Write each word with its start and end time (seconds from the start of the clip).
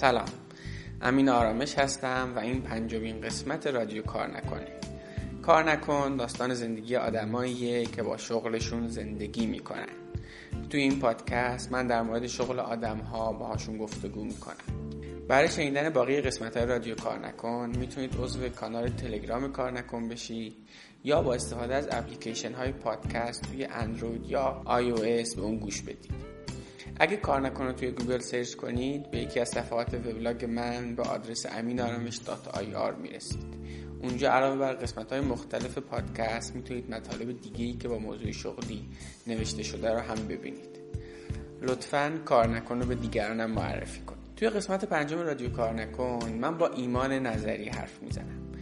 سلام. 0.00 0.28
امین 1.02 1.28
آرامش 1.28 1.78
هستم 1.78 2.32
و 2.36 2.38
این 2.38 2.62
پنجمین 2.62 3.20
قسمت 3.20 3.66
رادیو 3.66 4.02
کار 4.02 4.36
نکنه 4.36 4.66
کار 5.42 5.70
نکن 5.70 6.16
داستان 6.16 6.54
زندگی 6.54 6.96
آدماییه 6.96 7.84
که 7.84 8.02
با 8.02 8.16
شغلشون 8.16 8.88
زندگی 8.88 9.46
می‌کنن. 9.46 9.88
توی 10.70 10.80
این 10.80 11.00
پادکست 11.00 11.72
من 11.72 11.86
در 11.86 12.02
مورد 12.02 12.26
شغل 12.26 12.60
آدم 12.60 12.98
ها 12.98 13.32
باهاشون 13.32 13.78
گفتگو 13.78 14.24
می‌کنم. 14.24 14.90
برای 15.28 15.48
شنیدن 15.48 15.90
باقی 15.90 16.20
قسمت 16.20 16.56
های 16.56 16.66
رادیو 16.66 16.94
کار 16.94 17.18
نکن 17.18 17.72
می‌تونید 17.78 18.14
عضو 18.20 18.48
کانال 18.48 18.88
تلگرام 18.88 19.52
کار 19.52 19.72
نکن 19.72 20.08
بشی 20.08 20.56
یا 21.04 21.22
با 21.22 21.34
استفاده 21.34 21.74
از 21.74 21.88
اپلیکیشن 21.90 22.52
های 22.52 22.72
پادکست 22.72 23.42
توی 23.42 23.64
اندروید 23.64 24.30
یا 24.30 24.62
او 24.66 24.94
به 25.36 25.42
اون 25.42 25.56
گوش 25.56 25.82
بدید. 25.82 26.35
اگه 27.00 27.16
کار 27.16 27.40
نکنه 27.40 27.72
توی 27.72 27.90
گوگل 27.90 28.18
سرچ 28.18 28.54
کنید 28.54 29.10
به 29.10 29.18
یکی 29.18 29.40
از 29.40 29.48
صفحات 29.48 29.94
وبلاگ 29.94 30.44
من 30.44 30.94
به 30.94 31.02
آدرس 31.02 31.46
امین 31.50 31.75
آرامش 31.75 32.16
دات 32.16 32.48
آی 32.48 32.74
آر 32.74 32.94
می‌رسید. 32.94 33.56
اونجا 34.02 34.32
علاوه 34.32 34.56
بر 34.56 34.72
قسمت 34.72 35.12
های 35.12 35.20
مختلف 35.20 35.78
پادکست 35.78 36.56
می‌تونید 36.56 36.90
مطالب 36.90 37.40
دیگه 37.40 37.64
ای 37.64 37.72
که 37.72 37.88
با 37.88 37.98
موضوع 37.98 38.30
شغلی 38.32 38.88
نوشته 39.26 39.62
شده 39.62 39.92
رو 39.92 39.98
هم 39.98 40.28
ببینید. 40.28 40.78
لطفا 41.62 42.18
کار 42.24 42.48
نکن 42.48 42.78
به 42.78 42.94
دیگرانم 42.94 43.50
معرفی 43.50 44.00
کن. 44.00 44.16
توی 44.36 44.48
قسمت 44.48 44.84
پنجم 44.84 45.18
رادیو 45.18 45.48
کار 45.50 45.74
نکن 45.74 46.38
من 46.40 46.58
با 46.58 46.68
ایمان 46.68 47.12
نظری 47.12 47.68
حرف 47.68 48.02
می‌زنم. 48.02 48.52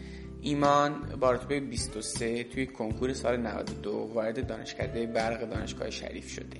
ایمان 0.40 0.92
با 1.20 1.32
رتبه 1.32 1.60
23 1.60 2.44
توی 2.44 2.66
کنکور 2.66 3.12
سال 3.12 3.36
92 3.36 4.10
وارد 4.14 4.46
دانشکده 4.46 5.06
برق 5.06 5.50
دانشگاه 5.50 5.90
شریف 5.90 6.28
شده. 6.28 6.58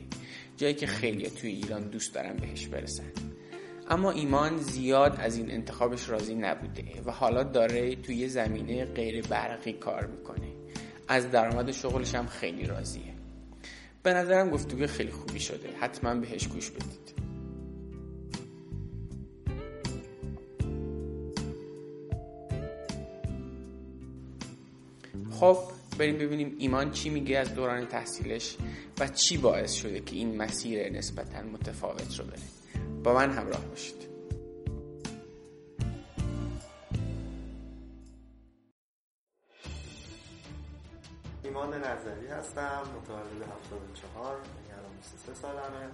جایی 0.56 0.74
که 0.74 0.86
خیلی 0.86 1.30
توی 1.30 1.50
ایران 1.50 1.82
دوست 1.82 2.14
دارن 2.14 2.36
بهش 2.36 2.66
برسن. 2.66 3.12
اما 3.90 4.10
ایمان 4.10 4.58
زیاد 4.58 5.16
از 5.20 5.37
این 5.37 5.51
انتخابش 5.51 6.09
راضی 6.09 6.34
نبوده 6.34 6.84
و 7.06 7.10
حالا 7.10 7.42
داره 7.42 7.96
توی 7.96 8.29
زمینه 8.29 8.84
غیر 8.84 9.26
برقی 9.26 9.73
کار 9.73 10.06
می‌کنه. 10.06 10.48
از 11.09 11.30
درآمد 11.30 11.73
شغلش 11.73 12.14
هم 12.14 12.26
خیلی 12.26 12.66
راضیه. 12.66 13.14
به 14.02 14.14
نظرم 14.14 14.51
گفتگو 14.51 14.87
خیلی 14.87 15.10
خوبی 15.10 15.40
شده. 15.40 15.68
حتما 15.80 16.14
بهش 16.14 16.48
گوش 16.48 16.70
بدید. 16.70 17.14
خب 25.30 25.59
بریم 25.98 26.18
ببینیم 26.18 26.54
ایمان 26.59 26.90
چی 26.90 27.10
میگه 27.10 27.38
از 27.38 27.54
دوران 27.54 27.86
تحصیلش. 27.86 28.57
و 29.00 29.09
چی 29.09 29.38
باعث 29.38 29.73
شده 29.73 30.00
که 30.00 30.16
این 30.16 30.37
مسیر 30.37 30.92
نسبتا 30.92 31.42
متفاوت 31.42 32.18
رو 32.18 32.24
بره 32.24 32.38
با 33.04 33.14
من 33.14 33.30
همراه 33.30 33.64
باشید. 33.64 34.14
ایمان 41.45 41.74
نظری 41.74 42.26
هستم 42.26 42.82
متولد 42.96 43.42
74 43.42 44.40
یعنی 44.68 44.96
23 44.96 45.34
سالمه. 45.34 45.90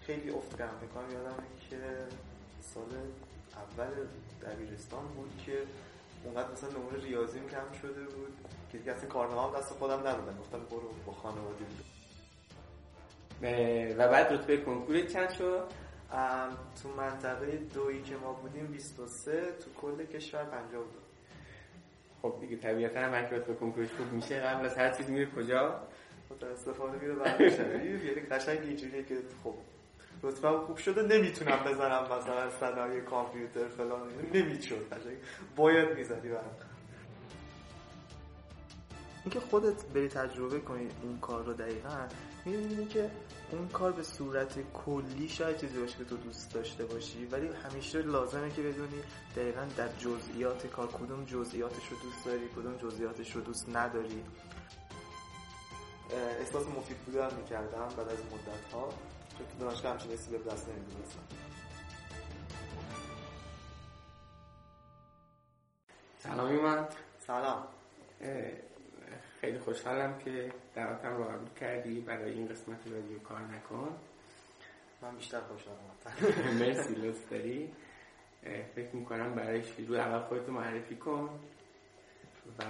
خیلی 0.00 0.30
افت 0.30 0.60
می‌کنم 0.82 1.10
یادمه 1.12 1.46
که 1.70 1.76
سال 2.74 2.88
اول 3.56 3.90
دبیرستان 4.42 5.06
بود 5.16 5.30
که 5.46 5.62
اونقدر 6.24 6.52
مثلا 6.52 6.70
نمره 6.70 7.04
ریاضیم 7.04 7.48
کم 7.48 7.78
شده 7.82 8.02
بود 8.02 8.36
که 8.72 8.78
دیگه 8.78 8.92
اصلا 8.92 9.08
کارنامه 9.08 9.48
هم 9.52 9.60
دست 9.60 9.72
خودم 9.72 9.98
ندادم 9.98 10.38
گفتم 10.40 10.58
برو 10.70 10.90
با 11.06 11.12
خانواده 11.12 11.64
بود 11.64 11.84
و 13.98 14.08
بعد 14.08 14.32
رتبه 14.32 14.56
کنکور 14.56 15.00
چند 15.00 15.30
شد؟ 15.30 15.64
تو 16.82 16.88
منطقه 16.96 17.56
دویی 17.74 18.02
که 18.02 18.16
ما 18.16 18.32
بودیم 18.32 18.66
23 18.66 19.52
تو 19.52 19.70
کل 19.80 20.06
کشور 20.06 20.44
52 20.44 20.84
خب 22.22 22.34
دیگه 22.40 22.56
طبیعتا 22.56 23.00
هم 23.00 23.28
که 23.28 23.36
رتبه 23.36 23.54
کنکورش 23.54 23.88
خوب 23.96 24.12
میشه 24.12 24.40
قبل 24.40 24.66
از 24.66 24.76
هر 24.76 24.90
چیز 24.90 25.10
میره 25.10 25.26
کجا؟ 25.36 25.80
متاسفانه 26.30 26.98
میره 26.98 27.50
شریف 27.50 28.04
یعنی 28.04 28.20
قشنگ 28.20 28.58
اینجوریه 28.58 29.04
که 29.04 29.14
خب 29.44 29.54
رتبه 30.22 30.58
خوب 30.66 30.76
شده. 30.76 31.02
نمی‌تونم 31.02 31.58
بزنم 31.66 32.02
مثلا 32.04 32.50
صنایع 32.50 33.00
کامپیوتر 33.00 33.68
فلان 33.68 34.08
نمی‌شد. 34.34 34.86
باید 35.56 35.98
می‌زدی 35.98 36.28
برام. 36.28 36.56
اینکه 39.24 39.40
خودت 39.40 39.84
بری 39.84 40.08
تجربه 40.08 40.60
کنی 40.60 40.88
این 41.02 41.18
کار 41.20 41.44
رو 41.44 41.52
دقیقا 41.52 42.06
می‌بینی 42.44 42.86
که 42.86 43.10
اون 43.52 43.68
کار 43.68 43.92
به 43.92 44.02
صورت 44.02 44.58
کلی 44.72 45.28
شاید 45.28 45.56
چیزی 45.56 45.78
باشه 45.80 45.98
که 45.98 46.04
تو 46.04 46.16
دوست 46.16 46.54
داشته 46.54 46.84
باشی 46.84 47.26
ولی 47.26 47.48
همیشه 47.48 48.02
لازمه 48.02 48.50
که 48.50 48.62
بدونی 48.62 49.02
دقیقا 49.36 49.66
در 49.76 49.88
جزئیات 49.88 50.66
کار 50.66 50.86
کدوم 50.86 51.24
جزئیاتش 51.24 51.88
رو 51.88 51.96
دوست 52.02 52.24
داری 52.24 52.48
کدوم 52.56 52.76
جزئیاتش 52.76 53.36
رو 53.36 53.40
دوست 53.40 53.68
نداری. 53.68 54.24
احساس 56.40 56.66
مفید 56.66 56.96
بودن 56.96 57.34
می‌کردم 57.36 57.88
بعد 57.96 58.08
از 58.08 58.18
مدت 58.18 58.72
ها 58.72 58.92
چون 59.40 59.48
تو 59.58 59.64
دانشگاه 59.64 59.92
همچین 59.92 60.10
به 60.10 60.50
دست 60.50 60.68
نمی‌دونستم 60.68 61.20
سلامی 66.18 66.56
من 66.56 66.88
سلام. 67.18 67.64
خیلی 69.40 69.58
خوشحالم 69.58 70.18
که 70.18 70.52
دعوتم 70.74 71.16
رو 71.16 71.24
قبول 71.24 71.48
کردی. 71.60 72.00
برای 72.00 72.32
این 72.32 72.48
قسمت 72.48 72.86
رادیو 72.86 73.18
کار 73.18 73.40
نکن. 73.40 73.96
من 75.02 75.16
بیشتر 75.16 75.40
خوشحالم. 75.40 75.78
مرسی 76.60 76.94
لطف 76.94 77.30
داری. 77.30 77.72
فکر 78.74 78.96
می‌کنم 78.96 79.34
برای 79.34 79.62
شروع 79.62 79.98
اول 79.98 80.20
خودتو 80.28 80.52
معرفی 80.52 80.96
کن 80.96 81.40
و 82.58 82.62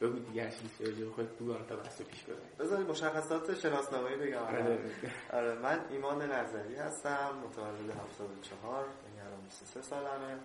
بگو 0.00 0.18
دیگه 0.18 0.50
چیزی 0.50 0.84
راجع 0.84 1.10
خودت 1.14 1.28
بگو 1.28 1.54
تا 1.54 1.76
بحث 1.76 2.02
پیش 2.02 2.22
ببریم 2.22 2.50
بذاری 2.58 2.84
مشخصات 2.84 3.54
شناسنامه‌ای 3.58 4.16
بگم. 4.16 4.38
آره, 4.38 4.78
آره 5.32 5.54
من 5.54 5.84
ایمان 5.90 6.32
نظری 6.32 6.74
هستم 6.74 7.30
متولد 7.44 7.90
74 7.90 8.88
یعنی 9.06 9.20
الان 9.28 9.40
23 9.40 9.82
سالمه. 9.82 10.38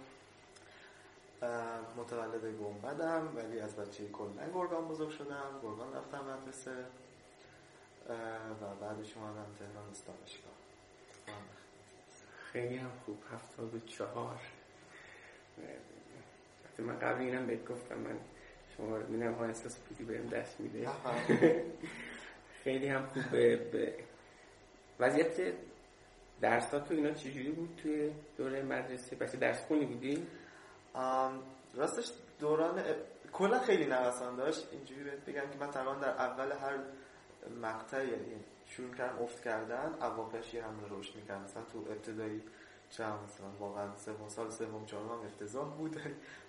متولد 1.97 2.57
گنبدم 2.57 3.33
ولی 3.35 3.59
از 3.59 3.75
بچه 3.75 4.09
کلا 4.09 4.49
گرگان 4.53 4.87
بزرگ 4.87 5.09
شدم 5.09 5.59
گرگان 5.63 5.93
رفتم 5.93 6.23
مدرسه. 6.23 6.85
و 8.61 8.75
بعدش 8.81 9.17
اومدم 9.17 9.45
تهران 9.59 9.85
دانشگاه. 10.07 10.53
خیلی 12.51 12.77
هم 12.77 12.91
خوب 13.05 13.23
هفتاد 13.33 13.75
و 13.75 13.79
چهار. 13.79 14.39
من 16.77 16.99
قبل 16.99 17.21
اینم 17.21 17.47
بهت 17.47 17.65
گفتم 17.65 17.97
من 17.97 18.19
شما 18.81 18.97
رو 18.97 19.07
میدم 19.07 19.33
ها 19.33 19.45
احساس 19.45 19.77
پیدی 19.89 20.03
بهم 20.03 20.27
دست 20.27 20.59
میده. 20.59 20.89
خیلی 22.63 22.87
هم 22.87 23.05
خوب 23.05 23.29
به 23.31 23.95
وضعیت 24.99 25.53
درسات 26.41 26.87
تو 26.87 26.93
اینا 26.93 27.11
چجوری 27.11 27.51
بود 27.51 27.79
توی 27.83 28.11
دوره 28.37 28.61
مدرسه؟ 28.61 29.15
پس 29.15 29.35
درس 29.35 29.61
خونی 29.65 29.85
بودی؟ 29.85 30.27
راستش 31.73 32.11
دوران 32.39 32.83
کلا 33.33 33.59
خیلی 33.59 33.85
نوسان 33.85 34.35
داشت. 34.35 34.67
اینجوری 34.71 35.03
بهت 35.03 35.25
بگم 35.25 35.49
که 35.51 35.59
من 35.59 35.71
تقریبا 35.71 35.93
در 35.93 36.09
اول 36.09 36.51
هر 36.51 36.77
مقطع 37.61 38.03
یعنی 38.03 38.35
شروع 38.67 38.95
کردم 38.95 39.23
افت 39.23 39.43
کردن 39.43 39.93
یه 40.53 40.63
هم 40.63 40.99
رشد 40.99 41.15
می‌کردم 41.15 41.43
مثلا 41.43 41.63
تو 41.73 41.79
ابتدایی 41.91 42.41
چه 42.91 43.03
مثلا 43.03 43.49
واقعا 43.59 43.97
سوم 43.97 44.29
سال 44.29 44.49
سوم 44.49 44.85
چهارم 44.85 45.25
افتضاح 45.25 45.77
بود. 45.77 45.95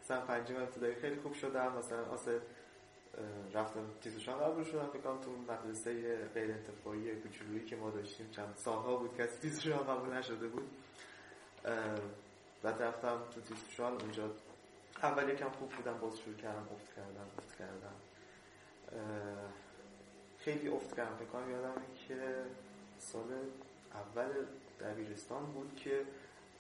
مثلا 0.03 0.21
پنجم 0.21 0.57
ابتدایی 0.57 0.95
خیلی 0.95 1.21
خوب 1.21 1.33
شدم. 1.33 1.77
مثلا 1.79 2.05
واسه 2.05 2.41
رفتم 3.55 3.87
تیزشان 4.01 4.39
قبول 4.39 4.65
شدم. 4.65 4.87
فکر 4.87 5.17
تو 5.19 5.31
مدرسه 5.31 6.17
غیر 6.35 6.51
انتفاعی 6.51 7.21
کوچولویی 7.21 7.65
که 7.65 7.77
ما 7.77 7.91
داشتیم 7.91 8.31
چند 8.31 8.55
سالها 8.57 8.97
بود 8.97 9.17
که 9.17 9.27
تیزشان 9.27 9.79
قبول 9.79 10.15
نشده 10.15 10.49
بود. 10.49 10.71
بعد 12.63 12.83
رفتم 12.83 13.19
تو 13.35 13.41
تیزشان 13.41 13.93
اونجا. 13.93 14.31
اول 15.03 15.29
یکم 15.29 15.49
خوب 15.49 15.71
بودم 15.71 15.99
باز 15.99 16.19
شروع 16.19 16.37
کردم 16.37 16.69
افت 16.73 16.97
کردم 16.97 17.27
افت 17.39 17.59
کردم. 17.59 17.95
خیلی 20.39 20.69
افت 20.69 20.97
کردم. 20.97 21.17
فکر 21.17 21.29
کنم 21.29 21.51
یادم 21.51 21.83
که 22.09 22.45
سال 22.99 23.51
اول 23.95 24.47
دبیرستان 24.81 25.53
بود 25.53 25.77
که 25.77 26.05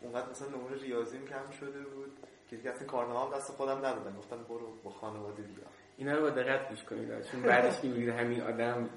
اونقدر 0.05 0.31
مثلا 0.31 0.49
نمره 0.49 0.79
ریاضیم 0.79 1.27
کم 1.27 1.51
شده 1.61 1.81
بود 1.81 2.19
که 2.51 2.57
دیگه 2.57 2.71
اصلا 2.71 2.87
کارنامه 2.87 3.31
هم 3.31 3.39
دست 3.39 3.53
خودم 3.53 3.79
ندادم. 3.79 4.17
گفتم 4.17 4.43
برو 4.43 4.73
با 4.85 4.91
خانواده 4.91 5.43
بیا. 5.43 5.65
اینا 5.97 6.15
رو 6.15 6.23
با 6.23 6.31
دقت 6.31 6.69
گوش 6.69 6.83
کنید. 6.83 7.23
چون 7.23 7.43
بعدش 7.43 7.85
می‌بینید 7.85 8.09
همین 8.09 8.41
آدم 8.41 8.91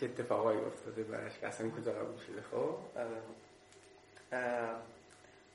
چه 0.00 0.06
اتفاقایی 0.06 0.60
افتاده 0.60 1.02
براش 1.02 1.38
که 1.38 1.46
اصلا 1.46 1.70
کجا 1.70 1.92
قبول 1.92 2.16
شده. 2.16 2.42
خب؟ 2.42 2.78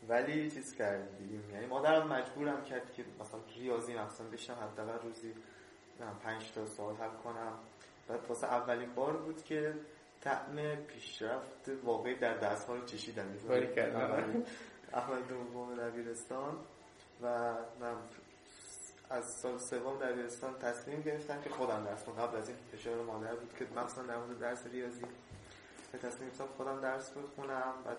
ولی 0.10 0.52
چیز 0.52 0.76
کردیم. 0.76 1.44
یعنی 1.54 1.66
مادرم 1.66 2.08
مجبورم 2.08 2.64
کرد 2.64 2.94
که 2.94 3.06
مثلا 3.20 3.40
ریاضی 3.56 3.94
مثلا 3.94 4.28
بشم 4.28 4.54
حداقل 4.54 5.08
روزی 5.08 5.34
پنج 6.24 6.52
تا 6.52 6.66
سوال 6.66 6.96
حل 6.96 7.10
کنم. 7.24 7.54
بعد 8.08 8.20
واسه 8.30 8.48
اولین 8.48 8.94
بار 8.94 9.18
بود 9.18 9.44
که 9.44 9.74
طعم 10.22 10.76
پیشرفت 10.76 11.70
واقعی 11.84 12.16
در 12.16 12.38
درس 12.38 12.66
ها 12.66 12.76
رو 12.76 12.86
چشیدم 12.86 13.26
اول 14.94 15.22
دوم 15.22 15.76
دبیرستان 15.76 16.58
و 17.22 17.54
من 17.80 17.96
از 19.10 19.34
سال 19.42 19.58
سوم 19.58 20.00
دبیرستان 20.00 20.58
تصمیم 20.60 21.02
گرفتم 21.02 21.42
که 21.42 21.50
خودم 21.50 21.84
درس 21.86 22.04
کنم 22.04 22.16
قبل 22.16 22.38
از 22.38 22.50
این 22.50 22.58
فشار 22.72 23.04
مادر 23.04 23.36
بود 23.36 23.54
که 23.60 23.66
مثلا 23.76 24.04
در 24.04 24.18
مورد 24.18 24.40
درس 24.40 24.66
ریاضی 24.72 25.06
به 25.92 25.98
تصمیم 25.98 26.30
گرفتم 26.30 26.48
خودم 26.58 26.82
درس 26.82 27.12
بخونم. 27.12 27.74
و 27.86 27.90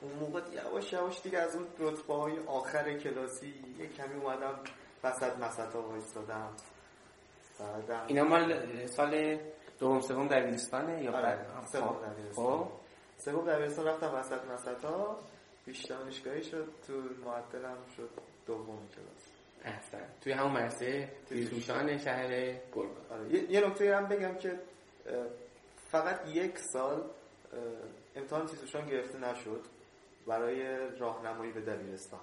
اون 0.00 0.12
موقع 0.12 0.40
یواش 0.52 0.92
یواش 0.92 1.22
دیگه 1.22 1.38
از 1.38 1.56
اون 1.56 1.66
رتبه 1.78 2.14
های 2.14 2.38
آخر 2.46 2.98
کلاسی 2.98 3.54
یک 3.78 3.96
کمی 3.96 4.14
اومدم 4.14 4.60
وسط 5.04 5.38
مسط 5.38 5.74
ها 5.74 5.82
وایستادم 5.82 6.50
اینا 8.06 8.24
مال 8.24 8.86
سال 8.86 9.38
دوم 9.78 10.00
سوم 10.00 10.28
دبیرستانه 10.28 11.02
یا 11.02 11.12
آره، 11.12 11.22
بعد 11.22 11.66
سوم 11.72 11.88
خب. 11.88 12.12
دبیرستان 12.12 12.64
خب. 12.64 12.70
سوم 13.18 13.50
دبیرستان 13.50 13.86
رفتم 13.86 14.14
وسط 14.14 14.44
مسط 14.44 14.84
ها 14.84 15.18
پیش 15.64 15.84
دانشگاهی 15.84 16.44
شد 16.44 16.68
تو 16.86 16.92
معدلم 17.24 17.78
شد 17.96 18.10
دوم 18.46 18.88
کلاس 18.96 19.26
احسن 19.64 20.08
توی 20.20 20.32
همون 20.32 20.52
مرسه 20.52 21.08
توی 21.28 21.46
توشان 21.46 21.98
شهر 21.98 22.28
گربه. 22.72 23.30
یه, 23.30 23.50
یه 23.50 23.66
نکته 23.66 23.96
هم 23.96 24.08
بگم 24.08 24.34
که 24.34 24.58
فقط 25.90 26.28
یک 26.28 26.58
سال 26.58 27.10
امتحان 28.16 28.46
تیزوشان 28.46 28.86
گرفته 28.86 29.18
نشد 29.18 29.64
برای 30.26 30.76
راهنمایی 30.98 31.52
به 31.52 31.60
دبیرستان 31.60 32.20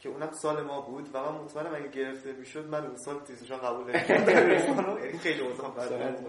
که 0.00 0.08
اونم 0.08 0.30
سال 0.32 0.62
ما 0.62 0.80
بود 0.80 1.08
و 1.14 1.22
من 1.22 1.38
مطمئنم 1.38 1.74
اگه 1.74 1.88
گرفته 1.88 2.32
می‌شد 2.32 2.66
من 2.66 2.86
اون 2.86 2.96
سال 2.96 3.20
تیزوشان 3.20 3.58
قبول 3.58 3.86
رو. 3.86 3.90
یعنی 5.04 5.18
خیلی 5.18 5.40
اوضاع 5.40 5.70
بد 5.70 6.24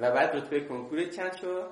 و 0.00 0.10
بعد 0.10 0.36
رتبه 0.36 0.60
کنکور 0.60 1.04
چند 1.04 1.36
شد 1.36 1.66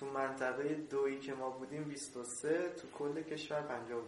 تو 0.00 0.06
منطقه 0.06 0.74
دویی 0.74 1.18
که 1.18 1.34
ما 1.34 1.50
بودیم 1.50 1.84
23 1.84 2.68
تو 2.68 2.88
کل 2.98 3.22
کشور 3.22 3.60
52 3.60 4.02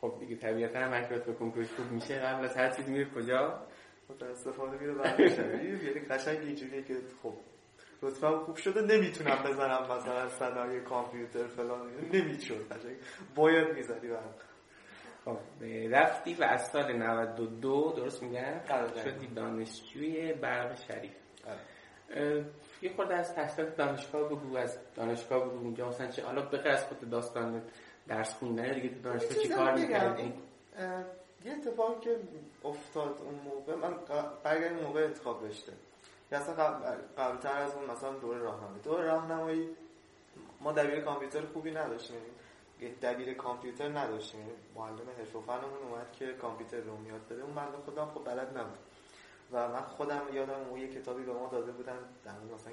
خب 0.00 0.14
دیگه 0.20 0.36
طبیعتا 0.36 0.78
هم 0.78 0.92
اگه 0.92 1.08
رتبه 1.08 1.32
کنکورش 1.32 1.66
خوب 1.72 1.92
میشه 1.92 2.18
قبل 2.18 2.44
از 2.44 2.56
هر 2.56 2.70
چیزی 2.70 2.92
میره 2.92 3.10
کجا؟ 3.10 3.66
متاسفانه 4.10 4.78
میره 4.78 4.94
برمیشوی 4.94 5.86
یعنی 5.86 6.00
قشنگ 6.00 6.38
اینجوریه 6.38 6.82
که 6.82 6.96
خب 7.22 7.34
رتبه 8.02 8.38
خوب 8.38 8.56
شده. 8.56 8.96
نمی‌تونم 8.96 9.42
بزنم 9.46 9.82
مثلا 9.82 10.28
صنایع 10.28 10.80
کامپیوتر 10.80 11.46
فلان. 11.46 11.90
نمی‌شد. 12.12 12.66
باید 13.34 13.74
می‌زدی 13.74 14.08
برم 14.08 14.34
خب 15.24 15.38
رفتی 15.90 16.34
و 16.34 16.44
از 16.44 16.66
سال 16.66 16.92
92 16.92 17.92
درست 17.96 18.22
میگم. 18.22 18.60
شدی 19.04 19.26
دانشجوی 19.26 20.32
برق 20.32 20.78
شریف. 20.80 21.12
یه 22.82 22.92
خورده 22.96 23.14
از 23.14 23.34
تحصیلات 23.34 23.76
دانشگاه 23.76 24.28
بگو 24.28 24.56
از 24.56 24.78
دانشگاه 24.94 25.44
بگو 25.44 25.58
اونجا 25.58 25.88
مثلا 25.88 26.06
چه 26.06 26.24
حالا 26.24 26.42
بخیر 26.42 26.68
از 26.68 26.84
خود 26.84 27.10
داستان 27.10 27.62
درس 28.08 28.34
خوندن 28.34 28.72
دیگه 28.72 28.88
تو 28.88 29.00
دانشگاه 29.00 29.42
چی 29.42 29.48
کار. 29.48 29.74
می‌کردی؟ 29.74 30.32
یه 31.44 31.52
اتفاقی 31.52 32.00
که 32.00 32.16
افتاد 32.64 33.20
اون 33.22 33.34
موقع 33.34 33.74
من 33.74 33.94
برگردیم 34.44 34.78
موقع 34.78 35.04
انتخاب 35.04 35.44
رشته. 35.46 35.72
یا 36.32 36.38
اصلا 36.38 36.54
قبل 36.54 36.96
قبلتر 37.18 37.58
از 37.58 37.74
اون 37.74 37.90
مثلا 37.90 38.12
دوره 38.12 38.38
راهنمایی. 38.38 38.80
دوره 38.82 39.04
راهنمایی 39.04 39.68
ما 40.60 40.72
دبیر 40.72 41.00
کامپیوتر 41.00 41.40
خوبی 41.40 41.70
نداشتیم. 41.70 42.16
یعنی 42.80 42.94
دبیر 42.94 43.34
کامپیوتر 43.34 43.88
نداشتیم. 43.88 44.40
یعنی 44.40 44.52
معلم 44.74 45.10
حرف 45.18 45.36
و 45.36 45.40
فنمون 45.40 45.82
اومد 45.90 46.12
که 46.12 46.32
کامپیوتر 46.32 46.80
رو 46.80 47.06
یاد 47.08 47.28
بده. 47.30 47.42
اون 47.42 47.52
معلم 47.52 47.80
خودم 47.84 48.10
خب 48.14 48.24
بلد 48.24 48.58
نبود. 48.58 48.78
و 49.52 49.68
من 49.68 49.80
خودم 49.80 50.22
یادم 50.32 50.68
اون 50.70 50.80
یه 50.80 50.88
کتابی 50.88 51.22
به 51.22 51.32
ما 51.32 51.48
داده 51.48 51.72
بودن. 51.72 51.98
در 52.24 52.32
مثلا 52.54 52.72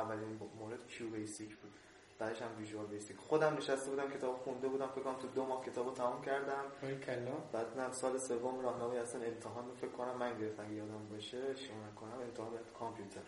اولین 0.00 0.40
مورد 0.60 0.86
کیو 0.88 1.10
بیسیک 1.10 1.56
بود. 1.56 1.72
بعدش 2.18 2.42
هم 2.42 2.58
ویژوال 2.58 2.86
بیسیک 2.86 3.16
خودم 3.16 3.56
نشسته 3.56 3.90
بودم 3.90 4.10
کتاب 4.10 4.36
خونده 4.36 4.68
بودم 4.68 4.86
فکر 4.86 5.00
کنم 5.00 5.14
تو 5.14 5.28
دو 5.28 5.46
ماه 5.46 5.64
کتابو 5.64 5.90
تمام 5.90 6.22
کردم. 6.22 6.64
کلا. 7.06 7.32
بعد 7.52 7.80
نه 7.80 7.92
سال 7.92 8.18
سوم 8.18 8.60
راهنمایی 8.60 9.00
اصلا 9.00 9.22
امتحان 9.22 9.64
فکر 9.74 9.90
کنم 9.90 10.16
من 10.18 10.38
گرفتم. 10.38 10.76
یادم 10.76 11.08
باشه 11.10 11.54
شما 11.54 11.76
نکنم 11.92 12.20
امتحان 12.22 12.50
کامپیوتر. 12.78 13.20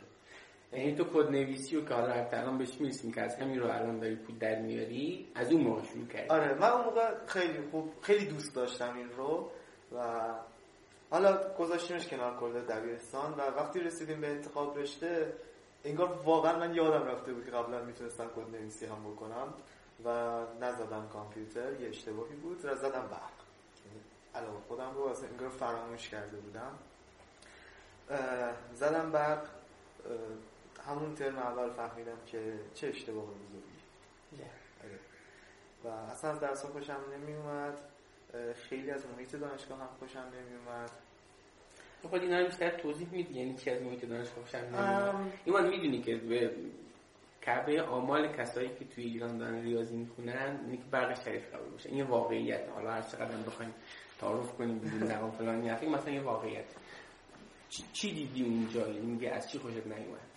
یعنی 0.72 0.94
تو 0.94 1.04
کد 1.04 1.30
نویسی 1.30 1.76
و 1.76 1.84
که 1.84 1.94
حالا 1.94 2.28
الان 2.32 2.58
بهش 2.58 2.80
می‌رسیم 2.80 3.12
که 3.12 3.20
از 3.20 3.36
همین 3.36 3.60
رو 3.60 3.66
الان 3.66 3.98
داری 3.98 4.16
پول 4.16 4.38
در 4.38 4.62
میاری 4.62 5.32
از 5.34 5.52
اون 5.52 5.62
موقع 5.62 5.82
شروع 5.82 6.06
کردی. 6.06 6.28
آره 6.28 6.54
من 6.54 6.68
اون 6.68 6.84
موقع 6.84 7.26
خیلی 7.26 7.70
خوب 7.70 7.92
خیلی 8.02 8.26
دوست 8.26 8.54
داشتم 8.54 8.96
این 8.96 9.10
رو 9.10 9.50
و 9.92 10.28
حالا 11.10 11.54
گذاشتیمش 11.58 12.08
کنار 12.08 12.40
کل 12.40 12.60
دبیرستان 12.60 13.34
و 13.34 13.40
وقتی 13.40 13.80
رسیدیم 13.80 14.20
به 14.20 14.28
انتخاب 14.28 14.78
رشته 14.78 15.32
انگار 15.88 16.20
واقعا 16.24 16.58
من 16.58 16.74
یادم 16.74 17.06
رفته 17.06 17.32
بود 17.32 17.44
که 17.44 17.50
قبلا 17.50 17.84
می‌تونستم 17.84 18.26
کد 18.36 18.56
نویسی 18.56 18.86
هم 18.86 19.12
بکنم 19.12 19.54
و 20.04 20.08
نزدم 20.60 21.08
کامپیوتر 21.12 21.80
یه 21.80 21.88
اشتباهی 21.88 22.34
بود 22.34 22.64
و 22.64 22.74
زدم 22.74 23.08
برق 23.10 23.38
یعنی 23.86 24.00
علاوه 24.34 24.60
خودم 24.68 24.94
رو 24.94 25.02
اصلا 25.02 25.28
انگار 25.28 25.48
فراموش 25.48 26.08
کرده 26.08 26.36
بودم. 26.36 26.78
زدم 28.74 29.12
برق 29.12 29.46
همون 30.86 31.14
ترم 31.14 31.38
اول 31.38 31.70
فهمیدم 31.70 32.18
که 32.26 32.60
چه 32.74 32.88
اشتباه 32.88 33.24
بزرگی. 33.24 33.78
آره. 34.84 34.98
و 35.84 35.88
اصلا 35.88 36.30
از 36.30 36.40
درس 36.40 36.64
خوشم 36.64 37.00
نمی 37.12 37.34
اومد 37.34 37.78
خیلی 38.54 38.90
از 38.90 39.06
محیط 39.06 39.36
دانشگاه 39.36 39.78
هم 39.78 39.88
خوشم 39.98 40.18
نمی 40.18 40.54
اومد 40.66 40.90
خود 42.02 42.22
اینا 42.22 42.38
رو 42.38 42.46
بیشتر 42.46 42.70
توضیح 42.70 43.08
میدی 43.12 43.34
یعنی 43.34 43.54
چی 43.54 43.70
از 43.70 43.82
محیط 43.82 44.04
دانشگاه 44.04 44.44
نمیاد 44.56 45.14
ام، 45.14 45.32
ایمان 45.44 45.68
می‌دونی 45.68 46.02
که 46.02 46.16
به 46.16 46.50
کعبه 47.42 47.82
آمال 47.82 48.36
کسایی 48.36 48.68
که 48.68 48.84
توی 48.84 49.04
ایران 49.04 49.38
دارن 49.38 49.62
ریاضی 49.62 49.96
می‌خونن 49.96 50.60
اینه 50.64 50.76
که 50.76 50.82
برق 50.90 51.24
شریف 51.24 51.54
قبول 51.54 51.70
باشه 51.70 51.88
این 51.88 51.98
یه 51.98 52.04
واقعیت. 52.04 52.68
حالا 52.74 52.90
هر 52.90 53.02
چقدر 53.02 53.32
هم 53.32 53.42
بخوایم 53.42 53.74
تعارف 54.20 54.52
کنیم 54.52 54.78
بدون 54.78 55.12
نقام 55.12 55.30
فلان 55.30 55.60
این 55.60 55.70
حرفی 55.70 55.86
مثلا 55.86 56.12
یه 56.12 56.20
واقعیت. 56.20 56.64
چی, 57.70 57.84
چی 57.92 58.14
دیدی 58.14 58.44
اونجا؟ 58.44 58.88
یعنی 58.88 59.06
میگه 59.06 59.30
از 59.30 59.50
چی 59.50 59.58
خوشت 59.58 59.86
نیومد؟ 59.86 60.28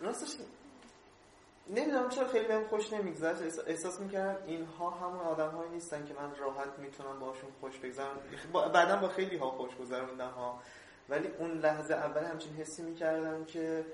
راستش 0.00 0.36
نمی‌دونم 1.70 2.08
چرا 2.08 2.28
خیلی 2.28 2.46
بهم 2.48 2.68
خوش 2.68 2.92
نمیگذشت. 2.92 3.58
احساس 3.66 4.00
می‌کردم 4.00 4.46
اینها 4.46 4.90
همون 4.90 5.20
آدم 5.20 5.50
هایی 5.50 5.70
نیستن 5.70 6.04
که 6.06 6.14
من 6.14 6.36
راحت 6.36 6.78
می‌تونم 6.78 7.18
باشون 7.20 7.50
خوش 7.60 7.78
بگذرم. 7.78 8.18
بعدا 8.52 8.96
با 8.96 9.08
خیلی 9.08 9.36
ها 9.36 9.50
خوش 9.50 9.76
گذروندم 9.76 10.30
ها. 10.30 10.60
ولی 11.08 11.28
اون 11.38 11.50
لحظه 11.50 11.94
اول 11.94 12.24
همچین 12.24 12.54
حسی 12.56 12.82
می‌کردم 12.82 13.44
که 13.44 13.84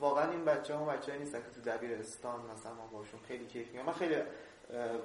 واقعا 0.00 0.30
این 0.30 0.44
بچه 0.44 0.74
ها 0.74 0.84
بچه 0.84 1.18
نیستن 1.18 1.38
که 1.38 1.50
تو 1.54 1.70
دبیرستان 1.70 2.40
مثلا 2.40 2.72
باشون 2.92 3.20
خیلی 3.28 3.46
کیف 3.46 3.66
می‌کنم 3.68 3.86
من 3.86 3.92
خیلی 3.92 4.16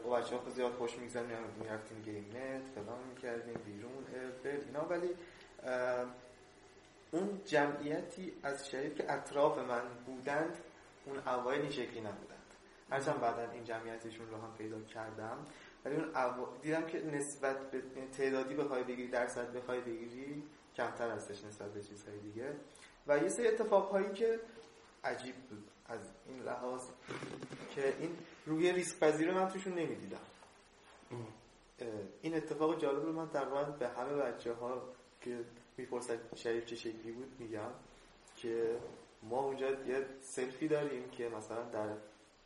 با 0.04 0.16
بچه 0.16 0.36
ها 0.36 0.50
زیاد 0.50 0.72
خوش 0.72 0.98
میگذرم 0.98 1.26
می‌رفتیم 1.60 2.02
گیم 2.02 2.26
نت 2.36 2.68
فلان 2.76 3.00
می‌کردیم 3.10 3.62
بیرون 3.66 4.06
اینا. 4.68 4.86
ولی 4.86 5.10
اون 7.12 7.42
جمعیتی 7.46 8.34
از 8.44 8.70
شریف 8.70 8.96
که 8.96 9.14
اطراف 9.14 9.58
من 9.58 9.82
بودند 10.06 10.58
اون 11.08 11.20
اوایل 11.28 11.62
این 11.62 11.72
شکلی 11.72 12.02
نبودند 12.02 12.38
هرچند 12.90 13.22
بعدا 13.22 13.52
این 13.52 13.64
جمعیتشون 13.64 14.30
رو 14.30 14.38
هم 14.38 14.54
پیدا 14.58 14.82
کردم. 14.82 15.46
ولی 15.86 15.96
اون 15.96 16.16
اوا... 16.16 16.58
دیدم 16.62 16.86
که 16.86 17.06
نسبت 17.06 17.72
به 17.72 17.82
تعدادی 18.18 18.56
بخوای 18.56 18.84
بگیری 18.84 19.08
درصد 19.08 19.54
بخوای 19.54 19.82
بگیری 19.82 20.44
کمتر 20.76 21.12
هستش 21.12 21.44
نسبت 21.44 21.74
به 21.74 21.82
چیزهای 21.82 22.20
دیگه. 22.20 22.56
و 23.08 23.18
یه 23.18 23.30
سری 23.30 23.48
اتفاقهایی 23.48 24.14
که 24.14 24.40
عجیب 25.04 25.36
بود 25.36 25.68
از 25.88 26.00
این 26.28 26.44
لحاظ 26.44 26.82
که 27.76 27.96
این 28.00 28.18
روی 28.46 28.72
ریسک 28.72 29.04
من 29.04 29.50
توشون 29.50 29.74
نمی‌دیدم. 29.74 30.18
این 32.22 32.36
اتفاق 32.36 32.82
جالب 32.82 33.06
رو 33.06 33.14
من 33.14 33.30
تقریبا 33.30 33.64
به 33.64 33.88
همه 33.88 34.14
بچه 34.14 34.54
ها 34.54 34.82
که 35.22 35.40
می‌پرسن 35.78 36.20
شریف 36.36 36.66
چه 36.66 36.76
شکلی 36.76 37.12
بود 37.12 37.36
میگم 37.40 37.70
که 38.36 38.78
ما 39.24 39.40
اونجا 39.40 39.70
یه 39.70 40.06
سلفی 40.22 40.68
داریم 40.68 41.10
که 41.10 41.30
مثلا 41.30 41.64
در 41.64 41.90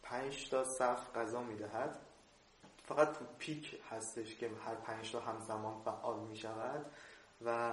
پنج 0.04 0.50
تا 0.50 0.64
صف 0.64 1.16
غذا 1.16 1.44
می‌دهد. 1.44 2.00
فقط 2.86 3.14
تو 3.14 3.26
peak 3.38 3.82
هستش 3.90 4.36
که 4.36 4.50
هر 4.66 4.76
پنج 4.76 5.12
تا 5.12 5.20
همزمان 5.20 5.82
فعال 5.86 6.20
می‌شود 6.20 6.86
و 7.46 7.72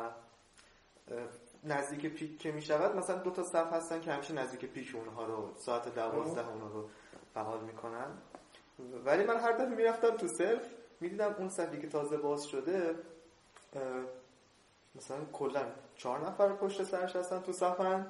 نزدیک 1.65 2.15
peak 2.15 2.39
که 2.39 2.53
می‌شود 2.53 2.97
مثلا 2.97 3.17
دو 3.17 3.31
تا 3.31 3.43
صف 3.43 3.73
هستن 3.73 4.01
که 4.01 4.13
همیشه 4.13 4.35
نزدیک 4.35 4.65
peak 4.65 4.95
اونها 4.95 5.25
رو 5.25 5.55
ساعت 5.57 5.95
دوازده 5.95 6.49
اونها 6.49 6.69
رو 6.69 6.89
فعال 7.35 7.61
می‌کنن. 7.61 8.19
ولی 9.05 9.25
من 9.25 9.37
هر 9.41 9.53
دفعه 9.53 9.75
می‌رفتم 9.75 10.17
تو 10.17 10.29
سلف 10.29 10.63
می‌دیدم 11.01 11.35
اون 11.39 11.49
صفی 11.49 11.81
که 11.81 11.89
تازه 11.89 12.17
باز 12.17 12.45
شده 12.45 12.95
مثلا 14.95 15.25
کلا 15.33 15.67
چهار 15.97 16.27
نفر 16.27 16.49
پشت 16.49 16.83
سرش 16.83 17.17
هستن 17.17 17.41
تو 17.41 17.53
صفن 17.53 18.07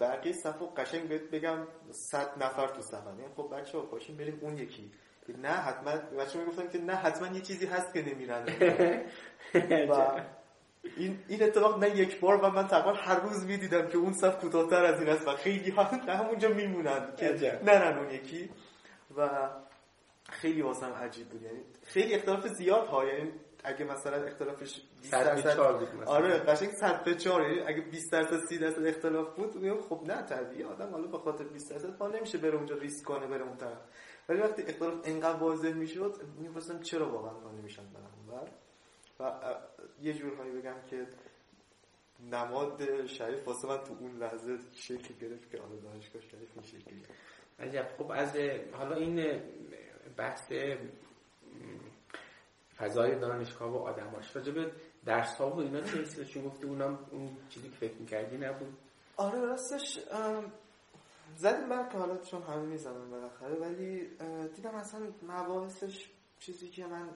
بقیه 0.00 0.32
صف 0.32 0.58
رو 0.58 0.66
قشنگ 0.66 1.08
بهت 1.08 1.22
بگم 1.22 1.66
صد 1.90 2.42
نفر 2.42 2.68
تو 2.68 2.82
صفن 2.82 3.18
یعنی 3.18 3.34
خب 3.36 3.54
بچه 3.56 3.78
ها 3.78 3.84
پاشیم 3.84 4.16
بریم 4.16 4.38
اون 4.42 4.58
یکی. 4.58 4.90
نه 5.28 5.48
حتما 5.48 5.92
بچه 6.18 6.38
می‌گفتن 6.38 6.68
که 6.68 6.78
نه 6.78 6.94
حتما 6.94 7.36
یه 7.36 7.40
چیزی 7.42 7.66
هست 7.66 7.92
که 7.92 8.02
نمیرن. 8.02 8.44
و 9.90 10.20
این 10.96 11.18
این 11.28 11.42
اتفاق 11.42 11.84
نه 11.84 11.96
یک 11.96 12.20
بار 12.20 12.36
و 12.36 12.50
من 12.50 12.68
تقریبا 12.68 12.92
هر 12.92 13.20
روز 13.20 13.46
می‌دیدم 13.46 13.88
که 13.88 13.98
اون 13.98 14.12
صف 14.12 14.40
کوتاهتر 14.40 14.84
از 14.84 15.00
این 15.00 15.08
است 15.08 15.28
و 15.28 15.30
خیلی 15.30 15.70
ها 15.70 15.82
همونجا 15.82 16.48
میمونن 16.48 17.16
که 17.16 17.60
نرن 17.64 17.98
اون 17.98 18.10
یکی. 18.10 18.50
و 19.16 19.48
خیلی 20.30 20.62
واسم 20.62 20.92
عجیب 20.92 21.28
بود. 21.28 21.42
یعنی 21.42 21.60
خیلی 21.84 22.14
اختلاف 22.14 22.46
زیاد 22.46 22.86
ها 22.86 23.04
یعنی 23.04 23.32
اگه 23.64 23.84
مثلا 23.84 24.24
اختلافش 24.24 24.80
20 25.00 25.12
درصد 25.12 25.58
آره 26.06 26.38
قشنگ 26.38 26.70
100 26.70 27.04
به 27.04 27.14
4 27.14 27.42
یعنی 27.42 27.60
اگه 27.60 27.80
20 27.80 28.12
درصد 28.12 28.40
30 28.48 28.58
درصد 28.58 28.86
اختلاف 28.86 29.36
بود 29.36 29.56
میگم 29.56 29.80
خب 29.80 30.00
نه 30.06 30.22
طبیعی 30.22 30.62
آدم 30.62 30.90
حالا 30.90 31.06
به 31.06 31.18
خاطر 31.18 31.44
20 31.44 31.70
درصد 31.70 31.96
پا 31.96 32.08
نمیشه 32.08 32.38
بره 32.38 32.56
اونجا 32.56 32.76
ریسک 32.76 33.04
کنه 33.04 33.26
بره 33.26 33.42
اون 33.42 33.56
طرف. 33.56 33.78
ولی 34.28 34.40
وقتی 34.40 34.62
اختلاف 34.62 34.94
انقدر 35.04 35.38
واضح 35.38 35.72
می‌شد 35.72 36.20
می‌پرسم 36.38 36.80
چرا 36.80 37.08
واقعا 37.08 37.40
ما 37.40 37.50
نمیشن 37.52 37.82
برم 37.82 38.14
و 39.20 39.32
یه 40.02 40.12
جورهایی 40.12 40.50
بگم 40.52 40.76
که 40.90 41.06
نماد 42.32 43.06
شریف 43.06 43.48
واسه 43.48 43.68
من 43.68 43.78
تو 43.78 43.96
اون 44.00 44.16
لحظه 44.18 44.58
شکل 44.74 45.14
گرفت 45.20 45.50
که 45.50 45.60
آره 45.60 45.80
دانشگاه 45.80 46.22
شریف 46.22 46.48
این 46.54 46.64
شکلی. 46.64 47.02
عجب. 47.60 47.88
خب 47.98 48.10
از 48.10 48.36
حالا 48.72 48.96
این 48.96 49.40
بحث 50.16 50.52
فضای 52.78 53.18
دانشگاه 53.18 53.70
و 53.70 53.76
آدماش 53.76 54.36
راجع 54.36 54.52
به 54.52 54.72
درس 55.04 55.36
ها 55.36 55.50
و 55.50 55.60
اینا 55.60 55.80
چه 55.80 56.24
چون 56.24 56.44
گفتی 56.44 56.66
اونم 56.66 56.98
اون 57.10 57.36
چیزی 57.48 57.68
که 57.68 57.76
فکر 57.76 57.94
می‌کردی 57.94 58.36
نبود. 58.36 58.76
آره 59.16 59.40
راستش 59.40 59.98
زدیم 61.36 61.68
بر 61.68 61.88
که 61.88 61.98
حالا 61.98 62.16
چون 62.16 62.42
همه 62.42 62.62
می‌زنم 62.62 63.10
بالاخره 63.10 63.54
ولی 63.54 64.10
دیدم 64.54 64.74
اصلا 64.74 65.00
مباحثش 65.22 66.10
چیزی 66.38 66.68
که 66.68 66.86
من 66.86 67.08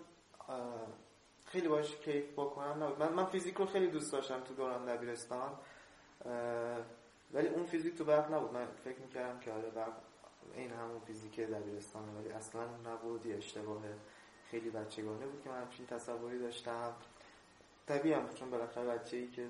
خیلی 1.45 1.69
باش 1.69 1.97
کیف 1.97 2.33
بکنم 2.33 2.83
نبود. 2.85 3.03
من, 3.03 3.13
من 3.13 3.27
فیزیک 3.27 3.55
رو 3.55 3.67
خیلی 3.67 3.91
دوست 3.91 4.13
داشتم 4.13 4.41
تو 4.41 4.55
دوران 4.55 4.85
دبیرستان 4.85 5.59
ولی 7.33 7.49
اون 7.49 7.65
فیزیک 7.65 7.99
تو 7.99 8.05
برق 8.05 8.35
نبود. 8.35 8.53
من 8.53 8.67
فکر 8.85 9.01
می‌کردم 9.01 9.41
که 9.41 9.53
آره 9.53 9.71
برق 9.71 9.93
این 10.55 10.71
همون 10.71 11.01
فیزیک 11.01 11.41
دبیرستانه 11.41 12.13
ولی 12.13 12.29
اصلا 12.29 12.63
نبود 12.87 13.27
یه 13.27 13.37
اشتباه 13.37 13.83
خیلی 14.51 14.71
بچگانه 14.71 15.27
بود 15.27 15.43
که 15.45 15.51
من 15.51 15.61
همچین 15.61 15.87
تصوری 15.87 16.39
داشتم. 16.39 16.93
طبیعی 17.89 18.15
هم 18.15 18.23
چون 18.35 18.51
بالاخره 18.51 18.85
بچه 18.85 19.17
ای 19.17 19.27
که 19.27 19.47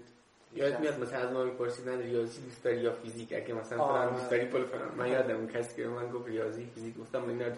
یاد 0.54 0.80
میاد 0.80 1.00
مثلا 1.00 1.18
از 1.18 1.32
ما 1.32 1.44
میپرسیدن 1.44 1.98
ریاضی 1.98 2.42
دوست 2.42 2.64
داری 2.64 2.80
یا 2.80 2.92
فیزیک؟ 2.92 3.32
اگه 3.32 3.54
مثلا 3.54 3.88
فلان 3.88 4.14
دوست 4.14 4.30
داری 4.30 4.44
پل 4.44 4.64
فلان 4.64 4.94
من 4.96 5.08
یادم 5.08 5.36
اون 5.36 5.46
کسی 5.46 5.76
که 5.82 5.88
من 5.88 6.10
گفت 6.10 6.26
ریاضی 6.28 6.66
فیزیک 6.74 6.98
گفتم 6.98 7.18
من 7.18 7.38
نه 7.38 7.52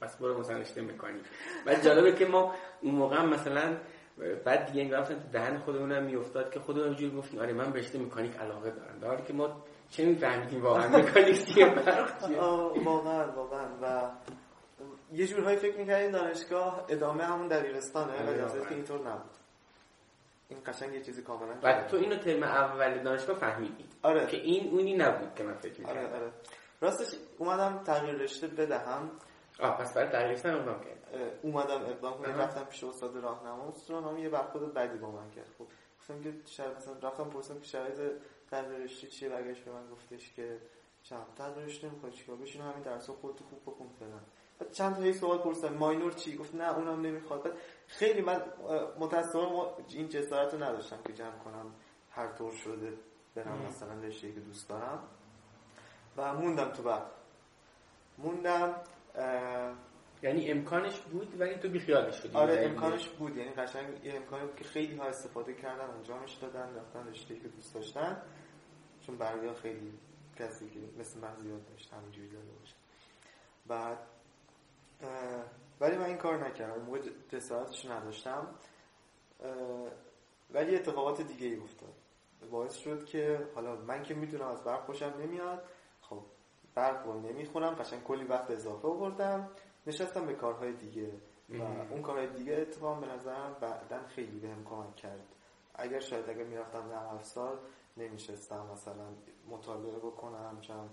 پس 0.00 0.16
برو 0.16 0.40
مثلا 0.40 0.56
رشته 0.58 0.82
مکانیک. 0.82 1.22
بعد 1.66 1.84
جالبه 1.84 2.12
که 2.12 2.26
ما 2.26 2.54
اون 2.82 2.94
موقع 2.94 3.24
مثلا 3.24 3.76
بعد 4.44 4.66
دیگه 4.66 4.82
انگار 4.82 5.04
تو 5.04 5.14
دهن 5.32 5.58
خودمونم 5.58 6.02
میافتاد 6.02 6.50
که 6.50 6.60
خودمون 6.60 6.94
جوری 6.94 7.16
گفتیم 7.16 7.40
آره 7.40 7.52
من 7.52 7.72
رشته 7.72 7.98
مکانیک 7.98 8.36
علاقه 8.36 8.70
دارم. 8.70 8.98
در 9.00 9.08
حالی 9.08 9.22
که 9.22 9.32
ما 9.32 9.62
چه 9.90 10.04
میفهمیدیم 10.04 10.62
واقعا 10.62 10.98
مکانیک 10.98 11.44
چیه 11.44 11.66
واقعا 12.84 13.32
واقعا. 13.32 13.66
و 13.82 14.10
یه 15.12 15.26
جورهایی 15.26 15.56
فکر 15.56 15.76
می‌کردیم 15.76 16.10
دانشگاه 16.10 16.84
ادامه 16.88 17.24
همون 17.24 17.48
دبیرستانه 17.48 18.26
ولی 18.26 18.40
از 18.40 18.52
که 18.52 18.74
اینطور 18.74 19.08
نبود. 19.08 19.30
این 20.48 20.58
قشنگ 20.66 20.94
یه 20.94 21.00
چیزی 21.02 21.22
کاملا 21.22 21.54
بعد 21.54 21.86
تو 21.86 21.96
اینو 21.96 22.16
ترم 22.16 22.42
اول 22.42 23.02
دانشگاه 23.02 23.38
فهمیدی. 23.38 23.84
آره. 24.02 24.26
که 24.26 24.36
این 24.36 24.70
اونی 24.70 24.96
نبود 24.96 25.34
که 25.34 25.44
من 25.44 25.54
فکر 25.54 25.80
می‌کردم. 25.80 25.98
آره 25.98 26.16
آره. 26.16 26.32
راستش 26.80 27.18
اومدم 27.38 27.82
تغییر 27.84 28.14
رشته 28.14 28.46
بدهم. 28.46 29.10
آه 29.60 29.78
پس 29.78 29.94
بعد 29.94 30.10
تغییر 30.10 30.30
رشته 30.30 30.48
اقدام 30.48 30.80
کرد 30.80 30.98
اومدم 31.42 31.84
اقدام 31.84 32.12
کنم. 32.12 32.38
رفتم 32.40 32.64
پیش 32.64 32.84
استاد 32.84 33.16
راهنما. 33.16 33.68
استاد 33.68 34.18
یه 34.18 34.28
برخورد 34.28 34.74
بدی 34.74 34.98
با 34.98 35.10
من 35.10 35.30
کرد. 35.30 35.48
خب 35.58 35.66
گفتم 36.00 36.22
که 36.22 36.32
شاید 36.46 36.76
مثلا 36.76 37.08
رفتم 37.08 37.24
پرسیدم 37.24 37.60
که 37.60 37.66
شرایط 37.66 38.00
تغییر 38.50 38.78
رشته 38.78 39.06
چیه؟ 39.06 39.28
برگشت 39.28 39.64
به 39.64 39.72
من 39.72 39.90
گفتش 39.92 40.32
که 40.32 40.58
چند 41.02 41.26
تغییر 41.38 41.66
رشته 41.66 41.88
می‌خوای؟ 41.88 42.12
چیکار؟ 42.12 42.36
بشین 42.36 42.62
همین 42.62 42.82
درسا 42.82 43.12
خودت 43.12 43.40
خوب 43.40 43.62
بکن 43.62 43.86
چند 44.72 44.96
تا 44.96 45.12
سوال 45.12 45.38
پرسیدم 45.38 45.74
ماینور 45.74 46.12
چی؟ 46.12 46.36
گفت 46.36 46.54
نه 46.54 46.78
اونم 46.78 47.00
نمی‌خواد. 47.00 47.52
خیلی 47.86 48.22
من 48.22 48.42
متاسفانه 48.98 49.70
این 49.88 50.08
جسارت 50.08 50.54
رو 50.54 50.62
نداشتم 50.62 50.98
که 51.06 51.12
جمع 51.12 51.38
کنم. 51.38 51.74
هر 52.10 52.32
طور 52.32 52.52
شده 52.52 52.92
برم 53.34 53.58
مثلا 53.66 53.94
رشته 54.00 54.32
که 54.32 54.40
دوست 54.40 54.68
دارم. 54.68 55.02
و 56.16 56.34
موندم 56.34 56.70
تو 56.70 56.82
بعد. 56.82 57.02
موندم 58.18 58.74
یعنی 60.22 60.50
امکانش 60.50 61.00
بود 61.00 61.40
ولی 61.40 61.54
تو 61.54 61.68
بیخیالش 61.68 62.14
شدی 62.14 62.36
آره 62.36 62.64
امکانش 62.64 63.08
بود. 63.08 63.36
یعنی 63.36 63.50
قشنگ 63.50 64.04
یه 64.04 64.14
امکانی 64.14 64.46
بود 64.46 64.56
که 64.56 64.64
خیلی 64.64 64.96
ها 64.96 65.04
استفاده 65.04 65.54
کردن 65.54 65.90
انجامش 65.90 66.34
دادن 66.34 66.74
رفتن 66.76 67.08
رشته 67.08 67.34
که 67.34 67.48
دوست 67.48 67.74
داشتن. 67.74 68.22
چون 69.06 69.16
برگاه 69.16 69.54
خیلی 69.54 69.92
کسی 70.38 70.70
که 70.70 70.80
مثل 70.98 71.20
من 71.20 71.36
زیاد 71.36 71.66
داشت 71.70 71.92
همینجوری 71.92 72.28
داده 72.28 72.52
باشه. 72.60 72.74
بعد 73.66 73.98
ولی 75.80 75.96
من 75.96 76.04
این 76.04 76.16
کار 76.16 76.48
نکردم. 76.48 76.72
اون 76.72 76.82
موقع 76.82 76.98
جسارتش 77.28 77.86
نداشتم. 77.86 78.46
ولی 80.50 80.76
اتفاقات 80.76 81.20
دیگه 81.20 81.46
ای 81.46 81.56
افتاد. 81.56 81.94
باعث 82.50 82.74
شد 82.74 83.04
که 83.04 83.48
حالا 83.54 83.76
من 83.76 84.02
که 84.02 84.14
می‌دونم 84.14 84.46
از 84.46 84.64
برق 84.64 84.84
خوشم 84.84 85.14
نمیاد 85.22 85.62
خب 86.00 86.22
برق 86.74 87.06
رو 87.06 87.20
نمی‌خونم. 87.20 87.74
قشنگ 87.74 88.02
کلی 88.02 88.24
وقت 88.24 88.50
اضافه 88.50 88.88
آوردم. 88.88 89.48
نشستم 89.86 90.26
به 90.26 90.34
کارهای 90.34 90.72
دیگه. 90.72 91.12
و 91.48 91.62
اون 91.90 92.02
کارهای 92.02 92.26
دیگه 92.26 92.52
اتفاق 92.52 93.00
به 93.00 93.06
نظرم 93.06 93.56
بعدا 93.60 94.06
خیلی 94.06 94.38
بهم 94.38 94.64
کمک 94.64 94.96
کرد. 94.96 95.26
اگر 95.74 96.00
شاید 96.00 96.30
اگر 96.30 96.44
می‌رفتم 96.44 96.88
درسا 96.88 97.58
نمیشستم 97.96 98.66
مثلا 98.72 99.06
مطالعه 99.50 99.98
بکنم 99.98 100.58
چند 100.60 100.90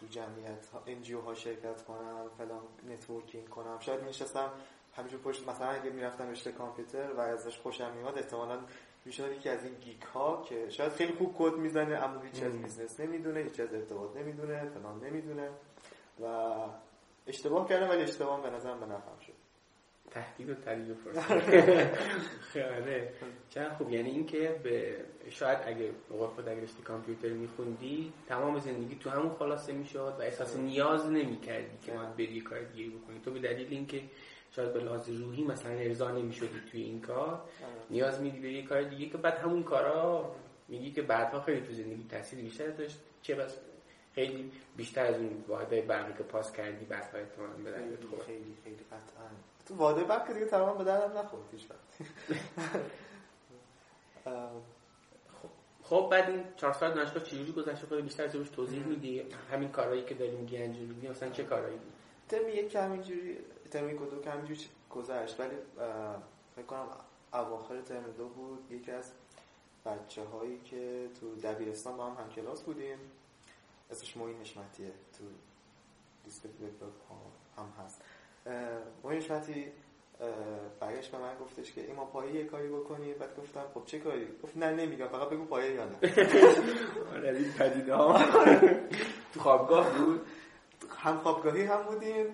تو 0.00 0.06
جمعیت 0.10 0.66
NGO 0.86 1.20
ها 1.20 1.34
شرکت 1.34 1.82
کنم 1.82 2.30
فلان 2.38 2.62
networking 2.88 3.48
کنم. 3.48 3.78
شاید 3.78 4.02
میشستم 4.02 4.50
همینجور 4.96 5.20
پشت 5.20 5.48
مثلا 5.48 5.68
اگه 5.68 5.90
می‌رفتم 5.90 6.30
رشته 6.30 6.52
کامپیوتر 6.52 7.12
و 7.12 7.20
ازش 7.20 7.58
خوشم 7.58 7.92
میاد 7.92 8.18
احتمالاً 8.18 8.60
می‌شد 9.04 9.32
یکی 9.32 9.48
از 9.48 9.64
این 9.64 9.74
geek 9.74 10.02
ها 10.02 10.42
که 10.42 10.70
شاید 10.70 10.92
خیلی 10.92 11.12
خوب 11.12 11.34
کد 11.38 11.52
می‌زنه 11.52 11.96
اما 11.96 12.20
هیچ 12.20 12.42
از 12.42 12.52
business 12.52 13.00
نمی‌دونه 13.00 13.40
هیچ 13.40 13.60
از 13.60 13.74
ارتباط 13.74 14.16
نمی‌دونه 14.16 14.64
فلان 14.64 15.04
نمی‌دونه. 15.04 15.50
و 16.22 16.54
اشتباه 17.26 17.68
کردم 17.68 17.88
ولی 17.88 18.02
اشتباه 18.02 18.42
به 18.42 18.50
نظرم 18.50 18.80
به 18.80 18.86
نفعم 18.86 19.18
شد. 19.26 19.39
تهدید 20.10 20.50
و 20.50 20.54
تریج 20.54 20.88
خیلی 22.52 23.02
چند 23.50 23.72
خوب 23.72 23.90
یعنی 23.90 24.10
اینکه 24.10 24.60
به 24.62 24.96
شاید 25.30 25.58
اگه 25.66 25.90
بقول 26.10 26.26
خود 26.26 26.48
اگه 26.48 26.62
رشته 26.62 26.82
کامپیوتر 26.82 27.28
میخوندی 27.28 28.12
تمام 28.28 28.58
زندگی 28.58 28.94
تو 28.94 29.10
همون 29.10 29.34
خلاصه 29.34 29.72
می‌شد 29.72 30.16
و 30.18 30.22
احساس 30.22 30.56
نیاز 30.56 31.06
نمی‌کردی 31.06 31.78
که 31.82 31.92
من 31.92 32.12
بری 32.12 32.40
کار 32.40 32.60
دیگه 32.60 32.90
بکنی 32.90 33.20
تو 33.24 33.30
به 33.30 33.38
دلیل 33.38 33.66
اینکه 33.70 34.02
شاید 34.56 34.72
به 34.72 34.80
لحاظ 34.80 35.08
روحی 35.08 35.44
مثلا 35.44 35.72
ارضا 35.72 36.10
نمی‌شدی 36.10 36.60
توی 36.70 36.82
این 36.82 37.00
کار 37.00 37.42
نیاز 37.90 38.20
میدی 38.20 38.40
به 38.40 38.52
یه 38.52 38.62
کار 38.62 38.82
دیگه 38.82 39.06
که 39.06 39.18
بعد 39.18 39.34
همون 39.34 39.62
کارا 39.62 40.34
میگی 40.68 40.90
که 40.90 41.02
بعدها 41.02 41.40
خیلی 41.40 41.60
تو 41.60 41.72
زندگی 41.72 42.06
تاثیر 42.10 42.40
بیشتر 42.40 42.66
داشت 42.66 42.98
چه 43.22 43.34
بس 43.34 43.56
خیلی 44.14 44.52
بیشتر 44.76 45.06
از 45.06 45.14
اون 45.14 45.44
واحدهای 45.48 45.82
برقی 45.82 46.12
که 46.12 46.22
پاس 46.22 46.52
کردی 46.52 46.84
بعدها 46.84 47.18
به 47.64 47.70
خیلی 47.70 47.96
خیلی 48.26 48.56
خیلی 48.64 48.76
قطعا 48.76 49.30
تو 49.70 49.76
واده 49.76 50.04
بعد 50.04 50.26
که 50.26 50.32
دیگه 50.32 50.46
تمام 50.46 50.78
به 50.78 50.84
دردم 50.84 51.18
نخورد 51.18 51.42
هیچ 51.52 51.66
خب 55.82 56.08
بعد 56.10 56.30
این 56.30 56.44
چهار 56.56 56.72
سال 56.72 56.94
دانشگاه 56.94 57.22
چجوری 57.22 57.52
گذشته 57.52 57.86
خود 57.86 58.00
بیشتر 58.00 58.24
از 58.24 58.32
توضیح 58.32 58.84
میدی. 58.84 59.22
همین 59.52 59.68
کارهایی 59.68 60.04
که 60.04 60.14
داری 60.14 60.36
میگی 60.36 60.56
انجام 60.56 60.84
میدی 60.84 61.08
مثلا 61.08 61.30
چه 61.30 61.44
کارهایی 61.44 61.78
ترم 62.28 62.48
یک 62.48 62.74
همینجوری 62.74 63.38
ترم 63.70 63.90
یک 63.90 64.02
و 64.02 64.06
دو 64.06 64.20
که 64.20 64.30
همینجوری 64.30 64.60
گذشت. 64.90 65.40
ولی 65.40 65.56
فکر 66.56 66.66
کنم 66.66 66.86
اواخر 67.32 67.80
ترم 67.80 68.04
دو 68.18 68.28
بود. 68.28 68.72
یکی 68.72 68.90
از 68.90 69.12
بچه 69.86 70.24
هایی 70.24 70.60
که 70.64 71.08
تو 71.20 71.34
دبیرستان 71.34 71.96
با 71.96 72.06
هم 72.06 72.24
هم 72.24 72.30
کلاس 72.30 72.62
بودیم. 72.62 72.98
اسمش 73.90 74.16
موین 74.16 74.40
نشمتیه 74.40 74.92
تو 75.18 75.24
دیسک 76.24 76.44
هم 77.56 77.84
هست. 77.84 78.02
موین 79.04 79.18
نشمتی 79.18 79.72
برگشت 80.80 81.10
به 81.10 81.18
من 81.18 81.34
گفتش 81.40 81.72
که 81.72 81.84
ایما 81.86 82.04
پایه 82.04 82.34
یه 82.34 82.44
کاری 82.44 82.68
بکنی 82.68 83.14
بعد 83.14 83.36
گفتم 83.36 83.64
خب 83.74 83.84
چه 83.86 83.98
کاری؟ 83.98 84.26
گفت 84.42 84.56
نه 84.56 84.70
نمیگم. 84.70 85.08
فقط 85.08 85.28
بگو 85.28 85.44
پایه 85.44 85.74
یا 85.74 85.84
نه. 85.84 85.96
آره 87.14 87.36
این 87.36 87.52
پدیده 87.58 87.94
ها. 87.94 88.18
تو 89.34 89.40
خوابگاه 89.40 89.98
بود. 89.98 90.20
هم 90.98 91.18
خوابگاهی 91.18 91.62
هم 91.64 91.82
بودیم. 91.82 92.26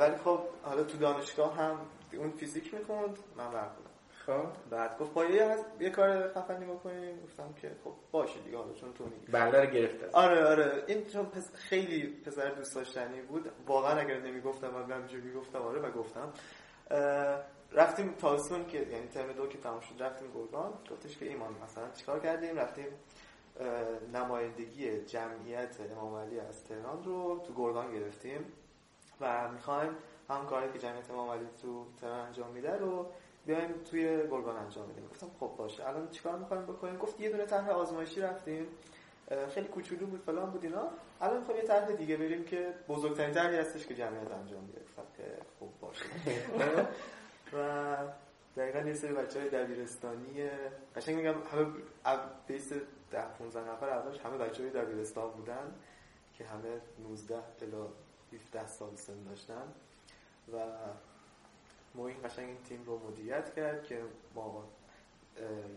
ولی 0.00 0.16
خب 0.24 0.40
حالا 0.62 0.82
تو 0.84 0.98
دانشگاه 0.98 1.56
هم 1.56 1.76
اون 2.12 2.30
فیزیک 2.30 2.74
می‌خوند. 2.74 3.18
من 3.36 3.50
برق 3.52 3.70
بعد 4.70 4.98
گفت 4.98 5.12
پایه 5.12 5.50
هست 5.50 5.64
یه 5.80 5.90
کار 5.90 6.28
خفنی 6.28 6.64
بکنیم. 6.64 7.20
گفتم 7.24 7.54
که 7.62 7.70
خب 7.84 7.92
باشه 8.10 8.40
دیگه 8.40 8.56
حالا 8.56 8.72
چون 8.72 8.92
تو 8.92 9.04
میگی 9.04 9.26
بنده 9.32 9.60
رو 9.60 9.70
گرفته. 9.70 10.10
آره 10.12 10.44
آره. 10.44 10.84
این 10.86 11.06
چون 11.06 11.26
پس 11.26 11.54
خیلی 11.54 12.06
پسر 12.06 12.48
دوست 12.48 12.74
داشتنی 12.74 13.22
بود. 13.22 13.52
واقعا 13.66 14.00
اگر 14.00 14.20
نمی‌گفتم 14.20 14.70
من 14.70 14.90
همینجوری 14.90 15.22
می‌گفتم 15.22 15.58
آره 15.58 15.80
و 15.80 15.90
گفتم. 15.90 16.32
رفتیم 17.72 18.14
تابستون 18.18 18.66
که 18.66 18.78
یعنی 18.78 19.06
ترم 19.06 19.32
دو 19.32 19.46
که 19.46 19.58
تمام 19.58 19.80
شد 19.80 20.02
رفتیم 20.02 20.28
گرگان. 20.34 20.72
گفتش 20.90 21.18
که 21.18 21.28
ایمان 21.28 21.54
مثلا 21.64 21.90
چیکار 21.90 22.20
کردیم؟ 22.20 22.56
رفتیم 22.56 22.86
نمایندگی 24.14 25.00
جمعیت 25.00 25.76
امام 25.92 26.14
علی 26.14 26.40
از 26.40 26.64
تهران 26.64 27.04
رو 27.04 27.42
تو 27.46 27.54
گرگان 27.54 27.92
گرفتیم. 27.92 28.52
و 29.20 29.48
می‌خوایم 29.52 29.90
هم 30.28 30.46
کاری 30.46 30.72
که 30.72 30.78
جمعیت 30.78 31.10
امام 31.10 31.30
علی 31.30 31.46
تو 31.62 31.86
تهران 32.00 32.20
انجام 32.20 32.50
میده 32.50 32.76
رو 32.76 33.06
بیایم 33.46 33.72
توی 33.90 34.28
گرگان 34.30 34.56
انجام 34.56 34.88
بدیم. 34.88 35.08
گفتم 35.10 35.26
خب 35.40 35.50
باشه. 35.58 35.88
الان 35.88 36.10
چیکار 36.10 36.38
می‌خوایم 36.38 36.62
بکنیم؟ 36.62 36.96
گفت 36.96 37.20
یه 37.20 37.30
دونه 37.30 37.46
طرح 37.46 37.68
آزمایشی 37.68 38.20
رفتیم. 38.20 38.66
خیلی 39.54 39.68
کوچولو 39.68 40.06
بود 40.06 40.20
فلان 40.20 40.50
بود 40.50 40.64
اینا. 40.64 40.88
الان 41.20 41.38
می‌خوایم 41.38 41.60
یه 41.60 41.66
طرح 41.66 41.90
دیگه 41.90 42.16
بریم 42.16 42.44
که 42.44 42.74
بزرگترین 42.88 43.34
طرحی 43.34 43.56
هستش 43.56 43.86
که 43.86 43.94
جمعیت 43.94 44.30
انجام 44.32 44.62
میده. 44.64 44.80
که 45.16 45.24
خوب 45.58 45.80
باشه. 45.80 46.04
و 47.54 47.96
دقیقا 48.56 48.88
یه 48.88 48.94
سری 48.94 49.12
بچه 49.12 49.40
های 49.40 49.48
دبیرستانی 49.48 50.50
قشنگ 50.96 51.16
میگم 51.16 51.34
همه 51.52 51.66
بیس 52.46 52.72
ده 53.10 53.26
15 53.38 53.70
نفر 53.70 53.88
اولش 53.88 54.20
همه 54.20 54.38
بچه 54.38 54.62
های 54.62 54.72
دبیرستان 54.72 55.30
بودن 55.30 55.74
که 56.34 56.44
همه 56.44 56.80
19 57.08 57.34
الا 57.62 57.86
17 58.32 58.66
سال 58.66 58.94
سن 58.94 59.24
داشتن. 59.28 59.72
و 60.52 60.66
ما 61.94 62.08
این 62.08 62.16
قشنگ 62.24 62.48
این 62.48 62.62
تیم 62.68 62.84
رو 62.86 62.98
مدیریت 63.08 63.54
کرد 63.54 63.84
که 63.84 64.02
ما 64.34 64.64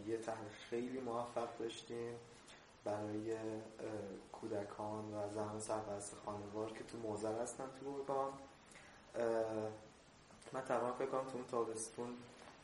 یه 0.07 0.17
طرح 0.17 0.37
خیلی 0.69 0.99
موفق 0.99 1.57
داشتیم 1.59 2.15
برای 2.83 3.35
کودکان 4.31 5.13
و 5.13 5.29
زنان 5.33 5.59
سرپرست 5.59 6.15
خانوار 6.25 6.71
که 6.71 6.83
تو 6.83 6.97
موزر 6.97 7.41
هستن 7.41 7.65
تو 7.79 7.93
گرگان 7.93 8.33
من 10.53 10.61
تقریبا 10.61 10.91
فکر 10.91 11.07
کنم 11.07 11.23
تو 11.23 11.37
اون 11.37 11.45
تابستون 11.47 12.17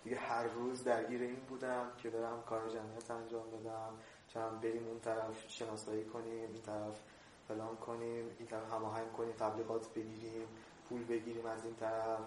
دیگه 0.03 0.17
هر 0.17 0.43
روز 0.43 0.83
درگیر 0.83 1.21
این 1.21 1.39
بودم 1.49 1.91
که 1.97 2.09
برم 2.09 2.41
کار 2.41 2.69
جمعیت 2.69 3.11
انجام 3.11 3.51
بدم 3.51 3.93
چند 4.27 4.61
بریم 4.61 4.87
اون 4.87 4.99
طرف 4.99 5.49
شناسایی 5.49 6.05
کنیم 6.05 6.53
این 6.53 6.61
طرف 6.61 7.01
فلان 7.47 7.75
کنیم 7.75 8.25
این 8.39 8.47
طرف 8.47 8.73
هماهنگ 8.73 9.11
کنیم 9.11 9.31
تبلیغات 9.31 9.93
بگیریم. 9.93 10.47
پول 10.89 11.03
بگیریم 11.03 11.45
از 11.45 11.65
این 11.65 11.75
طرف. 11.75 12.19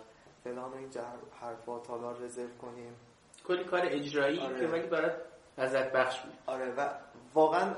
فلان 0.44 0.74
این 0.74 0.88
حرفا 1.40 1.78
تالار 1.78 2.18
رزرو 2.18 2.56
کنیم. 2.62 2.94
کلی 3.46 3.64
کار 3.64 3.80
اجرایی 3.84 4.38
آره. 4.38 4.60
که 4.60 4.66
ولی 4.66 4.86
برات 4.86 5.16
لذت 5.58 5.92
بخش 5.92 6.20
بود 6.20 6.34
آره 6.46 6.74
و 6.74 6.90
واقعا 7.34 7.74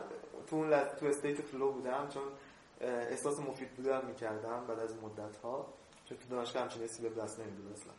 تو 0.46 0.56
اون 0.56 0.68
لز... 0.68 0.94
تو 1.00 1.06
state 1.06 1.40
flow 1.40 1.72
بودم 1.72 2.08
چون 2.08 2.22
احساس 2.80 3.40
مفید 3.40 3.70
بودم 3.70 4.04
می‌کردم 4.06 4.66
بعد 4.66 4.78
از 4.78 4.96
مدت 5.02 5.36
ها 5.36 5.66
چون 6.08 6.18
تو 6.18 6.28
دانشگاه 6.36 6.62
همچین 6.62 6.82
حسی 6.82 7.08
به 7.08 7.22
دست 7.22 7.40
نمیدود 7.40 7.72
اصلا 7.72 7.92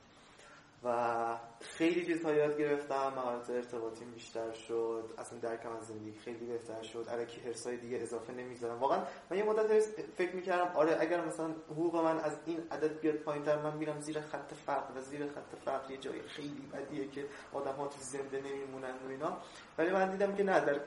و 0.83 1.37
خیلی 1.61 2.05
چیزها 2.05 2.33
یاد 2.33 2.57
گرفتم 2.57 3.13
مهارت 3.15 3.49
ارتباطیم 3.49 4.11
بیشتر 4.11 4.51
شد 4.53 5.13
اصلا 5.17 5.39
درکم 5.39 5.75
از 5.75 5.87
زندگی 5.87 6.19
خیلی 6.19 6.45
بهتر 6.45 6.81
شد 6.81 7.09
علکی 7.09 7.41
هرسای 7.41 7.77
دیگه 7.77 7.97
اضافه 7.97 8.33
نمی‌ذارم. 8.33 8.79
واقعا 8.79 9.03
من 9.29 9.37
یه 9.37 9.43
مدت 9.43 9.81
فکر 10.17 10.35
می‌کردم 10.35 10.75
آره 10.75 10.97
اگر 10.99 11.25
مثلا 11.25 11.49
حقوق 11.71 11.95
من 11.95 12.19
از 12.19 12.37
این 12.45 12.63
عدد 12.71 12.99
بیاد 12.99 13.15
پایینتر 13.15 13.61
من 13.61 13.77
میرم 13.77 13.99
زیر 13.99 14.21
خط 14.21 14.53
فقر 14.65 14.97
و 14.97 15.01
زیر 15.01 15.27
خط 15.27 15.55
فقر 15.65 15.91
یه 15.91 15.97
جای 15.97 16.21
خیلی 16.21 16.69
بدیه 16.73 17.07
که 17.07 17.25
آدم 17.53 17.73
ها 17.73 17.87
تو 17.87 17.99
زنده 17.99 18.41
نمیمونن 18.41 18.93
و 19.05 19.09
اینا. 19.09 19.37
ولی 19.77 19.89
من 19.91 20.11
دیدم 20.11 20.35
که 20.35 20.43
نه 20.43 20.59
در 20.59 20.79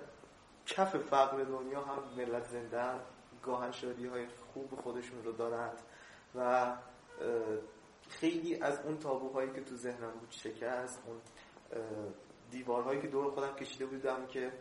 کف 0.66 0.96
فقر 0.96 1.44
دنیا 1.44 1.80
هم 1.80 2.02
ملت 2.16 2.44
زنده 2.44 3.00
گاهن 3.42 3.72
شادی 3.72 4.06
های 4.06 4.26
خوب 4.52 4.80
خودشون 4.82 5.24
رو 5.24 5.32
دارند 5.32 5.78
و 6.34 6.72
خیلی 8.08 8.60
از 8.60 8.80
اون 8.84 8.98
تابوهایی 8.98 9.52
که 9.52 9.60
تو 9.60 9.76
ذهنم 9.76 10.10
بود 10.10 10.30
شکست 10.30 11.02
اون 11.06 11.20
دیوارهایی 12.50 13.00
که 13.00 13.08
دور 13.08 13.30
خودم 13.30 13.54
کشیده 13.54 13.86
بودم 13.86 14.26
که 14.26 14.52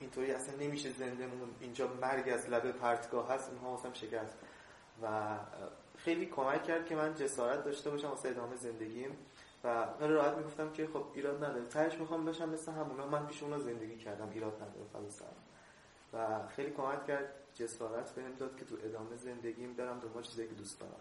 اینطوری 0.00 0.32
اصلا 0.32 0.56
نمیشه 0.56 0.90
زنده 0.90 1.26
مون. 1.26 1.48
اینجا 1.60 1.88
مرگ 2.00 2.28
از 2.28 2.48
لبه 2.50 2.72
پرتگاه 2.72 3.32
هست 3.32 3.50
اونها 3.50 3.70
واسم 3.70 3.92
شکست. 3.92 4.38
و 5.02 5.38
خیلی 5.96 6.26
کمک 6.26 6.64
کرد 6.64 6.86
که 6.86 6.96
من 6.96 7.14
جسارت 7.14 7.64
داشته 7.64 7.90
باشم 7.90 8.08
واسه 8.08 8.28
ادامه 8.28 8.56
زندگیم. 8.56 9.16
و 9.64 9.86
خیلی 9.98 10.12
راحت 10.12 10.36
می‌گفتم 10.36 10.72
که 10.72 10.86
خب 10.86 11.04
ایراد 11.14 11.44
نداره. 11.44 11.64
تهش 11.64 11.94
می‌خوام 11.94 12.24
بشم 12.24 12.48
مثل 12.48 12.72
همونا. 12.72 13.06
من 13.06 13.26
پیش 13.26 13.42
اونا 13.42 13.58
زندگی 13.58 13.96
کردم. 13.96 14.30
ایراد 14.30 14.54
نداره. 14.54 14.86
فلسفه 14.92 15.26
و 16.12 16.48
خیلی 16.48 16.70
کمک 16.70 17.06
کرد. 17.06 17.34
جسارت 17.54 18.14
بهم 18.14 18.34
داد 18.34 18.56
که 18.56 18.64
تو 18.64 18.76
ادامه 18.84 19.16
زندگیم 19.16 19.74
برم 19.74 19.98
دنبال 20.00 20.22
چیزایی 20.22 20.48
که 20.48 20.54
دوست 20.54 20.80
دارم. 20.80 21.00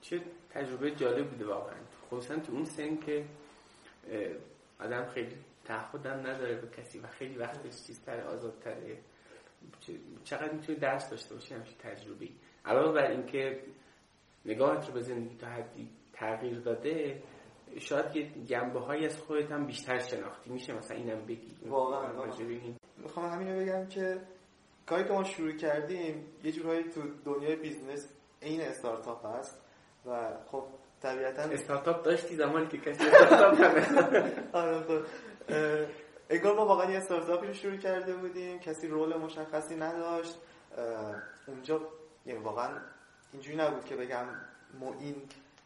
چه 0.00 0.20
تجربه 0.50 0.90
جالب 0.90 1.30
بوده 1.30 1.46
واقعا. 1.46 1.76
خصوصا 2.10 2.36
تو 2.36 2.52
اون 2.52 2.64
سن 2.64 2.96
که 2.96 3.24
آدم 4.80 5.06
خیلی 5.06 5.36
تعهدم 5.64 6.26
نداره 6.26 6.54
به 6.54 6.68
کسی 6.68 6.98
و 6.98 7.06
خیلی 7.06 7.36
وقتش 7.36 7.86
چیزتر 7.86 8.20
آزادتره. 8.20 8.98
چقدر 10.24 10.52
می‌تونی 10.52 10.78
درس 10.78 11.10
داشته 11.10 11.34
باشی 11.34 11.54
همچین 11.54 11.74
تجربه 11.78 12.28
علاوه 12.64 12.92
بر 12.92 13.10
اینکه 13.10 13.62
نگاهت 14.44 14.86
رو 14.86 14.92
به 14.92 15.00
زندگی 15.00 15.36
تا 15.36 15.46
حدی 15.46 15.90
تغییر 16.12 16.60
داده 16.60 17.22
شاید 17.78 18.16
یه 18.16 18.30
جنبه 18.44 18.80
های 18.80 19.06
از 19.06 19.20
خودت 19.20 19.52
هم 19.52 19.66
بیشتر 19.66 19.98
شناختی. 19.98 20.50
میشه 20.50 20.72
مثلا 20.72 20.96
اینم 20.96 21.26
بگی؟ 21.26 21.56
واقعا 21.66 22.24
می‌خوام 22.96 23.32
همینو 23.32 23.60
بگم 23.60 23.86
که 23.86 24.20
کاری 24.86 25.04
که 25.04 25.12
ما 25.12 25.24
شروع 25.24 25.52
کردیم 25.52 26.26
یه 26.44 26.52
جورایی 26.52 26.84
تو 26.84 27.02
دنیای 27.24 27.56
business 27.56 28.08
این 28.40 28.60
استارتاپ 28.60 29.26
هست. 29.26 29.67
و 30.06 30.30
خب 30.52 30.64
طبیعتا 31.02 31.42
استارتاپ 31.42 32.04
داشتی 32.04 32.36
زمانی 32.36 32.66
که 32.66 32.78
کسی 32.78 33.04
استارتاپ 33.06 33.58
آره 34.56 34.80
خب. 34.80 35.02
انگار 36.30 36.56
ما 36.56 36.66
واقعا 36.66 36.90
یه 36.90 36.98
استارتاپی 36.98 37.46
رو 37.46 37.52
شروع 37.52 37.76
کرده 37.76 38.14
بودیم 38.14 38.58
کسی 38.58 38.88
role 38.88 39.16
مشخصی 39.16 39.76
نداشت. 39.76 40.38
اونجا 41.46 41.80
یعنی 42.26 42.40
واقعا 42.40 42.80
اینجوری 43.32 43.56
نبود 43.56 43.84
که 43.84 43.96
بگم 43.96 44.26
ما 44.80 44.94
این 45.00 45.14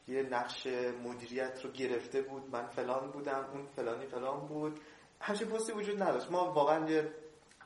یه 0.08 0.22
نقش 0.22 0.66
مدیریت 1.04 1.64
رو 1.64 1.70
گرفته 1.70 2.22
بود 2.22 2.42
من 2.52 2.66
فلان 2.66 3.10
بودم 3.10 3.44
اون 3.52 3.66
فلانی 3.76 4.06
فلان 4.06 4.46
بود. 4.46 4.80
همچین 5.20 5.48
پستی 5.48 5.72
وجود 5.72 6.02
نداشت. 6.02 6.30
ما 6.30 6.52
واقعا 6.52 6.90
یه 6.90 7.08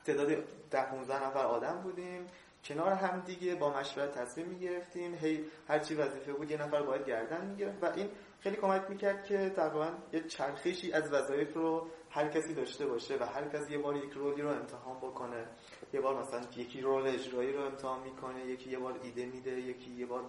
تعداد 0.05 0.27
ده 0.71 0.89
15 0.91 1.27
نفر 1.27 1.45
آدم 1.45 1.81
بودیم. 1.83 2.27
کنار 2.67 2.91
هم 2.91 3.19
دیگه 3.19 3.55
با 3.55 3.79
مشورت 3.79 4.11
تصمیم 4.11 4.47
می‌گرفتیم. 4.47 5.15
هی 5.15 5.45
هر 5.67 5.79
چی 5.79 5.95
وظیفه 5.95 6.33
بود 6.33 6.51
یه 6.51 6.57
نفر 6.57 6.81
باید 6.81 7.05
گردن 7.05 7.45
می‌گرفت 7.45 7.83
و 7.83 7.85
این 7.95 8.09
خیلی 8.39 8.55
کمک 8.55 8.89
می‌کرد 8.89 9.25
که 9.25 9.49
تقریبا 9.49 9.89
یه 10.13 10.23
چرخشی 10.23 10.93
از 10.93 11.13
وظایف 11.13 11.53
رو 11.53 11.87
هر 12.09 12.27
کسی 12.27 12.53
داشته 12.53 12.85
باشه 12.85 13.17
و 13.17 13.23
هر 13.23 13.47
کسی 13.47 13.71
یه 13.71 13.77
بار 13.77 13.95
یک 13.95 14.11
رولی 14.11 14.41
رو 14.41 14.49
امتحان 14.49 14.97
بکنه. 14.97 15.45
یه 15.93 16.01
بار 16.01 16.21
مثلا 16.21 16.41
یکی 16.55 16.81
رول 16.81 17.07
اجرایی 17.07 17.53
رو 17.53 17.65
امتحان 17.65 18.03
می‌کنه 18.03 18.45
یکی 18.45 18.69
یه 18.69 18.79
بار 18.79 18.99
ایده 19.03 19.25
میده 19.25 19.51
یکی 19.51 19.91
یه 19.91 20.05
بار 20.05 20.25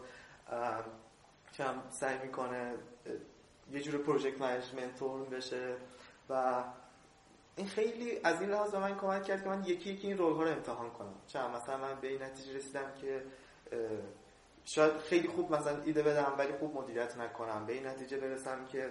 کم 1.55 1.83
سعی 1.91 2.19
می‌کنه 2.19 2.75
یه 3.73 3.81
جور 3.81 4.03
project 4.03 4.41
management 4.41 5.05
طور 5.05 5.25
بشه 5.25 5.77
و 6.31 6.65
این 7.59 7.67
خیلی 7.67 8.21
از 8.25 8.41
این 8.41 8.51
لحاظ 8.51 8.71
به 8.71 8.79
من 8.79 8.97
کمک 8.97 9.25
کرد 9.25 9.43
که 9.43 9.49
من 9.49 9.65
یکی 9.65 9.91
یکی 9.91 10.07
این 10.07 10.19
role 10.19 10.33
ها 10.33 10.43
رو 10.43 10.51
امتحان 10.51 10.91
کنم. 10.91 11.15
چون 11.27 11.51
مثلا 11.51 11.77
من 11.77 12.01
به 12.01 12.09
این 12.09 12.23
نتیجه 12.23 12.57
رسیدم 12.57 12.95
که 13.01 13.25
شاید 14.65 14.93
خیلی 14.97 15.29
خوب 15.29 15.55
مثلا 15.55 15.83
ایده 15.83 16.03
بدم 16.03 16.35
ولی 16.39 16.53
خوب 16.53 16.77
مدیریت 16.77 17.17
نکنم. 17.17 17.67
به 17.67 17.73
این 17.73 17.87
نتیجه 17.87 18.19
برسم 18.19 18.65
که 18.67 18.91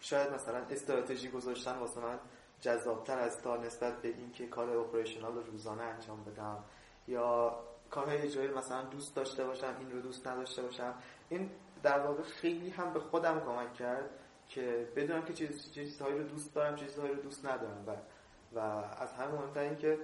شاید 0.00 0.32
مثلا 0.32 0.58
استراتژی 0.70 1.28
گذاشتن 1.28 1.78
واسه 1.78 2.00
من 2.00 2.18
جذابتر 2.60 3.18
از 3.18 3.42
تا 3.42 3.56
نسبت 3.56 4.02
به 4.02 4.08
اینکه 4.08 4.46
کار 4.46 4.76
operational 4.76 5.34
رو 5.34 5.42
روزانه 5.42 5.82
انجام 5.82 6.24
بدم. 6.24 6.64
یا 7.08 7.58
کارهای 7.90 8.18
اجرایی 8.18 8.48
مثلا 8.48 8.82
دوست 8.82 9.16
داشته 9.16 9.44
باشم 9.44 9.76
این 9.78 9.90
رو 9.90 10.00
دوست 10.00 10.26
نداشته 10.26 10.62
باشم. 10.62 10.94
این 11.28 11.50
در 11.82 11.98
واقع 11.98 12.22
خیلی 12.22 12.70
هم 12.70 12.92
به 12.92 13.00
خودم 13.00 13.40
کمک 13.40 13.74
کرد. 13.74 14.10
که 14.54 14.88
بدونم 14.96 15.24
که 15.24 15.32
چیز 15.32 15.72
چیزهایی 15.72 16.18
رو 16.18 16.24
دوست 16.24 16.54
دارم 16.54 16.76
چیزهایی 16.76 17.14
رو 17.14 17.22
دوست 17.22 17.46
ندارم. 17.46 17.84
و 17.86 17.96
و 18.52 18.58
از 18.98 19.12
همه 19.12 19.32
مهمتر 19.32 19.60
این 19.60 19.76
که 19.76 19.98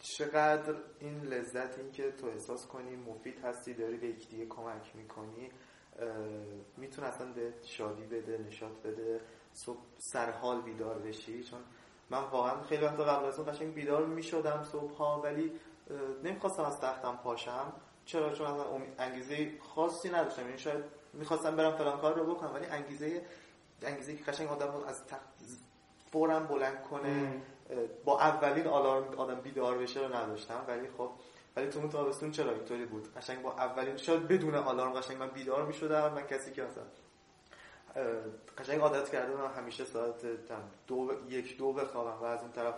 چقدر 0.00 0.74
این 1.00 1.20
لذت 1.20 1.78
این 1.78 1.92
که 1.92 2.12
تو 2.12 2.26
احساس 2.26 2.66
کنی 2.66 2.96
مفید 2.96 3.44
هستی 3.44 3.74
داری 3.74 3.96
به 3.96 4.06
یکی 4.06 4.46
کمک 4.46 4.96
می‌کنی 4.96 5.50
می‌تونه 6.76 7.08
اصلا 7.08 7.32
به 7.32 7.54
شادی 7.62 8.04
بده 8.04 8.38
نشاط 8.38 8.72
بده 8.72 9.20
صبح 9.52 9.78
سرحال 9.98 10.60
بیدار 10.62 10.98
بشی. 10.98 11.44
چون 11.44 11.60
من 12.10 12.22
واقعا 12.22 12.62
خیلی 12.62 12.84
وقت 12.84 13.00
قبل 13.00 13.24
از 13.24 13.38
اون 13.38 13.52
قشنگ 13.52 13.74
بیدار 13.74 14.06
می‌شدم 14.06 14.64
صبح 14.64 14.92
ها 14.92 15.20
ولی 15.20 15.52
نمی‌خواستم 16.24 16.62
از 16.62 16.80
تختم 16.80 17.16
پاشم. 17.16 17.72
چرا؟ 18.04 18.32
چون 18.32 18.46
اصلا 18.46 18.82
انگیزه 18.98 19.58
خاصی 19.60 20.08
نداشتم. 20.08 20.46
یعنی 20.46 20.58
شاید 20.58 20.99
می‌خواستم 21.12 21.56
برم 21.56 21.76
فلان 21.76 22.00
کار 22.00 22.14
رو 22.14 22.34
بکنم 22.34 22.54
ولی 22.54 22.66
انگیزه 22.66 23.26
انگیزه 23.82 24.16
که 24.16 24.24
قشنگ 24.24 24.48
آدم 24.48 24.84
از 24.88 25.06
تخت 25.06 25.20
فورم 26.12 26.46
بلند 26.46 26.82
کنه 26.82 27.42
با 28.04 28.20
اولین 28.20 28.66
آلارم 28.66 29.14
آدم 29.16 29.40
بیدار 29.40 29.78
بشه 29.78 30.00
رو 30.00 30.16
نداشتم. 30.16 30.64
ولی 30.68 30.88
خب 30.98 31.10
ولی 31.56 31.68
تو 31.68 31.78
اون 31.78 31.88
تابستون 31.88 32.30
چرا 32.30 32.52
اینطوری 32.52 32.84
بود؟ 32.84 33.14
قشنگ 33.16 33.42
با 33.42 33.52
اولین 33.52 33.96
شاید 33.96 34.28
بدون 34.28 34.54
آلارم 34.54 34.92
قشنگ 34.92 35.16
من 35.16 35.28
بیدار 35.28 35.66
می‌شدم 35.66 36.12
من 36.14 36.26
کسی 36.26 36.52
که 36.52 36.62
مثلا 36.62 36.84
قشنگ 38.58 38.80
عادت 38.80 39.10
کرده 39.10 39.36
من 39.36 39.54
همیشه 39.54 39.84
ساعت 39.84 40.26
دو 40.86 41.12
یک 41.28 41.58
دو 41.58 41.72
بخوابم 41.72 42.22
و 42.22 42.24
از 42.24 42.40
اون 42.40 42.52
طرف 42.52 42.74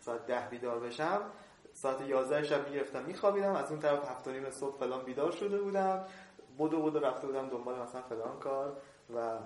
ساعت 0.00 0.26
ده 0.26 0.48
بیدار 0.50 0.80
بشم. 0.80 1.20
ساعت 1.74 2.00
11 2.00 2.42
شب 2.42 2.68
می‌گرفتم 2.68 3.04
میخوابیدم 3.04 3.56
از 3.56 3.70
اون 3.70 3.80
طرف 3.80 4.10
هفت 4.10 4.28
نیم 4.28 4.50
صبح 4.50 4.78
فلان 4.78 5.04
بیدار 5.04 5.32
شده 5.32 5.58
بودم. 5.58 6.04
بدو 6.58 6.82
بدو 6.82 6.98
رفته 6.98 7.26
بودم 7.26 7.48
دنبال 7.48 7.78
مثلا 7.82 8.02
فلان 8.02 8.38
کار 8.38 8.76
و 9.14 9.38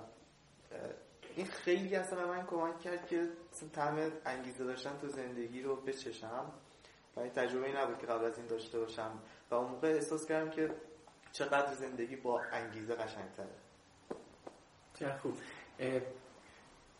این 1.35 1.45
خیلی 1.45 1.95
اصلا 1.95 2.27
من 2.27 2.45
کمک 2.45 2.79
کرد 2.79 3.07
که 3.07 3.27
طعم 3.73 4.11
انگیزه 4.25 4.63
داشتن 4.63 4.97
تو 5.01 5.07
زندگی 5.07 5.61
رو 5.61 5.75
بچشم 5.75 6.51
و 7.15 7.19
این 7.19 7.31
تجربه 7.31 7.77
نبود 7.77 7.99
که 7.99 8.07
قبل 8.07 8.25
از 8.25 8.37
این 8.37 8.47
داشته 8.47 8.79
باشم 8.79 9.19
و 9.51 9.55
اون 9.55 9.71
موقع 9.71 9.87
احساس 9.87 10.25
کردم 10.25 10.49
که 10.51 10.71
چقدر 11.31 11.73
زندگی 11.73 12.15
با 12.15 12.41
انگیزه 12.51 12.95
قشنگتره. 12.95 13.55
چه 14.93 15.13
خوب. 15.13 15.37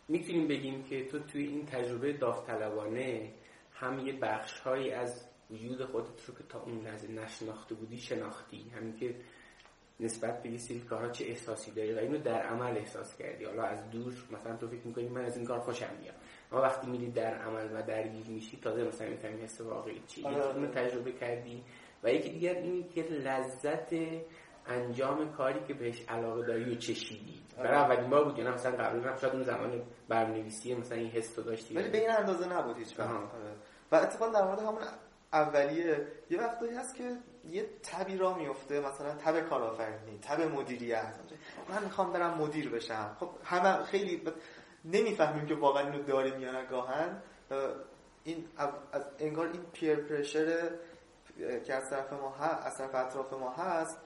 می‌تونیم 0.08 0.48
بگیم 0.48 0.84
که 0.84 1.08
تو 1.08 1.18
توی 1.18 1.46
این 1.46 1.66
تجربه 1.66 2.12
داوطلبانه 2.12 3.32
هم 3.72 4.06
یه 4.06 4.12
بخش 4.12 4.60
هایی 4.60 4.92
از 4.92 5.24
وجود 5.50 5.84
خودت 5.84 6.24
رو 6.28 6.34
که 6.34 6.44
تا 6.48 6.60
اون 6.60 6.80
لحظه 6.80 7.08
نشناخته 7.08 7.74
بودی 7.74 7.98
شناختی. 7.98 8.70
همین 8.76 8.96
که 8.96 9.14
نسبت 10.00 10.42
به 10.42 10.50
یه 10.50 10.58
سری 10.58 10.80
کارها 10.80 11.08
چه 11.08 11.24
احساسی 11.24 11.70
داری 11.70 11.92
و 11.94 11.98
اینو 11.98 12.18
در 12.18 12.42
عمل 12.42 12.76
احساس 12.76 13.16
کردی؟ 13.16 13.44
حالا 13.44 13.62
از 13.62 13.90
دور 13.90 14.12
مثلا 14.30 14.56
تو 14.56 14.68
فکر 14.68 14.86
می‌کنی 14.86 15.08
من 15.08 15.24
از 15.24 15.36
این 15.36 15.46
کار 15.46 15.60
خوشم 15.60 15.90
میاد. 16.00 16.14
اما 16.52 16.62
وقتی 16.62 16.90
میری 16.90 17.10
در 17.10 17.34
عمل 17.34 17.68
و 17.74 17.82
درگیر 17.82 18.26
میشی 18.26 18.58
تازه 18.62 18.84
مثلا 18.84 19.08
می‌فهمی 19.08 19.42
حس 19.42 19.60
واقعی 19.60 20.02
چی. 20.06 20.24
آره. 20.24 20.68
تجربه 20.68 21.12
کردی. 21.12 21.64
و 22.04 22.12
یکی 22.12 22.30
دیگر 22.30 22.54
این 22.54 22.88
که 22.88 23.02
لذت 23.02 23.94
انجام 24.66 25.32
کاری 25.32 25.60
که 25.68 25.74
بهش 25.74 26.04
علاقه 26.08 26.46
داری 26.46 26.72
و 26.72 26.74
چشیدی. 26.74 27.42
آره. 27.58 27.68
برای 27.68 27.80
اولین 27.80 28.10
بار 28.10 28.24
بود 28.24 28.38
یا 28.38 28.52
مثلا 28.52 28.72
قبل 28.72 29.00
نه 29.00 29.16
شاید 29.16 29.32
اون 29.32 29.42
زمان 29.42 29.82
برنامه‌نویسی 30.08 30.74
مثلا 30.74 30.98
این 30.98 31.10
حس 31.10 31.38
رو 31.38 31.44
داشتی. 31.44 31.74
ولی 31.74 31.90
به 31.90 31.98
این 31.98 32.10
اندازه 32.10 32.52
نبود 32.52 32.78
هیچ 32.78 33.00
آره. 33.00 33.10
و 33.92 33.96
اتفاقا 33.96 34.32
در 34.32 34.44
مورد 34.44 34.58
همون 34.58 34.82
اولیه 35.32 36.06
یه 36.30 36.38
وقتی 36.38 36.66
هست 36.68 36.96
که 36.96 37.16
یه 37.50 37.66
تبی 37.82 38.16
را 38.16 38.34
میفته 38.34 38.80
مثلا 38.80 39.14
تب 39.14 39.40
کارآفرینی 39.40 40.18
تب 40.22 40.40
مدیریت. 40.40 41.14
من 41.68 41.84
می‌خوام 41.84 42.12
برم 42.12 42.38
مدیر 42.38 42.68
بشم. 42.68 43.16
خب 43.20 43.28
همه 43.44 43.84
خیلی 43.84 44.22
نمی‌فهمیم 44.84 45.46
که 45.46 45.54
واقعا 45.54 45.90
اینو 45.90 46.02
داریم 46.02 46.40
یا 46.40 46.52
نه 46.52 46.64
گاهن. 46.66 47.22
این 48.24 48.44
از 48.92 49.02
انگار 49.18 49.46
این 49.46 49.62
پیر 49.72 49.96
پرشر 49.96 50.70
که 51.64 51.74
از 51.74 51.90
طرف 51.90 52.12
ما 52.12 52.30
هست 52.30 52.66
از 52.66 52.78
طرف 52.78 52.94
اطراف 52.94 53.32
ما 53.32 53.50
هست 53.50 53.98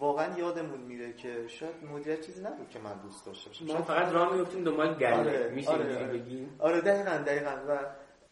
واقعا 0.00 0.38
یادمون 0.38 0.80
میره 0.80 1.12
که 1.12 1.48
شاید 1.48 1.84
مدیریت 1.92 2.20
چیزی 2.20 2.42
نبود 2.42 2.68
که 2.68 2.78
من 2.78 2.92
دوست 3.02 3.26
داشته 3.26 3.50
باشم. 3.50 3.64
ما 3.64 3.82
فقط 3.82 4.12
راه 4.12 4.36
میفتیم 4.36 4.64
دنبال 4.64 4.94
گله. 4.94 5.18
آره، 5.18 5.50
میشه 5.54 5.70
آره, 5.70 5.96
آره. 5.96 6.06
بگیم. 6.06 6.56
آره 6.58 6.80
دقیقاً 6.80 7.10
دقیقاً. 7.10 7.50
و 7.68 7.78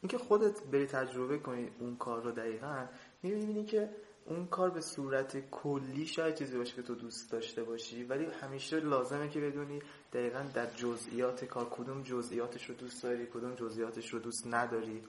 اینکه 0.02 0.18
خودت 0.18 0.62
بری 0.62 0.86
تجربه 0.86 1.38
کنی 1.38 1.70
اون 1.80 1.96
کار 1.96 2.22
رو 2.22 2.30
دقیقا 2.30 2.86
می‌بینی 3.22 3.64
که 3.64 3.90
اون 4.26 4.46
کار 4.46 4.70
به 4.70 4.80
صورت 4.80 5.50
کلی 5.50 6.06
شاید 6.06 6.34
چیزی 6.34 6.58
باشه 6.58 6.74
که 6.74 6.82
تو 6.82 6.94
دوست 6.94 7.32
داشته 7.32 7.62
باشی 7.62 8.04
ولی 8.04 8.24
همیشه 8.24 8.80
لازمه 8.80 9.28
که 9.28 9.40
بدونی 9.40 9.82
دقیقا 10.12 10.44
در 10.54 10.66
جزئیات 10.66 11.44
کار 11.44 11.66
کدوم 11.70 12.02
جزئیاتش 12.02 12.64
رو 12.64 12.74
دوست 12.74 13.02
داری 13.02 13.26
کدوم 13.26 13.54
جزئیاتش 13.54 14.08
رو 14.08 14.18
دوست 14.18 14.46
نداری. 14.46 15.04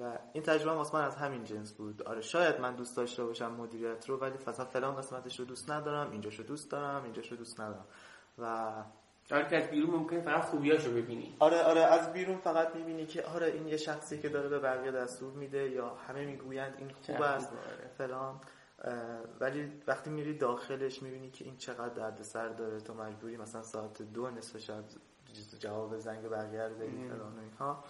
و 0.00 0.18
این 0.32 0.42
تجربه 0.42 0.76
واسه 0.76 0.94
من 0.94 1.04
از 1.04 1.16
همین 1.16 1.44
جنس 1.44 1.72
بود. 1.72 2.02
آره 2.02 2.20
شاید 2.20 2.60
من 2.60 2.74
دوست 2.74 2.96
داشته 2.96 3.24
باشم 3.24 3.52
مدیریت 3.52 4.08
رو 4.08 4.16
ولی 4.16 4.34
مثلا 4.46 4.64
فلان 4.64 4.96
قسمتش 4.96 5.38
رو 5.38 5.44
دوست 5.44 5.70
ندارم 5.70 6.10
اینجاش 6.10 6.38
رو 6.38 6.44
دوست 6.44 6.70
دارم 6.70 7.04
اینجاش 7.04 7.30
رو 7.30 7.36
دوست 7.36 7.60
ندارم. 7.60 7.86
و 8.38 8.72
آره 9.32 9.48
که 9.48 9.56
از 9.56 9.70
بیرون 9.70 9.90
ممکنه 9.90 10.20
فقط 10.20 10.42
خوبیاشو 10.44 10.90
ببینی. 10.90 11.36
آره 11.38 11.62
آره 11.62 11.80
از 11.80 12.12
بیرون 12.12 12.36
فقط 12.36 12.74
می‌بینی 12.74 13.06
که 13.06 13.22
آره 13.22 13.46
این 13.46 13.68
یه 13.68 13.76
شخصی 13.76 14.18
که 14.18 14.28
داره 14.28 14.48
به 14.48 14.58
بقیه 14.58 14.90
دستور 14.90 15.32
میده 15.32 15.70
یا 15.70 15.88
همه 15.88 16.26
می‌گویند 16.26 16.74
این 16.78 16.90
خوب 17.06 17.22
است 17.22 17.52
آره. 17.52 17.90
فلان. 17.98 18.40
ولی 19.40 19.72
وقتی 19.86 20.10
میری 20.10 20.38
داخلش 20.38 21.02
می‌بینی 21.02 21.30
که 21.30 21.44
این 21.44 21.56
چقدر 21.56 21.94
دردسر 21.94 22.48
داره. 22.48 22.80
تو 22.80 22.94
مجبوری 22.94 23.36
مثلا 23.36 23.62
ساعت 23.62 24.02
دو 24.02 24.30
نصف 24.30 24.58
شب 24.58 24.84
جواب 25.60 25.98
زنگ 25.98 26.28
بقیه 26.28 26.62
رو 26.62 26.74
بدی 26.74 27.08
فلان 27.08 27.38
اینها. 27.38 27.84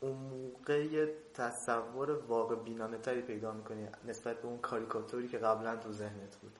اون 0.00 0.16
موقع 0.16 1.06
تصور 1.34 2.10
واقع 2.10 2.54
بینانه 2.54 2.98
تری 2.98 3.22
پیدا 3.22 3.52
می‌کنی 3.52 3.88
نسبت 4.04 4.40
به 4.40 4.48
اون 4.48 4.58
کاریکاتوری 4.58 5.28
که 5.28 5.38
قبلا 5.38 5.76
تو 5.76 5.92
ذهنت 5.92 6.36
بود. 6.36 6.58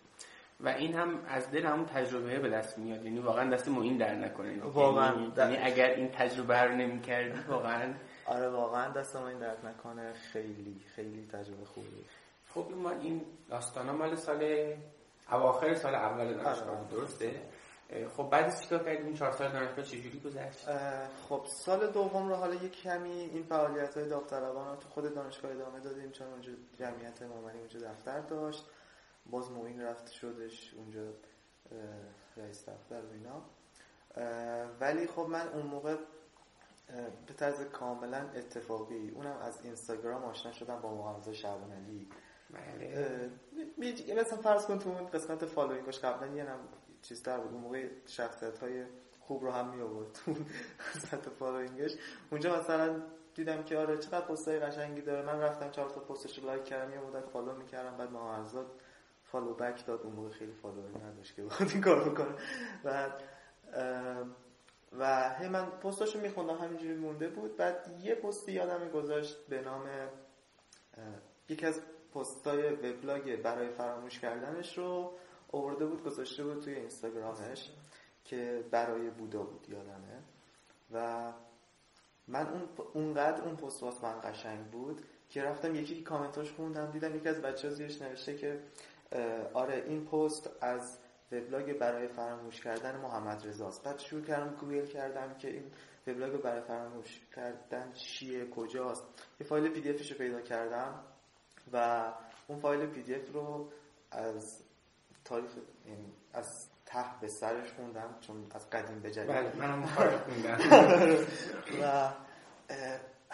و 0.62 0.68
این 0.68 0.94
هم 0.94 1.25
از 1.29 1.51
دل 1.51 1.66
همون 1.66 1.87
تجربه 1.87 2.38
به 2.38 2.48
دست 2.51 2.79
میاد. 2.79 3.05
یعنی 3.05 3.18
واقعا 3.18 3.51
دست 3.51 3.68
ما 3.68 3.83
این 3.83 3.96
در 3.96 4.14
نکنه. 4.14 4.64
واقعا 4.64 5.14
یعنی, 5.14 5.33
یعنی 5.37 5.57
اگر 5.57 5.90
این 5.90 6.09
تجربه 6.09 6.62
رو 6.62 6.75
نمی 6.75 7.01
کردی 7.01 7.40
واقعا 7.48 7.94
آره 8.27 8.48
واقعا 8.48 8.92
دست 8.92 9.16
ما 9.16 9.29
این 9.29 9.38
درد 9.38 9.66
نکنه. 9.66 10.12
خیلی 10.12 10.81
خیلی 10.96 11.27
تجربه 11.33 11.64
خوبی. 11.64 12.05
خب 12.48 12.66
ما 12.77 12.90
این 12.90 13.22
داستان 13.51 13.90
مال 13.90 14.14
سال 14.14 14.75
اواخر 15.33 15.75
سال 15.75 15.94
اول 15.94 16.35
دانشگاه 16.35 16.79
آره. 16.79 16.88
درسته؟ 16.90 17.42
خب 18.16 18.31
بعد 18.31 18.61
چیکار 18.61 18.85
کردیم 18.85 19.07
این 19.07 19.14
چهار 19.14 19.33
سال 19.33 19.53
دانشگاه 19.53 19.85
چجوری 19.85 20.20
گذشت؟ 20.20 20.66
خب 21.29 21.42
سال 21.64 21.92
دوم 21.92 22.29
رو 22.29 22.35
حالا 22.35 22.55
یک 22.55 22.83
کمی 22.83 23.11
این 23.11 23.42
فعالیت 23.42 23.96
های 23.96 24.09
داوطلبانه 24.09 24.77
تو 24.77 24.88
خود 24.88 25.14
دانشگاه 25.14 25.51
ادامه 25.51 25.81
دادیم 25.81 26.11
چون 26.11 26.27
اونجا 26.27 26.53
جمعیت 26.79 27.22
مامانی 27.22 27.59
اونجا 27.59 27.81
دفتر 27.81 28.20
داشت. 28.20 28.64
باز 29.26 29.50
موین 29.50 29.80
رفت 29.80 30.11
شدش 30.11 30.74
اونجا 30.74 31.12
رئیس 32.37 32.68
دفتر 32.68 33.00
و 33.00 33.12
اینا. 33.12 33.42
ولی 34.80 35.06
خب 35.06 35.26
من 35.30 35.48
اون 35.48 35.66
موقع 35.66 35.96
به 37.26 37.35
طرز 37.37 37.61
کاملا 37.61 38.28
اتفاقی 38.35 39.11
اونم 39.11 39.37
از 39.37 39.64
اینستاگرام 39.64 40.24
آشنا 40.24 40.52
شدم 40.52 40.80
با 40.80 40.94
محمد 40.94 41.32
شعبان 41.32 41.72
علی 41.72 42.08
بله 42.50 43.30
مثلا 44.20 44.38
فرض 44.38 44.66
کن 44.66 44.78
تو 44.78 44.88
اون 44.88 45.06
قسمت 45.06 45.46
following 45.46 45.89
ش 45.89 45.98
قبلا 45.98 46.35
یه 46.35 46.44
نم 46.44 46.58
چیز 47.02 47.22
در 47.22 47.40
بود. 47.40 47.52
اون 47.52 47.61
موقع 47.61 47.88
شخصیت 48.06 48.58
های 48.58 48.85
خوب 49.20 49.44
رو 49.44 49.50
هم 49.50 49.74
می 49.74 49.82
آورد 49.82 50.12
تو 50.12 50.32
قسمت 50.94 51.28
following 51.28 51.81
ش 51.81 51.92
اونجا 52.30 52.58
مثلا 52.61 53.02
دیدم 53.35 53.62
که 53.62 53.78
آره 53.78 53.98
چقدر 53.98 54.26
پستای 54.26 54.58
قشنگی 54.58 55.00
داره. 55.00 55.26
من 55.26 55.40
رفتم 55.40 55.70
چهار 55.70 55.90
تا 55.90 56.00
پستش 56.00 56.38
رو 56.38 56.46
like 56.46 56.64
کردم 56.64 56.92
یه 56.92 57.00
مدت 57.00 57.26
follow 57.26 57.54
می‌کردم 57.54 57.96
بعد 57.96 58.11
محمدرضا 58.11 58.66
follow 59.32 59.54
back 59.54 59.87
داد 59.86 60.00
اون 60.02 60.12
موقع 60.12 60.30
خیلی 60.30 60.52
follow 60.52 60.98
نداشت 60.98 61.36
که 61.36 61.42
بخواد 61.42 61.70
این 61.70 61.80
کار 61.80 62.08
بکنه. 62.08 62.34
و 62.84 63.10
و 64.98 65.34
هی 65.38 65.48
من 65.48 65.66
پستاشو 65.66 66.20
میخوندم 66.20 66.56
همینجوری 66.56 66.94
مونده 66.94 67.28
بود. 67.28 67.56
بعد 67.56 68.00
یه 68.00 68.14
پستی 68.14 68.52
یادم 68.52 68.88
گذاشت 68.88 69.46
به 69.48 69.60
نام 69.60 69.88
یکی 71.48 71.66
از 71.66 71.80
پستای 72.14 72.72
وبلاگ 72.72 73.36
برای 73.36 73.68
فراموش 73.68 74.18
کردنش 74.18 74.78
رو 74.78 75.12
آورده 75.52 75.86
بود 75.86 76.04
گذاشته 76.04 76.44
بود 76.44 76.62
توی 76.62 76.74
اینستاگرامش 76.74 77.70
که 78.24 78.64
برای 78.70 79.10
بودا 79.10 79.42
بود 79.42 79.66
یادمه. 79.68 80.22
و 80.92 81.32
من 82.28 82.46
اون 82.46 82.68
اونقدر 82.92 83.42
اون 83.42 83.56
پست 83.56 83.82
واسه 83.82 84.06
من 84.06 84.20
قشنگ 84.24 84.70
بود 84.70 85.02
که 85.28 85.42
رفتم 85.42 85.74
یکی 85.74 86.02
کامنتاش 86.02 86.52
خوندم 86.52 86.90
دیدم 86.90 87.16
یکی 87.16 87.28
از 87.28 87.42
بچه 87.42 87.68
ها 87.68 87.74
زیرش 87.74 88.02
نوشته 88.02 88.36
که 88.36 88.60
آره 89.55 89.85
این 89.87 90.05
پست 90.05 90.51
از 90.61 90.98
وبلاگ 91.33 91.72
برای 91.72 92.09
فراموش 92.09 92.61
کردن 92.61 92.96
محمد 92.96 93.46
رضاست 93.46 93.85
بعد 93.85 93.98
شروع 93.98 94.25
کردم 94.25 94.55
گوگل 94.55 94.87
کردم 94.87 95.35
که 95.35 95.48
این 95.48 95.64
وبلاگ 96.07 96.33
برای 96.33 96.61
فراموش 96.61 97.20
کردن 97.37 97.92
چیه 97.92 98.51
کجاست. 98.51 99.05
یه 99.40 99.46
فایل 99.46 99.68
PDF 99.68 99.92
رو 99.92 100.16
پیدا 100.18 100.40
کردم 100.40 100.94
و 101.72 102.05
اون 102.46 102.59
فایل 102.59 102.87
PDF 102.87 103.32
رو 103.33 103.72
از 104.11 104.62
تاریخ 105.25 105.51
یعنی 105.87 106.12
از 106.33 106.68
ته 106.87 107.05
به 107.20 107.29
سرش 107.29 107.72
خوندم 107.72 108.16
چون 108.20 108.46
از 108.55 108.70
قدیم 108.70 109.01
به 109.01 109.11
جدید. 109.11 109.29
بله 109.29 109.57
منم 109.57 109.87
خوندم 109.87 110.59
و 111.83 112.11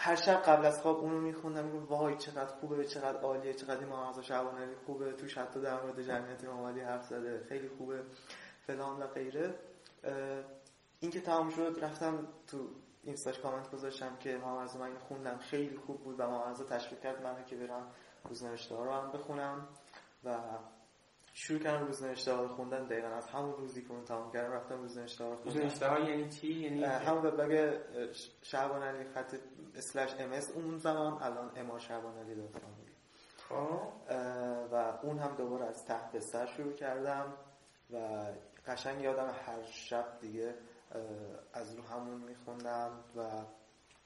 هر 0.01 0.15
شب 0.15 0.41
قبل 0.41 0.65
از 0.65 0.81
خواب 0.81 0.99
اونو 0.99 1.21
میخوندم 1.21 1.71
رو 1.71 1.85
وای 1.85 2.17
چقدر 2.17 2.45
خوبه 2.45 2.85
چقدر 2.85 3.19
عالیه 3.19 3.53
چقدر 3.53 3.79
این 3.79 3.87
محمدرضا 3.87 4.21
شعبانعلی 4.21 4.75
خوبه 4.85 5.13
توش 5.13 5.37
حتی 5.37 5.61
در 5.61 5.81
مورد 5.81 6.01
جمعیت 6.01 6.45
امام 6.45 6.59
علی 6.59 6.81
حرف 6.81 7.05
زده 7.05 7.45
خیلی 7.49 7.69
خوبه 7.77 8.03
فلان 8.67 8.99
و 8.99 9.07
غیره. 9.07 9.55
این 10.99 11.11
که 11.11 11.21
تمام 11.21 11.49
شد 11.49 11.77
رفتم 11.81 12.27
تو 12.47 12.57
اینستاش 13.03 13.39
کامنت 13.39 13.71
گذاشتم 13.71 14.17
که 14.19 14.37
محمد 14.37 14.77
من 14.77 14.97
خوندم 14.97 15.37
خیلی 15.37 15.77
خوب 15.77 16.03
بود 16.03 16.19
و 16.19 16.27
محمد 16.27 16.67
تشویق 16.69 17.01
کرد 17.01 17.23
منو 17.23 17.43
که 17.43 17.55
برم 17.55 17.87
روزنوشته 18.23 18.75
ها 18.75 18.83
رو 18.83 18.91
هم 18.91 19.11
بخونم 19.11 19.67
و 20.23 20.37
شروع 21.39 21.59
کردم 21.59 21.85
روزنوشته 21.85 22.33
ها 22.33 22.47
خوندن 22.47 22.85
دقیقا. 22.85 23.07
از 23.07 23.27
همون 23.27 23.53
روزی 23.53 23.81
که 23.81 23.91
اون 23.91 24.03
تمام 24.03 24.31
کردم 24.31 24.53
رفتم 24.53 24.81
روزنوشته 24.81 25.23
ها 25.23 25.35
خوندم 25.35 25.51
روزنوشته 25.51 25.87
ها 25.87 25.99
یعنی 25.99 26.29
چی؟ 26.29 26.53
یعنی 26.53 26.83
همون 26.83 27.25
وبلاگ 27.25 27.77
شعبان 28.41 28.83
علی 28.83 29.03
خط 29.03 29.35
اسلش 29.75 30.15
ام 30.19 30.31
اون 30.55 30.77
زمان 30.77 31.23
الان 31.23 31.51
اما 31.55 31.79
شعبان 31.79 32.17
علی 32.17 32.35
دات 32.35 32.49
خب. 33.49 33.81
و 34.71 34.99
اون 35.03 35.19
هم 35.19 35.35
دوباره 35.35 35.65
از 35.65 35.85
ته 35.85 35.99
به 36.13 36.19
سر 36.19 36.45
شروع 36.45 36.73
کردم 36.73 37.33
و 37.93 37.97
قشنگ 38.67 39.01
یادم 39.01 39.33
هر 39.45 39.63
شب 39.63 40.19
دیگه 40.21 40.55
از 41.53 41.75
رو 41.75 41.83
همون 41.83 42.21
میخوندم 42.21 42.91
و 43.15 43.21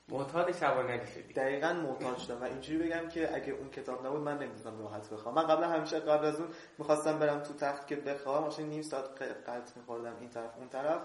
معتاد 0.10 0.52
شبانگی 0.52 1.08
شدی. 1.08 1.34
دقیقا 1.34 1.74
معتاد 1.74 2.18
شدم 2.18 2.42
و 2.42 2.44
اینجوری 2.44 2.78
بگم 2.78 3.10
که 3.10 3.36
اگه 3.36 3.54
اون 3.54 3.70
کتاب 3.70 4.06
نبود 4.08 4.22
من 4.22 4.38
نمی‌تونم 4.38 4.80
راحت 4.80 5.10
بخوام. 5.10 5.36
من 5.36 5.48
قبلا 5.48 5.68
همیشه 5.68 6.00
قبل 6.00 6.26
از 6.26 6.39
اون 6.39 6.50
می‌خواستم 6.78 7.20
برم 7.20 7.39
تو 7.39 7.54
تخت 7.54 7.88
که 7.88 7.96
بخوام 7.96 8.44
ماشین 8.44 8.70
نیم 8.70 8.82
ساعت 8.82 9.22
قلط 9.22 9.78
میخوردم 9.78 10.16
این 10.20 10.30
طرف 10.30 10.58
اون 10.58 10.70
طرف. 10.70 11.02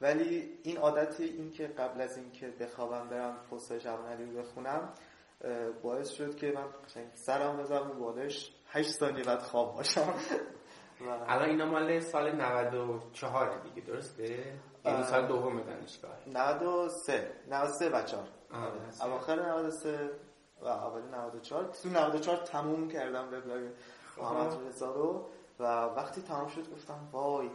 ولی 0.00 0.58
این 0.62 0.76
عادت 0.76 1.20
این 1.20 1.50
که 1.50 1.66
قبل 1.66 2.00
از 2.00 2.16
این 2.16 2.32
که 2.32 2.48
بخوابم 2.60 3.08
برم 3.08 3.36
پست 3.50 3.78
شبانگی 3.78 4.24
رو 4.24 4.42
بخونم 4.42 4.92
باعث 5.82 6.10
شد 6.10 6.36
که 6.36 6.52
من 6.52 6.64
سرم 7.14 7.56
بزنم 7.56 7.98
بالش 7.98 8.52
8 8.66 8.90
ثانیه 8.90 9.24
بعد 9.24 9.38
خواب 9.38 9.74
باشم. 9.74 10.14
الان 11.26 11.48
اینا 11.48 11.66
مال 11.66 12.00
سال 12.00 12.32
94 12.32 13.58
دیگه 13.58 13.86
درسته؟ 13.86 14.58
یعنی 14.84 15.02
سال 15.02 15.26
دوم 15.26 15.60
دانشگاه. 15.60 16.16
93 16.26 17.32
93 17.48 17.90
و 17.90 18.02
4 18.02 18.28
اواخر 19.02 19.34
93 19.34 20.10
و 20.62 20.66
اول 20.66 21.02
94 21.02 21.64
تو 21.64 21.88
94 21.88 22.36
تموم 22.36 22.88
کردم 22.88 23.26
وبلاگ 23.26 23.70
محمد 24.18 24.66
رضا 24.68 24.92
رو 24.92 25.28
و 25.58 25.64
وقتی 25.84 26.22
تمام 26.22 26.48
شد 26.48 26.70
گفتم 26.70 27.08
وای 27.12 27.50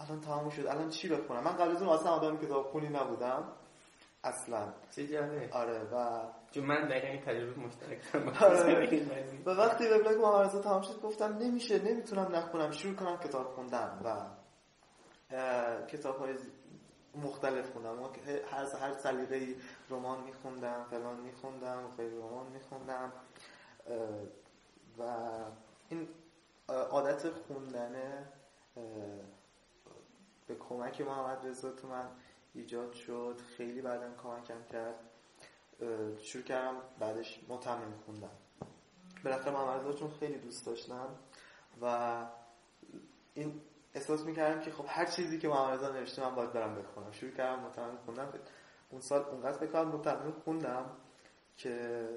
الان 0.00 0.20
تمام 0.20 0.50
شد. 0.50 0.66
الان 0.66 0.88
چی 0.88 1.08
بخونم 1.08 1.44
من 1.44 1.56
قبل 1.56 1.70
از 1.70 1.82
اون 1.82 1.92
اصلا 1.92 2.12
آدم 2.12 2.36
کتاب 2.36 2.66
خونی 2.66 2.88
نبودم. 2.88 3.52
اصلا. 4.24 4.72
چه 4.96 5.06
جالب. 5.06 5.52
آره 5.52 5.78
و 5.92 6.22
چون 6.50 6.64
من 6.64 6.88
دقیقا 6.88 7.06
این 7.06 7.20
تجربه 7.20 7.60
مشترک 7.60 8.12
دارم 8.12 8.28
آره. 8.28 9.06
و 9.46 9.50
وقتی 9.50 9.88
وبلاگ 9.88 10.16
محمد 10.16 10.46
رضا 10.46 10.60
تمام 10.60 10.82
شد 10.82 11.00
گفتم 11.00 11.36
نمیشه 11.36 11.78
نمی‌تونم 11.78 12.36
نخونم. 12.36 12.70
شروع 12.70 12.94
کنم 12.94 13.16
کتاب 13.16 13.46
خوندن 13.46 14.00
و 14.04 14.26
کتاب 15.86 16.18
های 16.18 16.34
مختلف 17.14 17.70
خوندم. 17.70 18.02
هر 18.50 18.66
هر 18.80 18.92
سلیقه 18.92 19.56
رمان 19.90 20.24
میخوندم 20.24 20.84
فلان 20.90 21.20
میخوندم 21.20 21.90
خیلی 21.96 22.16
رمان 22.16 22.46
میخوندم. 22.46 23.12
و 24.98 25.02
این 25.88 26.08
عادت 26.68 27.30
خوندن 27.30 28.24
به 30.46 30.54
کمک 30.54 31.00
محمد 31.00 31.46
رضا 31.46 31.72
تو 31.72 31.88
من 31.88 32.08
ایجاد 32.54 32.92
شد. 32.92 33.40
خیلی 33.56 33.82
بعدا 33.82 34.14
کمکم 34.22 34.64
کرد. 34.72 34.94
شروع 36.22 36.44
کردم 36.44 36.76
بعدش 36.98 37.40
متمم 37.48 37.94
خوندم. 38.06 38.30
بالاخره 39.24 39.52
محمد 39.52 39.80
رضا 39.80 39.92
چون 39.92 40.10
خیلی 40.10 40.38
دوست 40.38 40.66
داشتم 40.66 41.08
و 41.82 42.26
این 43.34 43.60
احساس 43.94 44.24
می‌کردم 44.24 44.60
که 44.60 44.70
خب 44.70 44.84
هر 44.88 45.04
چیزی 45.04 45.38
که 45.38 45.48
محمد 45.48 45.78
رضا 45.78 45.92
نوشته 45.92 46.22
من 46.22 46.34
باید 46.34 46.52
برم 46.52 46.74
بخونم. 46.74 47.12
شروع 47.12 47.32
کردم 47.32 47.62
متمم 47.62 47.96
خوندم. 48.04 48.32
اون 48.90 49.00
سال 49.00 49.22
اونقدر 49.22 49.66
بکنم 49.66 49.88
متمم 49.88 50.32
خوندم 50.44 50.90
که 51.56 52.08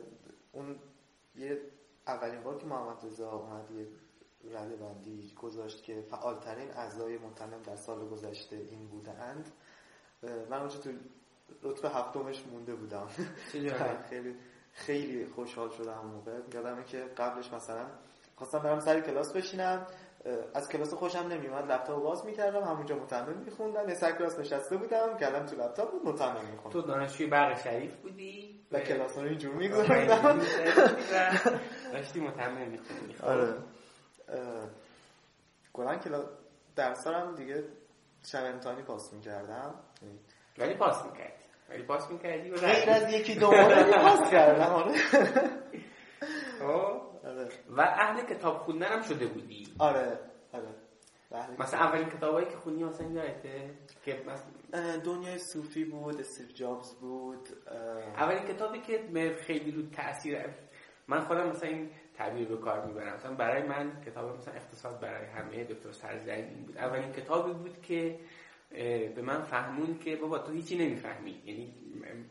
اون 0.51 0.75
یه 1.35 1.61
اولین 2.07 2.43
بار 2.43 2.57
که 2.57 2.65
محمد 2.65 3.05
رضا 3.05 3.31
اومد 3.31 3.71
یه 3.71 3.87
رده 4.51 4.75
بندی 4.75 5.33
گذاشت 5.41 5.83
که 5.83 6.01
فعالترین 6.01 6.71
اعضای 6.71 7.17
متمم 7.17 7.61
در 7.63 7.75
سال 7.75 8.07
گذشته 8.07 8.55
این 8.55 8.87
بودند. 8.87 9.49
من 10.49 10.59
اونجا 10.59 10.77
تو 10.77 10.89
رتبه 11.63 11.89
هفتمش 11.89 12.45
مونده 12.45 12.75
بودم. 12.75 13.07
خیلی 14.09 14.35
خیلی 14.73 15.25
خوشحال 15.25 15.69
شدم 15.69 15.99
اون 15.99 16.11
موقع. 16.11 16.39
یادمه 16.53 16.83
که 16.83 16.99
قبلش 17.17 17.53
مثلا 17.53 17.85
خواستم 18.35 18.59
برم 18.59 18.79
سر 18.79 19.01
کلاس 19.01 19.33
بشینم. 19.33 19.87
از 20.53 20.69
کلاس 20.69 20.93
خوشم 20.93 21.27
نمیومد 21.27 21.71
لپتاپ 21.71 22.03
باز 22.03 22.25
می‌کردم 22.25 22.63
همونجا 22.63 22.95
متمم 22.95 23.37
میخوندم 23.37 23.89
یه 23.89 23.95
سر 23.95 24.11
کلاس 24.11 24.39
نشسته 24.39 24.77
بودم 24.77 25.17
کلم 25.17 25.45
تو 25.45 25.55
لپتاپ 25.55 25.91
بود 25.91 26.05
متمم 26.05 26.45
میخوندم 26.45 26.69
تو 26.69 26.81
دانشجوی 26.81 27.27
برق 27.27 27.63
شریف 27.63 27.95
بودی؟ 27.95 28.65
و 28.71 28.79
کلاس 28.79 29.17
رو 29.17 29.23
اینجور 29.23 29.55
میگذاردم 29.55 30.41
داشتی 31.93 32.19
متمم 32.19 32.67
میخوندی. 32.67 33.15
آره. 33.23 33.53
کلا 35.73 35.95
کلاس 35.95 36.25
درسارم 36.75 37.35
دیگه 37.35 37.63
شب 38.25 38.43
امتحانی 38.43 38.81
پاس 38.81 39.13
می‌کردم. 39.13 39.75
ولی 40.57 40.73
پاس 40.73 41.05
می‌کردی. 41.05 41.43
ولی 41.69 41.83
پاس 41.83 42.11
می‌کردی 42.11 42.51
غیر 42.51 42.89
از 42.89 43.13
یکی 43.13 43.35
دو 43.35 43.47
بار 43.47 43.83
پاس 43.83 44.31
کردم 44.31 44.73
آره. 44.73 44.93
و 47.69 47.81
اهل 47.81 48.21
کتاب 48.21 48.57
خوندن 48.57 48.87
هم 48.87 49.01
شده 49.01 49.25
بودی. 49.25 49.67
آره 49.79 50.19
آره. 50.53 50.67
مثلا 51.59 51.79
اولین 51.79 52.09
کتابایی 52.09 52.45
که 52.45 52.55
خوندی 52.55 52.83
مثلا 52.83 53.07
یادته؟ 53.07 53.69
که 54.05 54.23
مثلا 54.27 54.97
دنیای 54.97 55.37
صوفی 55.37 55.85
بود 55.85 56.19
استیو 56.19 56.47
جابز 56.47 56.93
بود 56.93 57.49
اولین 58.15 58.43
کتابی 58.43 58.79
که 58.79 59.35
خیلی 59.41 59.71
رو 59.71 59.89
تاثیر 59.89 60.37
من 61.07 61.19
خودم 61.19 61.49
مثلا 61.49 61.69
این 61.69 61.89
تعبیر 62.13 62.47
رو 62.47 62.57
کار 62.57 62.85
می‌برم. 62.85 63.13
مثلا 63.13 63.33
برای 63.35 63.63
من 63.63 64.01
کتاب 64.05 64.37
مثلا 64.37 64.53
اقتصاد 64.53 64.99
برای 64.99 65.25
همه 65.25 65.63
دکتر 65.63 65.91
سرزنگ 65.91 66.65
بود. 66.65 66.77
اولین 66.77 67.11
کتابی 67.11 67.53
بود 67.53 67.81
که 67.81 68.19
به 69.15 69.21
من 69.21 69.41
فهمون 69.41 69.97
که 69.97 70.15
بابا 70.15 70.39
تو 70.39 70.51
هیچی 70.51 70.77
نمی‌فهمی. 70.77 71.41
یعنی 71.45 71.73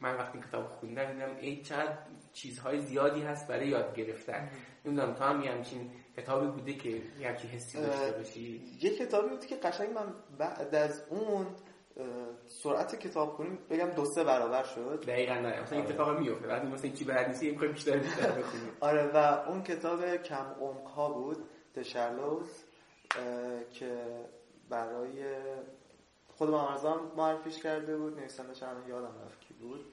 من 0.01 0.17
وقتی 0.17 0.39
کتاب 0.39 0.67
خوندم 0.67 1.13
دیدم 1.13 1.37
ای 1.41 1.63
چقدر 1.63 1.99
چیزهای 2.33 2.81
زیادی 2.81 3.23
هست 3.23 3.49
برای 3.49 3.69
یاد 3.69 3.95
گرفتن. 3.95 4.51
نمی‌دونم 4.85 5.15
تو 5.15 5.25
هم 5.25 5.43
یه 5.43 5.51
همچین 5.51 5.91
کتابی 6.17 6.47
بوده 6.47 6.75
که 6.75 7.03
یه 7.21 7.29
همچین 7.29 7.51
حسی 7.51 7.79
داشته 7.79 8.13
باشی؟ 8.13 8.79
یه 8.83 8.97
کتابی 8.99 9.29
بود 9.29 9.47
که 9.47 9.57
قشنگ 9.57 9.91
من 9.91 10.15
بعد 10.39 10.75
از 10.75 11.05
اون 11.11 11.47
سرعت 12.47 12.99
کتاب 12.99 13.37
کنیم 13.37 13.59
بگم 13.71 13.87
دو 13.91 14.05
سه 14.05 14.25
برابر 14.25 14.65
شد. 14.65 15.05
دقیقا 15.07 15.35
نه. 15.35 15.61
مثلا 15.63 15.79
این 15.79 15.87
اتفاق 15.87 16.19
میفته 16.19 16.47
بعد 16.47 16.65
مثلا 16.65 16.91
چی 16.91 17.05
به 17.05 17.15
حدیثی 17.15 17.51
می‌خوای 17.51 17.73
بیشتر 17.73 17.97
بیشتر 17.99 18.31
بخونیم. 18.31 18.73
آره 18.81 19.11
و 19.15 19.17
اون 19.49 19.63
کتاب 19.63 20.17
کم 20.17 20.47
عمق 20.61 20.87
ها 20.87 21.13
بود 21.13 21.37
تشرلوز 21.75 22.65
که 23.73 24.05
برای 24.69 25.25
خود 26.29 26.51
محمد 26.51 27.17
معرفیش 27.17 27.59
کرده 27.63 27.97
بود 27.97 28.19
نویسندش 28.19 28.63
الان 28.63 28.89
یادم 28.89 29.15
رفت 29.27 29.41
کی 29.41 29.55
بود. 29.55 29.85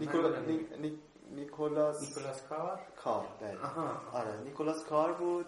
نیکولا... 0.00 0.40
نی... 0.40 0.98
نیکولاس 1.30 2.02
نیکولاس 2.02 2.42
کار 2.42 2.80
کار 2.96 3.26
آره 4.12 4.40
نیکولاس 4.44 4.84
کار 4.84 5.12
بود 5.12 5.46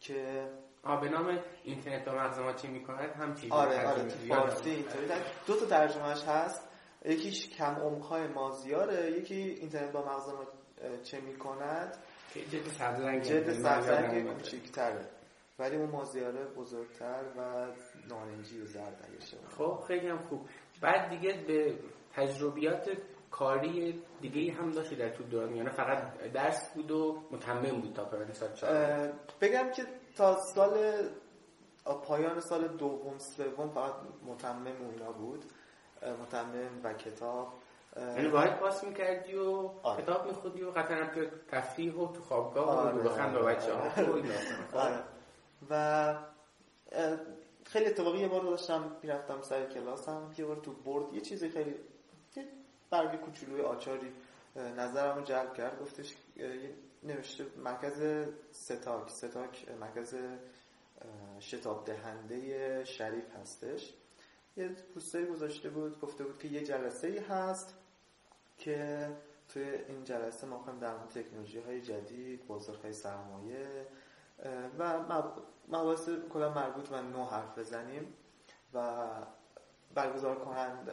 که 0.00 0.50
آه 0.82 1.00
به 1.00 1.08
نام 1.08 1.38
اینترنت 1.64 2.08
و 2.08 2.12
مغز 2.12 2.38
ما 2.38 2.52
چی 2.52 2.68
می‌کند؟ 2.68 3.10
هم 3.10 3.34
چیزی 3.34 3.52
آره 3.52 3.88
آره 3.88 4.08
فارسی 4.08 4.70
اینطوری. 4.70 5.06
دو 5.46 5.54
تا 5.56 5.66
ترجمهش 5.66 6.24
هست. 6.24 6.68
یکیش 7.04 7.48
کم 7.48 7.74
عمق‌های 7.74 8.26
مازیاره 8.26 9.10
یکی 9.10 9.34
اینترنت 9.34 9.92
با 9.92 10.00
مغز 10.00 10.28
ما 10.28 10.44
چه 11.02 11.20
می‌کند؟ 11.20 11.96
جلد 12.50 12.68
سبزرنگ 12.68 13.22
جلد 13.22 13.52
سبزرنگ 13.52 14.32
کوچیک‌تره. 14.32 15.06
ولی 15.58 15.76
اون 15.76 15.90
مازیاره 15.90 16.44
بزرگتر 16.44 17.24
و 17.36 17.66
نارنجی 18.08 18.60
و 18.60 18.64
زرد 18.64 19.08
خب 19.58 19.84
خیلی 19.88 20.08
هم 20.08 20.18
خوب. 20.18 20.48
بعد 20.80 21.10
دیگه 21.10 21.44
به 21.46 21.78
تجربیات 22.12 22.90
کاری 23.30 24.02
دیگه 24.20 24.52
هم 24.52 24.70
داشتی 24.70 24.96
در 24.96 25.08
تو 25.08 25.24
دوران 25.24 25.56
یعنی 25.56 25.70
فقط 25.70 26.18
درس 26.32 26.72
بود 26.74 26.90
و 26.90 27.22
متمم 27.30 27.80
بود 27.80 27.92
تا 27.92 28.04
پایان 28.04 28.32
سال 28.32 28.52
چهار 28.52 29.12
بگم 29.40 29.70
که 29.70 29.86
تا 30.16 30.36
سال 30.54 30.92
پایان 31.84 32.40
سال 32.40 32.68
دوم 32.68 33.18
سوم 33.18 33.70
فقط 33.70 33.94
متمم 34.26 34.82
اونا 34.90 35.12
بود 35.12 35.44
متمم 36.22 36.80
و 36.84 36.92
کتاب 36.92 37.52
یعنی 37.96 38.28
باید 38.28 38.58
پاس 38.58 38.84
می‌کردی 38.84 39.34
و 39.34 39.70
آره. 39.82 40.02
کتاب 40.02 40.26
میخودی 40.26 40.62
و 40.62 40.70
قطعا 40.70 40.96
هم 40.96 41.14
که 41.14 41.30
تفریح 41.48 41.94
و 41.94 42.12
تو 42.12 42.22
خوابگاه 42.22 42.68
آره. 42.68 42.96
و 42.96 43.02
بخند 43.02 43.34
با 43.34 43.42
بچه 43.42 43.74
ها 43.74 43.82
آره. 44.72 44.98
و 45.70 46.14
خیلی 47.64 47.86
اتفاقی 47.86 48.18
یه 48.18 48.28
بار 48.28 48.42
داشتم 48.42 48.96
می‌رفتم 49.02 49.42
سر 49.42 49.66
کلاسم 49.66 50.30
یه 50.38 50.44
بار 50.44 50.56
تو 50.56 50.72
برد 50.72 51.14
یه 51.14 51.20
چیزی 51.20 51.48
خیلی 51.48 51.74
برگی 52.90 53.16
کوچولوی 53.16 53.60
آچاری 53.60 54.12
نظرم 54.56 55.16
رو 55.16 55.22
جلب 55.22 55.54
کرد. 55.54 55.80
گفتش 55.80 56.16
نوشته 57.02 57.46
مرکز 57.64 58.28
ستاک 58.52 59.10
ستاک 59.10 59.66
مرکز 59.80 60.14
شتاب 61.40 61.84
دهنده 61.84 62.84
شریف 62.84 63.36
هستش. 63.40 63.94
یه 64.56 64.68
پوستری 64.68 65.26
گذاشته 65.26 65.70
بود 65.70 66.00
گفته 66.00 66.24
بود 66.24 66.38
که 66.38 66.48
یه 66.48 66.64
جلسه 66.64 67.06
ای 67.06 67.18
هست 67.18 67.74
که 68.58 69.08
توی 69.48 69.62
این 69.62 70.04
جلسه 70.04 70.46
ما 70.46 70.58
خواهیم 70.58 70.80
در 70.80 70.96
مورد 70.96 71.08
تکنولوژی 71.08 71.60
های 71.60 71.80
جدید 71.80 72.46
بازار 72.46 72.76
های 72.76 72.92
سرمایه 72.92 73.86
و 74.78 74.98
مباحث 75.68 76.08
کلا 76.32 76.54
مربوط 76.54 76.92
و 76.92 77.02
نو 77.02 77.24
حرف 77.24 77.58
بزنیم 77.58 78.14
و 78.74 79.06
برگزار 79.94 80.38
کنند 80.38 80.92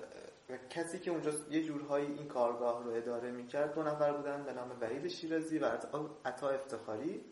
کسی 0.70 1.00
که 1.00 1.12
اونجا 1.12 1.32
یه 1.50 1.64
جورهایی 1.64 2.06
این 2.06 2.28
کارگاه 2.28 2.84
رو 2.84 2.92
اداره 2.92 3.32
می‌کرد 3.32 3.76
دو 3.76 3.84
نفر 3.84 4.14
بودن 4.14 4.44
به 4.44 4.54
نام 4.54 4.72
وحید 4.82 5.08
شیرازی 5.08 5.60
و 5.60 5.66
عطا 6.26 6.50
افتخاری. 6.50 7.26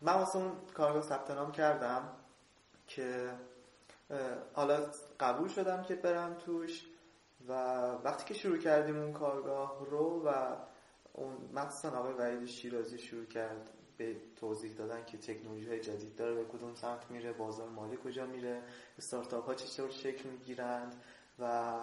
من 0.00 0.12
واسه 0.12 0.36
اون 0.36 0.52
کارگاه 0.74 1.02
ثبت 1.02 1.30
نام 1.30 1.52
کردم 1.52 2.08
که 2.86 3.30
حالا 4.54 4.86
قبول 5.20 5.48
شدم 5.48 5.82
که 5.82 5.94
برم 5.94 6.34
توش 6.34 6.86
و 7.48 7.52
وقتی 8.04 8.24
که 8.24 8.34
شروع 8.34 8.58
کردیم 8.58 8.96
اون 8.96 9.12
کارگاه 9.12 9.86
رو 9.90 10.22
و 10.26 10.56
اون 11.12 11.50
مخصوصا 11.52 11.98
آقای 11.98 12.12
وحید 12.12 12.46
شیرازی 12.46 12.98
شروع 12.98 13.24
کرد 13.24 13.70
به 13.98 14.16
توضیح 14.36 14.72
دادن 14.72 15.04
که 15.04 15.18
تکنولوژی 15.18 15.68
های 15.68 15.80
جدید 15.80 16.16
داره 16.16 16.34
به 16.34 16.44
کدوم 16.44 16.74
سمت 16.74 17.10
میره 17.10 17.32
بازار 17.32 17.68
مالی 17.68 17.98
کجا 18.04 18.26
میره 18.26 18.62
استارتاپ 18.98 19.46
ها 19.46 19.54
چطور 19.54 19.90
شکل 19.90 20.28
می‌گیرند 20.28 21.02
و 21.38 21.76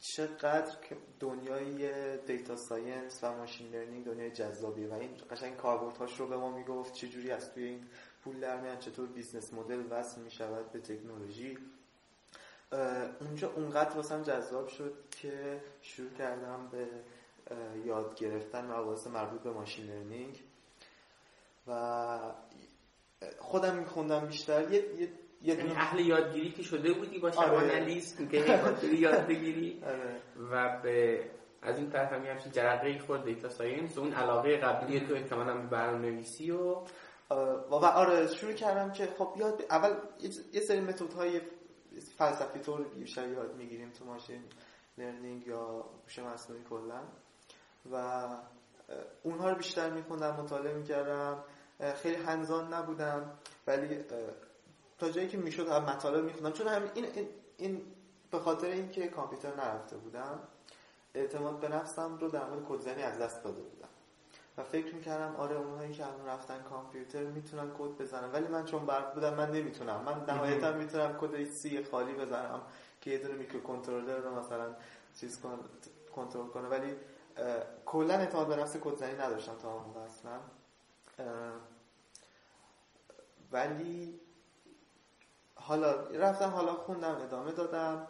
چقدر 0.00 0.76
که 0.88 0.96
دنیای 1.20 2.16
data 2.16 2.56
science 2.56 3.24
و 3.24 3.36
machine 3.36 3.70
learning 3.70 4.04
دنیای 4.04 4.30
جذابیه 4.30 4.88
و 4.88 4.92
این 4.92 5.10
قشنگ 5.30 5.56
کاربردهاش 5.56 6.20
رو 6.20 6.26
به 6.26 6.36
ما 6.36 6.50
می‌گفت 6.56 6.94
چجوری 6.94 7.30
از 7.30 7.54
توی 7.54 7.64
این 7.64 7.86
پول 8.24 8.40
در 8.40 8.76
چطور 8.76 9.08
business 9.08 9.54
model 9.54 9.82
وصل 9.90 10.20
می‌شود 10.20 10.72
به 10.72 10.80
تکنولوژی. 10.80 11.58
اونجا 13.20 13.52
اونقدر 13.52 13.96
واسم 13.96 14.22
جذاب 14.22 14.68
شد 14.68 14.94
که 15.10 15.62
شروع 15.82 16.10
کردم 16.10 16.68
به 16.68 16.88
یاد 17.84 18.14
گرفتن 18.14 18.64
مباحث 18.64 19.06
مربوط 19.06 19.40
به 19.40 19.50
machine 19.50 19.86
learning. 19.86 20.42
و 21.66 22.18
خودم 23.38 23.76
میخوندم 23.76 24.26
بیشتر. 24.26 24.72
یه 24.72 24.84
یه 25.00 25.08
یعنی 25.42 25.72
اهل 25.72 26.00
یادگیری 26.00 26.50
که 26.50 26.62
شده 26.62 26.92
بودی 26.92 27.18
با 27.18 27.30
analyst 27.30 28.20
آره. 28.20 28.28
که 28.28 28.96
یاد 28.96 29.26
بگیری. 29.26 29.82
آره. 29.86 30.20
و 30.50 30.80
به 30.82 31.24
از 31.62 31.78
این 31.78 31.90
طرف 31.90 32.12
هم 32.12 32.24
همچین 32.24 32.52
جرقه 32.52 32.98
خورد 32.98 33.24
data 33.24 33.48
science. 33.48 33.98
اون 33.98 34.12
علاقه 34.12 34.56
قبلی 34.56 35.00
تو 35.00 35.14
احتمالاً 35.14 35.54
به 35.54 35.66
برنامه‌نویسی 35.66 36.50
و 36.50 36.76
و 37.70 37.74
آره 37.74 38.26
شروع 38.26 38.52
کردم 38.52 38.92
که 38.92 39.06
خب 39.18 39.34
یاد 39.36 39.64
اول 39.70 39.94
یه 40.52 40.60
سری 40.60 40.80
متد 40.80 41.12
های 41.12 41.40
فلسفی 42.18 42.58
طور 42.58 42.82
بیشتر 42.82 43.28
یاد 43.28 43.56
می‌گیریم 43.56 43.90
تو 43.90 44.04
machine 44.04 44.42
learning 44.98 45.46
یا 45.46 45.84
هوش 46.04 46.18
مصنوعی 46.18 46.62
کلا. 46.70 47.02
و 47.92 48.26
اونها 49.22 49.50
رو 49.50 49.56
بیشتر 49.56 49.90
میخوندم 49.90 50.36
مطالعه 50.36 50.74
می‌کردم. 50.74 51.44
خیلی 52.02 52.16
هنزان 52.16 52.74
نبودم 52.74 53.30
ولی 53.66 54.04
تا 54.98 55.10
جایی 55.10 55.28
که 55.28 55.36
می‌شد 55.36 55.68
مطالب 55.68 56.24
میخوندم. 56.24 56.52
چون 56.52 56.68
هم 56.68 56.82
این, 56.94 57.06
این, 57.56 57.82
به 58.30 58.38
خاطر 58.38 58.66
اینکه 58.66 59.08
کامپیوتر 59.08 59.56
نرفته 59.56 59.96
بودم 59.96 60.38
اعتماد 61.14 61.60
به 61.60 61.68
نفسم 61.68 62.18
رو 62.18 62.28
در 62.28 62.44
مورد 62.44 62.64
کدزنی 62.68 63.02
از 63.02 63.18
دست 63.18 63.44
داده 63.44 63.62
بودم. 63.62 63.88
و 64.58 64.62
فکر 64.62 64.94
می‌کردم 64.94 65.36
آره 65.36 65.56
اونهایی 65.56 65.92
که 65.92 66.06
الان 66.06 66.26
رفتن 66.26 66.62
کامپیوتر 66.62 67.24
می‌تونن 67.24 67.70
کد 67.78 68.02
بزنن. 68.02 68.32
ولی 68.32 68.48
من 68.48 68.64
چون 68.64 68.86
برق 68.86 69.14
بودم 69.14 69.34
من 69.34 69.50
نمی‌تونم. 69.50 70.02
من 70.02 70.34
نهایتا 70.34 70.72
می‌تونم 70.72 71.16
کد 71.20 71.44
سی 71.44 71.84
خالی 71.84 72.14
بزنم 72.14 72.60
که 73.00 73.10
یه 73.10 73.18
دونه 73.18 73.34
میکرو 73.34 73.60
کنترلر 73.60 74.16
رو 74.16 74.34
مثلا 74.34 74.74
چیز 75.20 75.40
کن 75.40 75.58
کنترل 76.14 76.46
کنه. 76.46 76.68
ولی 76.68 76.96
کلا 77.86 78.14
اعتماد 78.14 78.46
به 78.46 78.56
نفس 78.56 78.76
کدزنی 78.76 79.14
نداشتم 79.14 79.54
تا 79.62 79.72
اون 79.72 79.94
ولی 83.52 84.20
حالا 85.54 86.06
رفتم 86.06 86.50
حالا 86.50 86.74
خوندم 86.74 87.14
ادامه 87.14 87.52
دادم. 87.52 88.08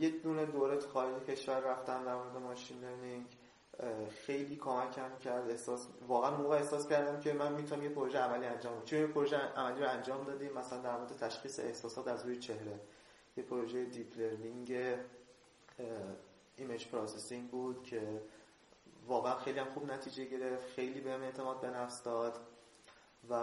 یک 0.00 0.22
دونه 0.22 0.46
دوره 0.46 0.80
خارج 0.80 1.22
کشور 1.22 1.60
رفتم 1.60 2.04
در 2.04 2.14
مورد 2.14 2.36
machine 2.36 2.80
learning. 2.80 3.26
خیلی 4.26 4.56
کمکم 4.56 5.18
کرد. 5.18 5.50
احساس 5.50 5.86
واقعا 6.08 6.36
موقع 6.36 6.56
احساس 6.56 6.88
کردم 6.88 7.20
که 7.20 7.32
من 7.32 7.52
می‌تونم 7.52 7.82
یه 7.82 7.88
پروژه 7.88 8.18
عملی 8.18 8.46
انجام 8.46 8.74
بدم. 8.74 8.84
چون 8.84 9.06
پروژه 9.06 9.36
عملی 9.36 9.80
رو 9.80 9.90
انجام 9.90 10.24
دادیم 10.24 10.52
مثلا 10.52 10.78
در 10.78 10.96
مورد 10.96 11.16
تشخیص 11.16 11.60
احساسات 11.60 12.08
از 12.08 12.24
روی 12.24 12.38
چهره. 12.38 12.80
یه 13.36 13.44
پروژه 13.44 13.84
deep 13.84 14.18
learning 14.18 14.96
image 16.56 16.86
processing 16.86 17.50
بود 17.50 17.82
که 17.82 18.22
واقعا 19.06 19.34
خیلی 19.34 19.58
هم 19.58 19.70
خوب 19.70 19.92
نتیجه 19.92 20.24
گرفت. 20.24 20.66
خیلی 20.66 21.00
بهم 21.00 21.22
اعتماد 21.22 21.60
به 21.60 21.68
نفس 21.70 22.02
داد 22.02 22.38
و 23.30 23.34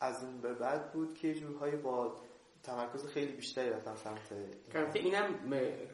از 0.00 0.24
اون 0.24 0.40
به 0.40 0.54
بعد 0.54 0.92
بود 0.92 1.14
که 1.14 1.34
جورهایی 1.34 1.76
با 1.76 2.16
تمرکز 2.62 3.06
خیلی 3.06 3.32
بیشتری 3.32 3.70
رفتم 3.70 3.94
سمت 3.94 4.32
اینم 4.94 5.34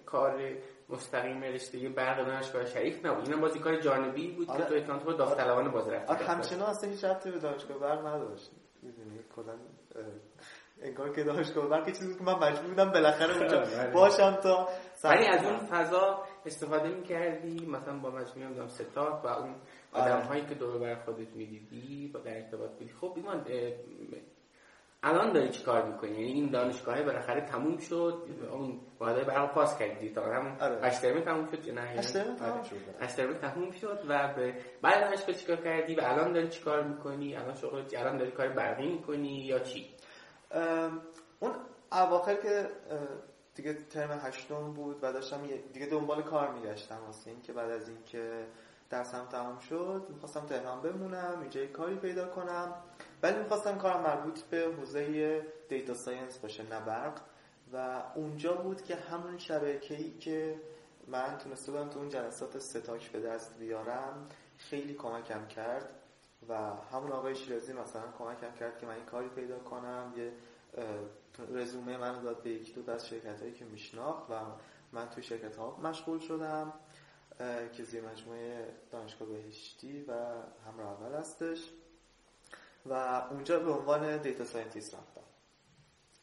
کار 0.07 0.53
مستقیم 0.89 1.43
رشته 1.43 1.89
برق 1.89 2.27
دانشگاه 2.27 2.67
شریف 2.67 3.07
نبود. 3.07 3.29
اینم 3.29 3.41
باز 3.41 3.50
یه 3.50 3.59
کار 3.59 3.81
جانبی 3.81 4.33
بود 4.33 4.51
آره. 4.51 4.63
که 4.63 4.69
تو 4.69 4.75
احتمال 4.75 4.99
تو 4.99 5.13
داوطلبانه 5.13 5.69
باز 5.69 5.89
رفتی 5.89 6.13
آره 6.13 6.27
همچنان 6.27 6.71
اصلا 6.71 6.91
هیچ 6.91 7.05
ربطی 7.05 7.31
به 7.31 7.39
دانشگاه 7.39 7.79
برق 7.79 8.07
نداشت. 8.07 8.51
می‌دونی 8.83 9.19
کلا 9.37 9.55
انگار 10.83 11.13
که 11.13 11.25
دانشگاه 11.25 11.69
برق 11.69 11.87
چیزی 11.87 12.19
که 12.19 12.25
من 12.25 12.35
مجبور 12.35 12.69
بودم 12.69 12.91
بالاخره 12.91 13.37
اونجا 13.37 13.59
آره. 13.59 13.91
باشم 13.91 14.35
تا 14.43 14.69
ولی 15.05 15.27
از 15.27 15.45
اون 15.45 15.59
فضا 15.59 16.25
استفاده 16.49 16.89
می‌کردی؟ 16.89 17.67
مثلا 17.67 17.99
با 17.99 18.11
مجموعه 18.11 18.61
هم 18.61 18.69
ستاد 18.69 19.21
و 19.25 19.29
اون 19.29 19.55
آدم 19.93 20.13
آره. 20.13 20.25
هایی 20.25 20.45
که 20.47 20.55
دور 20.55 20.79
بر 20.79 20.95
خودت 20.95 21.29
می‌دیدی 21.35 22.11
با 22.15 22.21
در 22.21 22.37
ارتباط 22.37 22.71
بودی. 22.71 22.93
خب 23.01 23.13
ایمان 23.17 23.45
الان 25.03 25.33
داری 25.33 25.49
چی 25.49 25.63
کار 25.63 25.85
می‌کنی؟ 25.85 26.11
یعنی 26.11 26.33
این 26.33 26.51
دانشگاه 26.51 27.03
بالاخره 27.03 27.41
تموم 27.41 27.79
شد 27.79 28.23
اون 28.53 28.81
وعده 29.01 29.25
برای 29.25 29.49
پاس 29.49 29.79
کردی. 29.79 30.11
تا 30.11 30.23
هم 30.23 30.57
آره. 30.61 30.81
هشت 30.83 31.01
تموم 31.01 31.47
شد 31.47 31.71
نه؟ 31.71 31.81
هشت 31.81 32.13
ترم 33.17 33.35
تموم 33.35 33.71
شد 33.71 34.05
و 34.09 34.35
به 34.37 34.55
بعد 34.83 35.01
دانشگاه 35.01 35.35
چیکار 35.35 35.57
کردی 35.57 35.95
و 35.95 36.01
الان 36.01 36.33
داری 36.33 36.49
چیکار 36.49 36.83
می‌کنی؟ 36.83 37.37
الان 37.37 37.55
شغل 37.55 37.83
الان 37.97 38.17
داری 38.17 38.31
کار 38.31 38.49
برقی 38.49 38.89
می‌کنی 38.89 39.45
یا 39.47 39.59
چی؟ 39.59 39.87
اون 41.41 41.53
اواخر 41.93 42.35
که 42.35 42.67
دیگه 43.59 43.75
ترم 43.75 44.21
هشتم 44.23 44.73
بود 44.73 44.99
و 45.03 45.13
داشتم 45.13 45.47
دیگه 45.73 45.87
دنبال 45.87 46.23
کار 46.23 46.53
میگشتم. 46.53 46.99
واسه 47.07 47.31
این 47.31 47.43
که 47.43 47.53
بعد 47.53 47.71
از 47.71 47.89
اینکه 47.89 48.47
درسم 48.91 49.27
تمام 49.27 49.59
شد 49.59 50.07
می‌خواستم 50.11 50.47
تهران 50.47 50.83
بمونم 50.83 51.41
اینجا 51.41 51.67
کاری 51.67 51.97
پیدا 51.97 52.29
کنم. 52.29 52.75
ولی 53.23 53.39
می‌خواستم 53.39 53.79
کارم 53.79 54.03
مربوط 54.03 54.43
به 54.43 54.75
حوزه 54.79 55.43
data 55.69 55.95
science 55.95 56.39
باشه 56.39 56.63
نه 56.63 57.15
و 57.73 58.03
اونجا 58.15 58.55
بود 58.55 58.83
که 58.83 58.95
همون 58.95 59.39
شبکه‌ای 59.39 60.11
که 60.11 60.61
من 61.07 61.39
تونسته 61.39 61.73
بودم 61.73 61.89
تو 61.89 61.99
اون 61.99 62.09
جلسات 62.09 62.59
ستاک 62.59 63.13
به 63.13 63.21
دست 63.21 63.59
بیارم 63.59 64.29
خیلی 64.59 64.95
کمکم 64.95 65.47
کرد. 65.47 65.95
و 66.49 66.55
همون 66.93 67.13
آقای 67.13 67.35
شیرازی 67.35 67.73
مثلا 67.73 68.03
کمکم 68.19 68.55
کرد 68.55 68.79
که 68.79 68.87
من 68.87 68.95
این 68.95 69.05
کاری 69.05 69.29
پیدا 69.29 69.59
کنم 69.59 70.13
یه 70.17 70.33
رزومه 71.39 71.97
من 71.97 72.23
داد 72.23 72.43
به 72.43 72.51
یکی 72.51 72.73
دو 72.73 72.93
از 72.93 73.09
شرکت 73.09 73.41
هایی 73.41 73.53
که 73.53 73.65
میشناخت 73.65 74.31
و 74.31 74.35
من 74.93 75.09
توی 75.09 75.23
شرکت 75.23 75.57
ها 75.57 75.77
مشغول 75.83 76.19
شدم 76.19 76.73
که 77.73 77.85
زیر 77.85 78.09
مجموعه 78.09 78.75
دانشگاه 78.91 79.29
بهشتی 79.29 80.03
و 80.03 80.13
همراه 80.67 81.03
اول 81.03 81.15
هستش. 81.15 81.71
و 82.87 82.93
اونجا 83.31 83.59
به 83.59 83.73
عنوان 83.73 84.17
data 84.17 84.45
scientist 84.45 84.95
رفتم. 84.95 85.21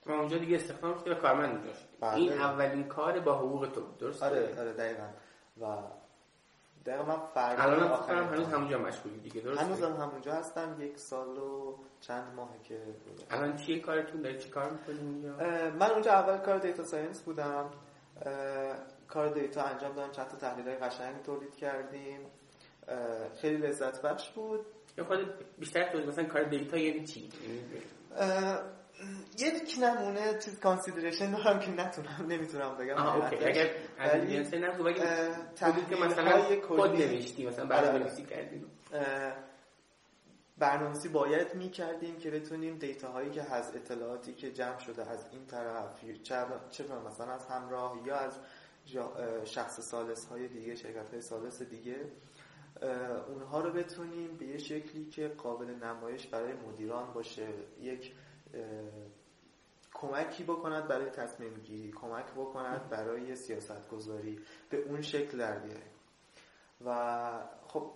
و 0.05 0.11
اونجا 0.11 0.37
دیگه 0.37 0.55
استخدام 0.55 0.99
شدی 0.99 1.09
و 1.09 1.15
کارمند 1.15 1.55
اونجا 1.55 1.71
بله. 1.99 2.13
این 2.13 2.33
اولین 2.33 2.83
کار 2.83 3.19
با 3.19 3.35
حقوق 3.35 3.71
تو 3.75 3.81
درست 3.99 4.23
آره 4.23 4.59
آره 4.59 4.73
دقیقا. 4.73 5.07
و 5.61 5.77
دقیقا 6.85 7.03
من 7.03 7.19
فرق 7.33 7.59
الان 7.59 8.19
هم 8.19 8.33
هنوز 8.33 8.47
همونجا 8.47 8.77
مشغولی 8.79 9.17
دیگه 9.17 9.41
درست 9.41 9.61
هنوز 9.61 9.81
هم 9.83 9.93
همونجا 9.93 10.33
هستم 10.33 10.75
یک 10.79 10.97
سال 10.99 11.37
و 11.37 11.75
چند 12.01 12.33
ماهه 12.35 12.59
که 12.63 12.81
الان 13.29 13.55
چیه 13.55 13.79
کارتون؟ 13.79 14.21
داری 14.21 14.39
چی 14.39 14.49
کار 14.49 14.69
می‌کنی 14.71 14.99
اونجا 14.99 15.35
من 15.79 15.91
اونجا 15.91 16.11
اول 16.11 16.37
کار 16.37 16.57
data 16.57 16.83
science 16.83 17.21
بودم. 17.21 17.71
کار 19.07 19.29
data 19.29 19.63
انجام 19.63 19.95
دادم 19.95 20.11
چند 20.11 20.27
تا 20.27 20.37
تحلیل 20.37 20.67
های 20.67 20.77
قشنگ 20.77 21.21
تولید 21.23 21.55
کردیم. 21.55 22.19
خیلی 23.41 23.57
لذت 23.57 24.01
بخش 24.01 24.29
بود. 24.29 24.65
یا 24.97 25.03
خود 25.03 25.17
بیشتر 25.57 25.91
تو 25.91 25.97
مثلا 25.97 26.25
کار 26.25 26.43
data 26.43 26.77
یعنی 26.77 27.05
چی؟ 27.05 27.29
یک 29.37 29.75
نمونه 29.81 30.39
چیز 30.39 30.59
consideration 30.59 31.31
دارم 31.31 31.59
که 31.59 31.71
نتونم 31.71 32.25
نمی‌تونم 32.27 32.77
بگم. 32.77 32.93
آه 32.93 33.15
OK. 33.15 33.45
اگر 33.45 33.69
ولی 33.99 34.57
نبود 34.57 34.85
بگیم 34.85 35.85
که 35.89 35.95
مثلا 35.95 36.55
کد 36.69 36.79
نوشتی 36.79 37.47
مثلا 37.47 37.65
برنامه‌نویسی 37.65 38.23
کردیم 38.25 38.65
برنامه‌نویسی 40.57 41.09
باید 41.09 41.55
می‌کردیم 41.55 42.17
که 42.17 42.31
بتونیم 42.31 42.77
دیتا 42.77 43.11
هایی 43.11 43.31
که 43.31 43.53
از 43.53 43.75
اطلاعاتی 43.75 44.33
که 44.33 44.51
جمع 44.51 44.79
شده 44.79 45.11
از 45.11 45.25
این 45.31 45.45
طرف 45.45 46.05
چه 46.71 46.83
مثلا 47.07 47.33
از 47.33 47.47
همراه 47.47 48.01
یا 48.05 48.15
از 48.15 48.39
شخص 49.45 49.79
سالس 49.79 50.25
های 50.25 50.47
دیگه 50.47 50.75
شرکت 50.75 51.09
های 51.11 51.21
سالس 51.21 51.61
دیگه 51.61 51.95
اونها 53.27 53.61
رو 53.61 53.71
بتونیم 53.71 54.37
به 54.37 54.45
یه 54.45 54.57
شکلی 54.57 55.05
که 55.05 55.27
قابل 55.27 55.65
نمایش 55.65 56.27
برای 56.27 56.53
مدیران 56.53 57.13
باشه. 57.13 57.47
یک 57.81 58.13
کمکی 59.93 60.43
بکند 60.43 60.87
برای 60.87 61.09
تصمیم 61.09 61.53
گیری 61.53 61.91
کمک 61.91 62.31
بکند 62.31 62.89
برای 62.89 63.35
سیاست 63.35 63.89
گذاری 63.89 64.39
به 64.69 64.77
اون 64.77 65.01
شکل 65.01 65.37
در 65.37 65.59
بیاره. 65.59 65.87
و 66.85 67.49
خب 67.67 67.91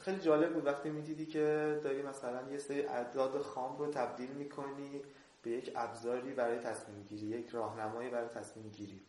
خیلی 0.00 0.20
جالب 0.20 0.54
بود 0.54 0.66
وقتی 0.66 0.90
می‌دیدی 0.90 1.26
که 1.26 1.80
داری 1.84 2.02
مثلا 2.02 2.50
یه 2.52 2.58
سری 2.58 2.82
اعداد 2.86 3.42
خام 3.42 3.78
رو 3.78 3.90
تبدیل 3.90 4.30
می‌کنی 4.30 5.02
به 5.42 5.50
یک 5.50 5.72
ابزاری 5.76 6.32
برای 6.32 6.58
تصمیم 6.58 7.02
گیری 7.02 7.26
یک 7.26 7.48
راهنمایی 7.48 8.10
برای 8.10 8.28
تصمیم 8.28 8.68
گیری. 8.68 9.00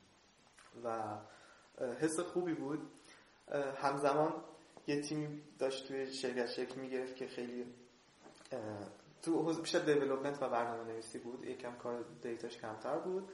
و 0.84 1.18
حس 2.00 2.20
خوبی 2.20 2.54
بود. 2.54 2.90
همزمان 3.78 4.34
یه 4.88 5.02
تیمی 5.02 5.42
داشت 5.60 5.88
توی 5.88 6.14
شرکت 6.14 6.48
شکل 6.48 6.82
می‌گرفت 6.82 7.16
که 7.16 7.28
خیلی 7.28 7.66
تو 9.26 9.62
بیشتر 9.62 9.80
دیولپمنت 9.80 10.44
و 10.44 10.50
برنامه 10.50 10.92
نویسی 10.92 11.20
بود 11.20 11.44
یکم 11.44 11.76
کار 11.76 12.06
دیتاش 12.22 12.58
کمتر 12.58 12.98
بود 12.98 13.32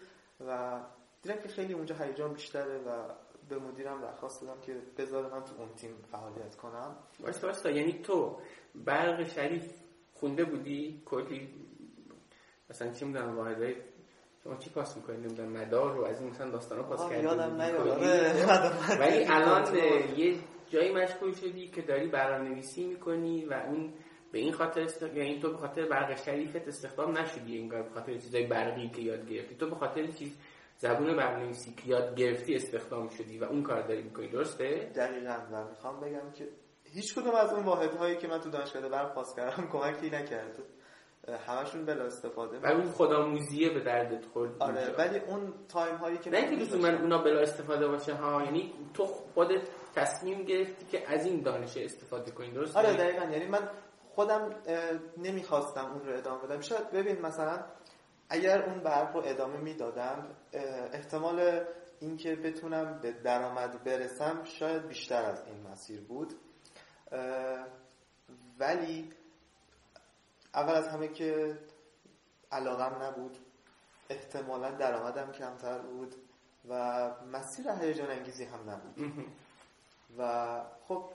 و 0.48 0.80
دیدم 1.22 1.36
که 1.36 1.48
خیلی 1.48 1.74
اونجا 1.74 1.96
هیجان 1.96 2.34
بیشتره 2.34 2.78
و 2.78 3.14
به 3.50 3.60
مدیرم 3.60 4.02
درخواست 4.02 4.42
دادم 4.42 4.62
که 4.62 4.76
بذار 4.98 5.24
من 5.24 5.44
تو 5.44 5.52
اون 5.58 5.70
تیم 5.76 5.96
فعالیت 6.12 6.56
کنم. 6.56 6.96
واسه 7.20 7.48
واسه 7.48 7.74
یعنی 7.74 7.94
تو 7.94 8.38
برق 8.76 9.28
شریف 9.28 9.74
خونده 10.14 10.46
بودی؟ 10.46 11.02
کلی 11.06 11.50
مثلا 12.70 12.94
چی 12.94 13.06
می‌دونم 13.06 13.38
واحدهای 13.38 13.76
شما 14.44 14.56
چی 14.56 14.70
پاس 14.70 14.98
می‌کنید 14.98 15.20
نمی‌دونم 15.20 15.52
مدار 15.52 15.96
رو 15.96 16.06
از 16.06 16.22
این 16.22 16.30
مثلا 16.30 16.50
داستانا 16.50 16.84
پاس 16.84 17.10
کردی 17.10 17.24
یادم 17.24 17.62
آره. 17.62 19.00
ولی 19.00 19.26
الان 19.26 19.76
یه 20.18 20.36
جایی 20.70 20.94
مشغول 20.94 21.34
شدی 21.34 21.68
که 21.68 21.82
داری 21.82 22.08
برنامه‌نویسی 22.08 22.86
می‌کنی 22.86 23.46
و 23.46 23.54
اون 23.54 23.94
به 24.32 24.40
این 24.40 24.54
خاطر 24.54 24.82
است 24.82 25.02
یعنی 25.02 25.40
تو 25.40 25.52
به 25.52 25.58
خاطر 25.58 25.86
برق 25.86 26.24
شریفت 26.26 26.68
استخدام 26.68 27.18
نشدی 27.18 27.60
انگار 27.60 27.82
به 27.82 27.90
خاطر 27.90 28.18
چیزای 28.18 28.46
برقی 28.48 28.90
که 28.90 29.02
یاد 29.02 29.30
گرفتی. 29.30 29.56
تو 29.56 29.70
به 29.70 29.76
خاطر 29.76 30.08
چیز 30.08 30.38
زبون 30.78 31.16
برنامه‌نویسی 31.16 31.74
که 31.74 31.88
یاد 31.88 32.16
گرفتی 32.16 32.56
استخدام 32.56 33.10
شدی 33.10 33.38
و 33.38 33.44
اون 33.44 33.64
کار 33.64 33.82
داری 33.82 34.02
می‌کنی 34.02 34.28
درسته؟ 34.28 34.92
دقیقاً 34.96 35.38
و 35.52 35.64
می‌خوام 35.70 36.00
بگم 36.00 36.32
که 36.34 36.48
هیچ 36.84 37.16
کدوم 37.16 37.36
از 37.36 37.54
اون 37.54 37.64
واحدهایی 37.64 38.18
که 38.18 38.28
من 38.28 38.40
تو 38.40 38.50
دانشگاه 38.50 38.90
برق 38.90 39.14
پاس 39.14 39.36
کردم 39.36 39.68
کمکی 39.72 40.10
نکرد. 40.10 40.56
همشون 41.48 41.86
بلا 41.86 42.04
استفاده 42.06 42.60
ولی 42.60 42.74
اون 42.74 42.92
خودآموزیه 42.92 43.70
به 43.70 43.80
دردت 43.80 44.26
خورد 44.26 44.52
آره 44.60 44.96
ولی 44.98 45.20
اون 45.20 45.54
تایم 45.70 45.96
هایی 45.96 46.18
که 46.18 46.30
نه 46.30 46.38
اینکه 46.38 46.76
من 46.76 46.98
اونا 46.98 47.18
بلا 47.18 47.40
استفاده 47.40 47.88
باشه 47.88 48.14
ها 48.14 48.44
یعنی 48.44 48.74
تو 48.94 49.06
خودت 49.06 49.62
تصمیم 49.96 50.44
گرفتی 50.44 50.86
که 50.86 51.14
از 51.14 51.26
این 51.26 51.42
دانش 51.42 51.78
استفاده 51.78 52.32
کنی 52.32 52.52
درست 52.52 52.78
آره 52.78 52.94
دقیقا 52.94 53.26
یعنی 53.32 53.46
من 53.46 53.70
خودم 54.16 54.56
نمی‌خواستم 55.18 55.86
اون 55.92 56.06
رو 56.06 56.18
ادامه 56.18 56.42
بدم. 56.42 56.62
شاید 56.62 56.92
ببین 56.92 57.22
مثلا 57.22 57.66
اگر 58.30 58.64
اون 58.64 58.80
برق 58.80 59.16
رو 59.16 59.22
ادامه 59.26 59.58
می‌دادم 59.58 60.36
احتمال 60.94 61.66
اینکه 62.00 62.36
بتونم 62.36 63.00
به 63.00 63.12
درآمد 63.12 63.84
برسم 63.84 64.44
شاید 64.44 64.88
بیشتر 64.88 65.26
از 65.26 65.44
این 65.46 65.68
مسیر 65.68 66.02
بود. 66.02 66.34
ولی 68.60 69.14
اول 70.54 70.74
از 70.74 70.88
همه 70.88 71.08
که 71.08 71.60
علاقم 72.52 73.04
نبود. 73.04 73.38
احتمالا 74.10 74.72
درآمدم 74.72 75.32
کمتر 75.32 75.80
بود 75.80 76.16
و 76.70 77.10
مسیر 77.32 77.70
هیجان 77.70 78.10
انگیزی 78.12 78.44
هم 78.44 78.70
نبود. 78.70 79.26
و 80.18 80.62
خب 80.88 81.10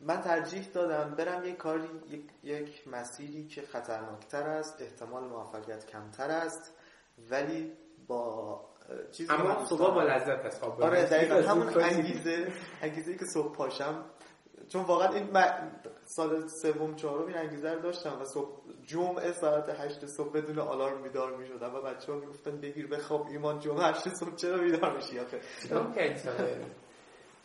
من 0.00 0.20
ترجیح 0.20 0.68
دادم 0.74 1.14
برم 1.14 1.44
یک 1.44 1.56
کاری 1.56 1.88
یک, 2.08 2.24
یک 2.42 2.88
مسیری 2.88 3.46
که 3.46 3.62
خطرناکتر 3.62 4.42
است 4.42 4.82
احتمال 4.82 5.24
موفقیت 5.24 5.86
کمتر 5.86 6.30
است 6.30 6.76
ولی 7.30 7.72
با 8.06 8.60
چیزی 9.12 9.32
اما 9.32 9.64
صبح 9.66 9.94
با 9.94 10.02
لذت 10.02 10.46
است. 10.46 10.64
آره 10.64 11.04
دقیقا. 11.04 11.34
همون 11.34 11.82
انگیزه 11.82 12.52
انگیزه 12.82 13.14
که 13.14 13.24
صبح 13.34 13.56
پاشم. 13.56 14.04
چون 14.68 14.82
واقعا 14.82 15.08
این 15.08 15.28
سال 16.04 16.48
سوم 16.62 16.94
چهارم 16.94 17.26
این 17.26 17.36
انگیزه 17.36 17.72
رو 17.72 17.80
داشتم 17.80 18.20
و 18.20 18.24
صبح 18.24 18.62
جمعه 18.86 19.32
ساعت 19.32 19.80
هشت 19.80 20.06
صبح 20.06 20.32
بدون 20.32 20.58
آلارم 20.58 21.02
بیدار 21.02 21.36
می‌شدم 21.36 21.74
و 21.74 21.80
بچه 21.80 22.12
ها 22.12 22.18
می‌گفتن 22.18 22.60
بگیر 22.60 22.86
بخواب 22.86 23.26
ایمان 23.26 23.58
جمعه 23.60 23.86
هشت 23.86 24.08
صبح 24.08 24.34
چرا 24.34 24.58
بیدار 24.58 24.96
میشی؟ 24.96 25.18
آخه 25.18 25.40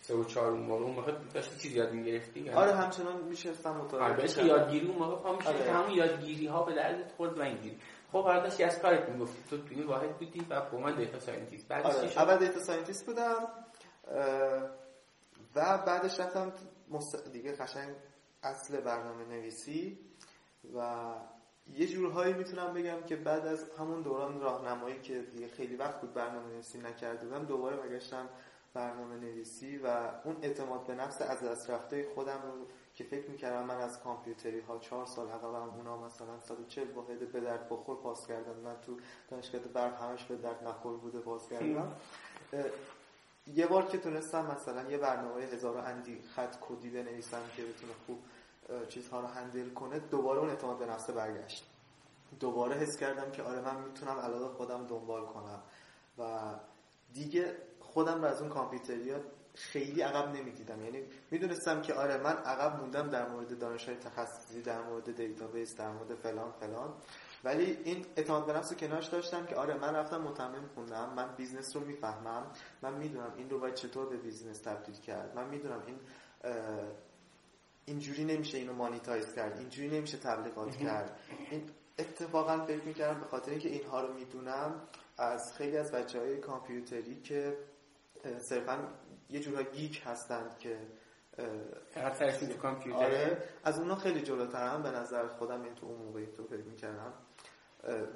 سه 0.10 0.16
و 0.16 0.24
چهار 0.24 0.51
اون 0.51 0.62
موقع 0.62 0.84
اون 0.84 0.95
موقع 0.95 1.12
داشتی 1.34 1.60
چیز 1.60 1.76
یاد 1.76 1.93
می‌گرفتی 1.93 2.49
آره 2.49 2.76
همچنان 2.76 3.22
میشستم 3.22 3.72
مطالعه 3.72 4.05
آره 4.05 4.45
یادگیری 4.45 4.88
اون 4.88 4.97
موقع 4.97 5.16
پا 5.16 5.36
میشه 5.36 5.49
آره. 5.49 5.72
همون 5.72 5.91
یادگیری 5.91 6.47
ها 6.47 6.64
به 6.64 6.74
دردت 6.74 7.12
خورد 7.12 7.38
و 7.38 7.41
اینجوری 7.41 7.78
خب 8.12 8.24
حالا 8.24 8.39
داشتی 8.39 8.64
از 8.64 8.80
کارت 8.80 9.10
می‌گفتی 9.10 9.38
تو 9.49 9.57
توی 9.57 9.82
واحد 9.82 10.18
بودی 10.18 10.45
و 10.49 10.62
با 10.62 10.78
من 10.78 10.95
data 10.95 11.19
scientist 11.19 11.67
بعدش 11.68 11.86
آره. 11.86 12.18
اول 12.18 12.38
data 12.38 12.59
scientist 12.59 13.05
بودم 13.05 13.47
و 15.55 15.78
بعدش 15.78 16.20
رفتم. 16.20 16.53
دیگه 17.34 17.51
قشنگ 17.51 17.95
اصل 18.43 18.82
برنامه 18.82 19.26
نویسی 19.26 19.99
و 20.76 21.12
یه 21.74 21.88
جورهایی 21.88 22.34
می‌تونم 22.34 22.74
بگم 22.74 23.01
که 23.07 23.16
بعد 23.16 23.47
از 23.47 23.70
همون 23.80 24.01
دوران 24.01 24.41
راهنمایی 24.41 24.99
که 25.01 25.22
دیگه 25.22 25.47
خیلی 25.47 25.76
وقت 25.76 26.01
بود 26.01 26.14
برنامه 26.14 26.47
نویسی 26.47 26.78
نکرده 26.78 27.26
بودم 27.26 27.45
دوباره 27.45 27.78
برگشتم 27.77 28.30
برنامه 28.74 29.15
نویسی 29.15 29.78
و 29.78 30.11
اون 30.24 30.38
اعتماد 30.41 30.88
به 30.88 30.95
نفس 30.95 31.22
از 31.22 31.43
دست 31.43 31.70
رفته 31.70 32.07
خودم 32.15 32.39
رو 32.43 32.67
که 32.95 33.03
فکر 33.03 33.30
می‌کردم 33.30 33.65
من 33.65 33.78
از 33.78 33.99
کامپیوتری 34.03 34.59
ها 34.59 34.78
چهار 34.78 35.05
سال 35.05 35.30
عقبم 35.30 35.70
اونا 35.70 35.97
مثلا 35.97 36.39
140 36.39 36.91
واحد 36.91 37.32
به 37.32 37.39
درد 37.39 37.70
بخور 37.70 37.97
پاس 37.97 38.28
کردم 38.28 38.59
من 38.59 38.76
تو 38.82 38.97
دانشگاه 39.30 39.61
برق 39.61 40.01
همش 40.01 40.24
به 40.24 40.36
درد 40.36 40.67
نخور 40.67 40.97
بوده 40.97 41.20
پاس 41.20 41.49
کردم. 41.49 41.95
یه 43.47 43.67
بار 43.67 43.86
که 43.86 43.97
تونستم 43.97 44.45
مثلا 44.45 44.91
یه 44.91 44.97
برنامه 44.97 45.41
هزار 45.41 45.78
اندی 45.78 46.22
خط 46.22 46.55
کدی 46.61 46.89
بنویسم 46.89 47.41
که 47.55 47.63
بتونه 47.63 47.93
خوب 48.05 48.20
چیزها 48.89 49.22
رو 49.22 49.28
هندل 49.28 49.70
کنه 49.70 49.99
دوباره 49.99 50.39
اون 50.39 50.49
اعتماد 50.49 50.78
به 50.78 50.86
نفس 50.86 51.09
برگشت. 51.09 51.65
دوباره 52.39 52.76
حس 52.76 52.97
کردم 52.97 53.32
که 53.32 53.43
آره 53.43 53.61
من 53.61 53.82
می‌تونم 53.82 54.20
علاقه 54.20 54.47
خودم 54.47 54.88
دنبال 54.88 55.26
کنم. 55.26 55.61
و 56.17 56.53
دیگه 57.13 57.57
خودم 57.99 58.21
رو 58.21 58.25
از 58.25 58.41
اون 58.41 58.49
کامپیوتریات 58.49 59.21
خیلی 59.55 60.01
عقب 60.01 60.35
نمی‌دیدم. 60.35 60.83
یعنی 60.83 61.03
می‌دونستم 61.31 61.81
که 61.81 61.93
آره 61.93 62.17
من 62.17 62.37
عقب 62.37 62.79
موندم 62.79 63.09
در 63.09 63.29
مورد 63.29 63.59
دانش 63.59 63.85
های 63.85 63.97
تخصصی 63.97 64.61
در 64.61 64.81
مورد 64.81 65.15
database 65.15 65.75
در 65.75 65.91
مورد 65.91 66.15
فلان 66.15 66.51
فلان. 66.51 66.93
ولی 67.43 67.77
این 67.83 68.05
اعتماد 68.15 68.45
به 68.45 68.53
نفس 68.53 68.73
کنارش 68.73 69.07
داشتم 69.07 69.45
که 69.45 69.55
آره 69.55 69.77
من 69.77 69.95
رفتم 69.95 70.21
متمم 70.21 70.69
خوندم 70.75 71.13
من 71.15 71.35
business 71.36 71.75
رو 71.75 71.85
می‌فهمم. 71.85 72.51
من 72.81 72.93
می‌دونم 72.93 73.33
این 73.37 73.49
رو 73.49 73.59
باید 73.59 73.75
چطور 73.75 74.09
به 74.09 74.17
business 74.17 74.59
تبدیل 74.59 74.95
کرد. 74.95 75.35
من 75.35 75.47
می‌دونم 75.47 75.83
این 75.87 75.99
اینجوری 77.85 78.25
نمیشه 78.25 78.57
اینو 78.57 78.73
monetize 78.73 79.36
کرد 79.35 79.57
اینجوری 79.57 79.87
نمیشه 79.97 80.17
تبلیغات 80.17 80.75
کرد. 80.75 81.19
این 81.51 81.69
اتفاقا 81.99 82.65
فکر 82.65 82.83
می‌کردم 82.83 83.19
به 83.19 83.25
خاطر 83.25 83.51
اینکه 83.51 83.69
اینها 83.69 84.01
رو 84.01 84.13
می‌دونم 84.13 84.81
از 85.17 85.53
خیلی 85.53 85.77
از 85.77 85.91
بچه 85.91 86.19
های 86.19 86.37
کامپیوتری 86.37 87.21
که 87.21 87.57
صرفا 88.39 88.78
یه 89.30 89.39
جورا 89.39 89.63
گیک 89.63 90.01
هستند 90.05 90.59
که 90.59 90.78
فقط 91.89 92.39
تو 92.39 92.57
کامپیوتر 92.57 93.05
آره 93.05 93.43
از 93.63 93.80
اونا 93.80 93.95
خیلی 93.95 94.22
جلوتر 94.22 94.67
هم 94.67 94.84
به 94.84 94.91
نظر 94.91 95.28
خودم 95.28 95.63
این 95.63 95.76
تو 95.76 95.86
اون 95.86 96.01
موقعی 96.01 96.26
تو 96.26 96.43
فکر 96.43 96.63
می‌کردم. 96.63 97.13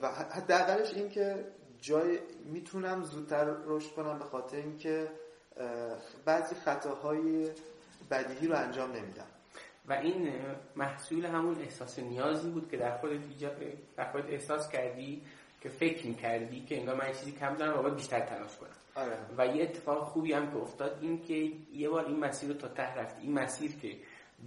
و 0.02 0.08
حداقلش 0.08 0.94
این 0.94 1.10
که 1.10 1.46
جای 1.82 2.20
می‌تونم 2.46 3.04
زودتر 3.04 3.56
رشد 3.66 3.92
کنم 3.92 4.20
به 4.20 4.26
خاطر 4.26 4.58
اینکه 4.58 5.12
بعضی 6.26 6.56
خطاهای 6.56 7.52
بدیهی 8.12 8.48
رو 8.48 8.56
انجام 8.56 8.92
نمیدم. 8.92 9.28
و 9.88 9.94
این 9.94 10.32
محصول 10.76 11.26
همون 11.26 11.62
احساس 11.62 12.00
نیازی 12.00 12.50
بود 12.50 12.72
که 12.72 12.78
در 12.78 12.98
خودت 12.98 13.20
در 13.96 14.12
خودت 14.12 14.30
احساس 14.30 14.70
کردی 14.70 15.22
که 15.62 15.70
فکر 15.70 16.08
می‌کردی 16.08 16.66
که 16.66 16.80
انگار 16.80 16.96
من 16.96 17.14
چیزی 17.14 17.32
کم 17.32 17.56
دارم 17.56 17.80
و 17.80 17.82
باید 17.82 17.96
بیشتر 17.96 18.20
تلاش 18.20 18.58
کنم. 18.58 18.70
آره. 18.96 19.18
و 19.38 19.48
یه 19.48 19.64
اتفاق 19.64 20.04
خوبی 20.04 20.34
هم 20.34 20.52
که 20.52 20.58
افتاد 20.58 20.98
این 21.02 21.22
که 21.22 21.52
یه 21.74 21.90
بار 21.90 22.06
این 22.06 22.20
مسیر 22.20 22.50
رو 22.50 22.56
تا 22.56 22.68
ته 22.68 22.96
رفتی. 22.96 23.22
این 23.22 23.34
مسیر 23.34 23.72
که 23.82 23.96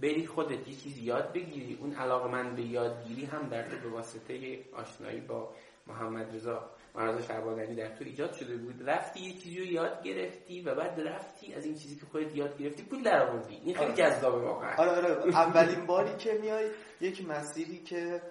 بری 0.01 0.27
خودت 0.27 0.67
یه 0.67 0.75
چیزی 0.75 1.01
یاد 1.01 1.33
بگیری 1.33 1.77
اون 1.81 1.93
علاقه 1.93 2.31
من 2.31 2.55
به 2.55 2.61
یادگیری 2.61 3.25
هم 3.25 3.49
در 3.49 3.63
تو 3.63 3.77
به 3.77 3.89
واسطه 3.89 4.59
آشنایی 4.73 5.21
با 5.21 5.53
محمد 5.87 6.35
رضا 6.35 6.69
مرزا 6.95 7.21
شعبانعلی 7.21 7.75
در 7.75 7.95
تو 7.95 8.03
ایجاد 8.03 8.33
شده 8.33 8.57
بود. 8.57 8.89
رفتی 8.89 9.19
یه 9.19 9.33
چیزی 9.33 9.59
رو 9.59 9.65
یاد 9.65 10.03
گرفتی 10.03 10.61
و 10.61 10.75
بعد 10.75 10.99
رفتی 10.99 11.53
از 11.53 11.65
این 11.65 11.75
چیزی 11.75 11.95
که 11.95 12.05
خودت 12.05 12.35
یاد 12.35 12.57
گرفتی 12.57 12.83
پول 12.83 13.03
در 13.03 13.29
آوردی 13.29 13.61
این 13.65 13.75
خیلی 13.75 13.91
آره. 13.91 13.95
جذابه 13.95 14.37
واقعا. 14.37 14.75
آره 14.77 14.91
آره. 14.91 15.35
اولین 15.35 15.85
باری 15.85 16.15
که 16.17 16.33
میای 16.41 16.69
یک 17.01 17.27
مسیری 17.27 17.77
که 17.77 18.21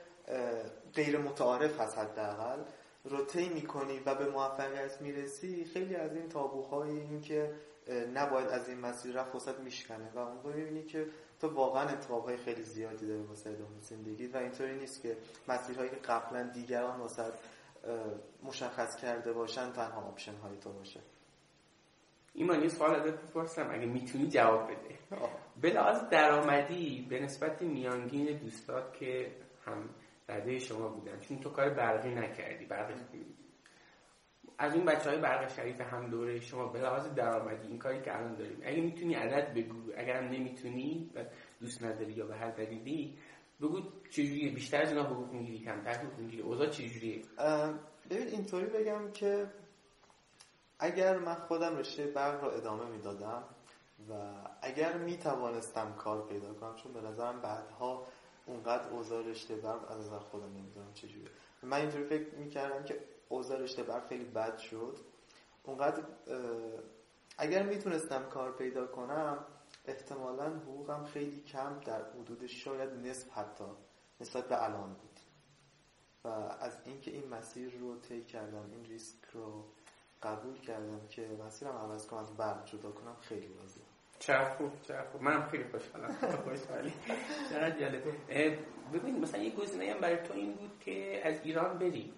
غیر 0.95 1.19
متعارف 1.19 1.81
هست 1.81 1.99
حداقل. 1.99 2.63
رو 3.09 3.25
طی 3.25 3.49
می‌کنی 3.49 4.01
و 4.07 4.15
به 4.15 4.31
موفقیت 4.31 5.01
می‌رسی 5.01 5.65
خیلی 5.65 5.97
از 5.97 6.17
این 6.17 6.29
تابوهای 6.29 6.91
این 6.91 7.21
که 7.21 7.55
نباید 8.15 8.49
از 8.49 8.69
این 8.69 8.81
مسیر 8.81 9.15
رفت 9.15 9.35
وسط 9.35 9.59
میشکنه 9.59 10.11
و 10.15 10.19
اون 10.19 10.55
می‌بینی 10.55 10.83
که 10.83 11.07
تو 11.41 11.49
واقعا 11.49 11.89
اتفاقهای 11.89 12.37
خیلی 12.37 12.63
زیادی 12.63 13.07
داره 13.07 13.23
واسه 13.23 13.51
ادامه 13.51 13.81
زندگی 13.81 14.27
و 14.27 14.37
اینطوری 14.37 14.79
نیست 14.79 15.03
که 15.03 15.17
مسیرهایی 15.49 15.91
که 15.91 15.97
قبلا 15.97 16.43
دیگران 16.43 17.01
واسه 17.01 17.25
مشخص 18.43 18.97
کرده 18.97 19.33
باشن 19.33 19.73
تنها 19.73 20.01
آپشن 20.01 20.35
های 20.35 20.57
تو 20.57 20.73
باشه. 20.73 21.01
ایمان 22.35 22.63
یه 22.63 22.69
سوال 22.69 22.95
ازت 22.95 23.23
بپرسم. 23.23 23.71
اگه 23.73 23.87
می‌تونی 23.87 24.27
جواب 24.27 24.71
بده. 24.71 24.99
به 25.61 25.71
لحاظ 25.71 26.09
درآمدی 26.11 27.07
به 27.11 27.21
نسبت 27.21 27.63
میانگین 27.63 28.39
دوستات 28.39 28.93
که 28.93 29.33
هم 29.65 29.89
رده 30.29 30.59
شما 30.59 30.89
بودن. 30.89 31.21
چون 31.21 31.39
تو 31.39 31.51
کار 31.51 31.71
برقی 31.71 32.15
نکردی 32.15 32.67
برقی 32.67 32.95
از 34.59 34.75
اون 34.75 34.85
بچه 34.85 35.11
های 35.11 35.19
برق 35.19 35.53
شریف 35.53 35.81
هم 35.81 36.11
دوره 36.11 36.41
شما 36.41 36.69
به 36.69 36.79
لحاظ 36.79 37.15
درآمدی 37.15 37.69
این 37.69 37.79
کاری 37.79 38.03
که 38.03 38.17
الان 38.17 38.35
داریم 38.35 38.61
اگه 38.65 38.81
می‌تونی 38.81 39.15
عدد 39.15 39.55
بگو 39.55 39.93
اگر 39.97 40.21
نمی‌تونی 40.21 41.11
و 41.15 41.25
دوست 41.61 41.83
نداری 41.83 42.13
یا 42.13 42.27
به 42.27 42.37
هر 42.37 42.51
دلیلی 42.51 43.19
بگو 43.61 43.81
چجوریه. 44.11 44.53
بیشتر 44.53 44.83
از 44.83 44.89
اینا 44.89 45.03
حقوق 45.03 45.33
می‌گیری 45.33 45.65
کمتر 45.65 45.93
حقوق 45.93 46.19
می‌گیری. 46.19 46.43
اوضاع 46.43 46.69
چجوریه؟ 46.69 47.23
ببین 48.11 48.29
اینطوری 48.29 48.67
بگم 48.67 49.13
که 49.13 49.47
اگر 50.79 51.19
من 51.19 51.35
خودم 51.35 51.77
رشته 51.77 52.07
برق 52.07 52.45
رو 52.45 52.51
ادامه 52.51 52.91
می‌دادم 52.91 53.45
و 54.11 54.35
اگر 54.63 54.97
می 54.97 55.17
توانستم 55.17 55.93
کار 55.93 56.27
پیدا 56.29 56.55
کنم 56.55 56.75
چون 56.75 56.93
به 56.93 57.01
نظرم 57.01 57.41
بعدها 57.41 58.07
اونقدر 58.47 58.89
اوضاع 58.89 59.23
رشته 59.23 59.57
برق 59.57 59.91
از 59.91 59.99
نظر 59.99 60.19
خودم 60.19 60.53
نمی‌دونم 60.53 60.93
چجوریه 60.95 61.31
من 61.63 61.81
اینطوری 61.81 62.05
فکر 62.05 62.35
می‌کردم 62.35 62.85
که 62.85 63.05
اوضاع 63.29 63.59
رشته 63.59 64.01
خیلی 64.09 64.25
بد 64.25 64.59
شد. 64.59 64.99
اونقدر 65.63 66.03
اگر 67.39 67.63
می‌تونستم 67.63 68.29
کار 68.29 68.53
پیدا 68.53 68.87
کنم 68.87 69.45
احتمالا 69.87 70.45
حقوقم 70.45 71.05
خیلی 71.05 71.43
کم 71.43 71.81
در 71.81 72.03
حدود 72.11 72.47
شاید 72.47 72.91
نصف 72.91 73.39
حتی 73.39 73.65
نسبت 74.21 74.49
به 74.49 74.65
الان 74.65 74.95
بود. 74.95 75.21
و 76.25 76.29
از 76.61 76.81
اینکه 76.85 77.11
این 77.11 77.29
مسیر 77.29 77.79
رو 77.79 78.01
طی 78.01 78.25
کردم 78.25 78.71
این 78.71 78.85
ریسک 78.85 79.25
رو 79.33 79.65
قبول 80.23 80.61
کردم 80.61 81.07
که 81.09 81.39
مسیرم 81.47 81.73
عوض 81.73 82.07
کنم 82.07 82.21
از 82.21 82.37
برق 82.37 82.65
جدا 82.65 82.91
کنم 82.91 83.17
خیلی 83.21 83.55
راضیم 83.55 83.86
چرا 84.19 84.45
خوب 84.45 84.73
چرا 84.83 85.05
خوب 85.13 85.23
منم 85.23 85.49
خیلی 85.49 85.65
خوشحالم. 85.65 86.15
خوشحالی 86.45 86.93
چقدر 87.51 87.81
جالب 87.81 88.03
ببین 88.95 89.21
مثلا 89.21 89.43
یه 89.43 89.51
گزینه 89.55 89.93
هم 89.93 90.01
برای 90.01 90.17
تو 90.17 90.35
این 90.35 90.53
بود 90.53 90.71
که 90.81 91.21
از 91.25 91.41
ایران 91.45 91.79
بری. 91.79 92.13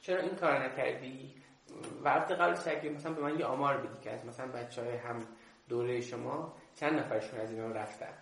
چرا 0.00 0.20
این 0.20 0.34
کار 0.34 0.64
نکردی؟ 0.64 1.34
وقت 2.04 2.30
قبل 2.30 2.54
شکل 2.54 2.88
مثلا 2.88 3.12
به 3.12 3.22
من 3.22 3.38
یه 3.38 3.44
آمار 3.44 3.76
بدی 3.76 4.00
که 4.02 4.10
از 4.10 4.26
مثلا 4.26 4.46
بچه 4.46 4.82
های 4.82 4.96
هم 4.96 5.18
دوره 5.68 6.00
شما 6.00 6.54
چند 6.76 6.92
نفرشون 6.98 7.40
از 7.40 7.50
اینا 7.50 7.66
رفتن؟ 7.70 8.12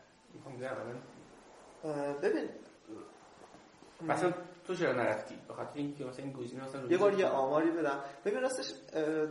ببین. 2.23 2.49
مثلا 4.03 4.33
تو 4.67 4.75
چرا 4.75 4.93
نرفتی؟ 4.93 5.39
به 5.49 5.55
خاطر 5.55 5.71
اینکه 5.75 6.05
مثلا 6.05 6.25
این 6.25 6.33
گزینه 6.33 6.64
مثلا 6.64 6.87
یه 6.87 6.99
بار 6.99 7.19
یه 7.19 7.27
آماری 7.27 7.71
بدم. 7.71 8.01
ببین 8.25 8.41
راستش 8.41 8.73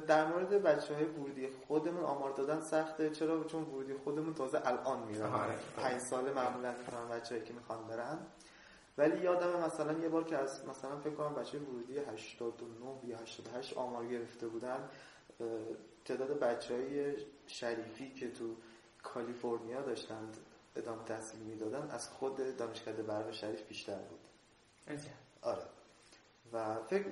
در 0.08 0.28
مورد 0.28 0.50
بچه 0.50 0.96
های 0.96 1.04
ورودی 1.04 1.48
خودمون 1.68 2.04
آمار 2.04 2.32
دادن 2.32 2.62
سخته. 2.62 3.10
چرا؟ 3.10 3.44
چون 3.44 3.64
ورودی 3.64 3.94
خودمون 3.94 4.34
تازه 4.34 4.62
الان 4.66 5.08
میرن. 5.08 5.26
آره. 5.26 5.56
پنج 5.78 6.02
ساله 6.02 6.34
معمولا 6.34 6.72
می‌تونن 6.72 7.08
بچه‌ای 7.10 7.44
که 7.44 7.54
می‌خوان 7.54 7.88
برن. 7.88 8.20
ولی 8.98 9.24
یادم 9.24 9.60
مثلا 9.66 9.94
یه 9.94 10.10
بار 10.10 10.24
که 10.24 10.38
از 10.38 10.68
مثلا 10.68 11.00
فکر 11.00 11.14
کنم 11.14 11.36
بچه 11.36 11.60
ورودی 11.60 11.98
89 11.98 13.00
یا 13.04 13.18
88 13.18 13.78
آمار 13.78 14.06
گرفته 14.06 14.48
بودن 14.48 14.90
تعداد 16.06 16.40
بچه 16.40 16.74
های 16.74 17.16
شریفی 17.48 18.14
که 18.14 18.32
تو 18.32 18.56
کالیفرنیا 19.04 19.82
داشتند 19.82 20.38
ادامه 20.76 21.04
تحصیل 21.04 21.40
می‌دادن 21.40 21.90
از 21.92 22.10
خود 22.10 22.58
دانشکده 22.58 23.04
برق 23.04 23.32
شریف 23.32 23.68
بیشتر 23.68 24.00
بود. 24.00 24.20
آره. 25.46 25.64
و 26.54 26.76
فکر 26.89 27.06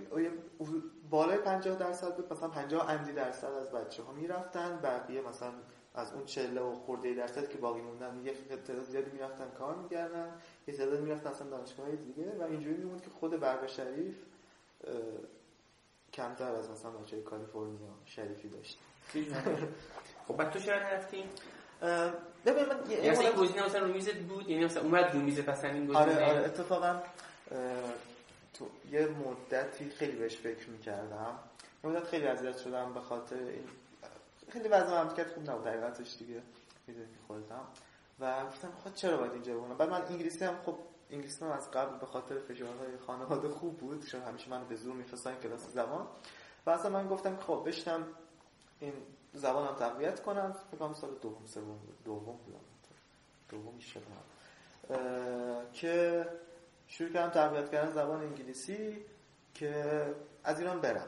بالای 1.10 1.38
50 1.38 1.78
درصد 1.78 2.16
بود 2.16 2.34
مثلا 2.34 2.48
50 2.48 2.90
اندی 2.90 3.12
درصد 3.12 3.52
از 3.52 3.72
بچه 3.72 4.04
ها 4.04 4.12
می‌رفتن. 4.12 4.80
بقیه 4.84 5.22
مثلا 5.22 5.52
از 5.96 6.14
اون 6.14 6.26
چله 6.26 6.62
و 6.62 6.76
خورده 6.76 7.14
درصد 7.14 7.50
که 7.50 7.58
باقی 7.58 7.82
موندن 7.82 8.22
یه 8.26 8.34
تعداد 8.68 8.84
زیادی 8.84 9.12
می‌رفتن 9.12 9.52
کار 9.58 9.76
می‌کردن 9.76 10.34
یه 10.68 10.74
تعداد 10.74 11.00
می‌رفتن 11.00 11.30
اصلا 11.30 11.50
دانشگاه 11.50 11.92
دیگه. 11.92 12.36
و 12.40 12.44
اینجوری 12.44 12.78
میموند 12.78 13.02
که 13.02 13.10
خود 13.10 13.40
برق 13.40 13.68
شریف 13.68 14.16
کمتر 16.14 16.56
از 16.56 16.70
مثلا 16.70 16.92
بچه 16.92 17.22
کالیفرنیا 17.22 17.90
شریفی 18.06 18.50
داشت 18.50 18.80
خب 20.28 20.38
بعد 20.38 20.52
تو 20.52 20.60
چرا 20.60 20.80
نرفتیم 20.80 21.30
ببین 22.46 22.66
من 22.66 22.90
یه 22.90 23.12
مثلا 23.12 23.28
این 23.28 23.38
گزینه 23.38 23.66
مثلا 23.66 23.86
رو 23.86 23.94
میزت 23.94 24.16
بود؟ 24.16 24.50
یعنی 24.50 24.66
مثلا 24.66 24.84
اومد 24.84 25.14
رو 25.14 25.20
میزت 25.20 25.50
مثلا 25.50 25.72
این 25.72 25.86
گزینه؟ 25.86 26.00
آره 26.00 26.26
آره 26.26 26.46
اتفاقا 26.46 27.02
تو 28.54 28.70
یه 28.92 29.08
مدتی 29.08 29.90
خیلی 29.90 30.16
بهش 30.18 30.38
فکر 30.38 30.70
می‌کردم. 30.70 31.40
یه 31.84 31.90
مدت 31.90 32.04
خیلی 32.04 32.28
اذیت 32.28 32.58
شدم 32.58 32.94
به 32.94 33.02
خاطر 33.02 33.36
این 33.36 33.68
خیلی 34.50 34.68
وضع 34.68 35.04
مملکت 35.04 35.28
خوب 35.34 35.50
نبود 35.50 35.68
حقیقتش 35.68 36.18
دیگه 36.18 36.42
می‌دونی 36.88 37.18
خودم 37.28 37.68
و 38.20 38.46
گفتم 38.46 38.72
خود 38.72 38.92
خب 38.92 38.98
چرا 38.98 39.18
باید 39.18 39.32
اینجا 39.32 39.54
بمونم؟ 39.54 39.78
بعد 39.78 39.90
من 39.90 40.02
انگلیسی 40.02 40.46
هم 40.46 40.56
خب 40.66 40.76
انگلیسی 41.10 41.46
هم 41.46 41.52
از 41.52 41.72
قبل 41.72 41.98
به 41.98 42.06
خاطر 42.06 42.40
فشارهای 42.40 42.98
خانواده 43.08 43.50
خوب 43.50 43.78
بود. 43.78 44.06
چون 44.06 44.22
همیشه 44.22 44.50
منو 44.50 44.66
به 44.66 44.76
زور 44.76 44.94
میفرستن 44.94 45.36
کلاس 45.36 45.68
زبان. 45.74 46.08
و 46.66 46.70
اصلا 46.70 46.92
من 46.92 47.08
گفتم 47.08 47.38
خب 47.38 47.64
بشنم 47.66 48.08
این 48.80 48.94
زبانم 49.34 49.76
تقویت 49.76 50.22
کنم. 50.22 50.56
فکر 50.72 50.94
سال 50.94 51.10
دوم 51.22 51.46
سوم 51.46 51.80
دوم 52.06 52.40
بودم. 52.46 52.60
دوم 53.50 53.80
که 55.74 56.26
شروع 56.98 57.10
کردم 57.10 57.30
تقویت 57.30 57.72
کردن 57.72 57.92
زبان 57.92 58.22
انگلیسی 58.22 59.06
که 59.54 60.06
از 60.44 60.60
ایران 60.60 60.82
برم. 60.82 61.08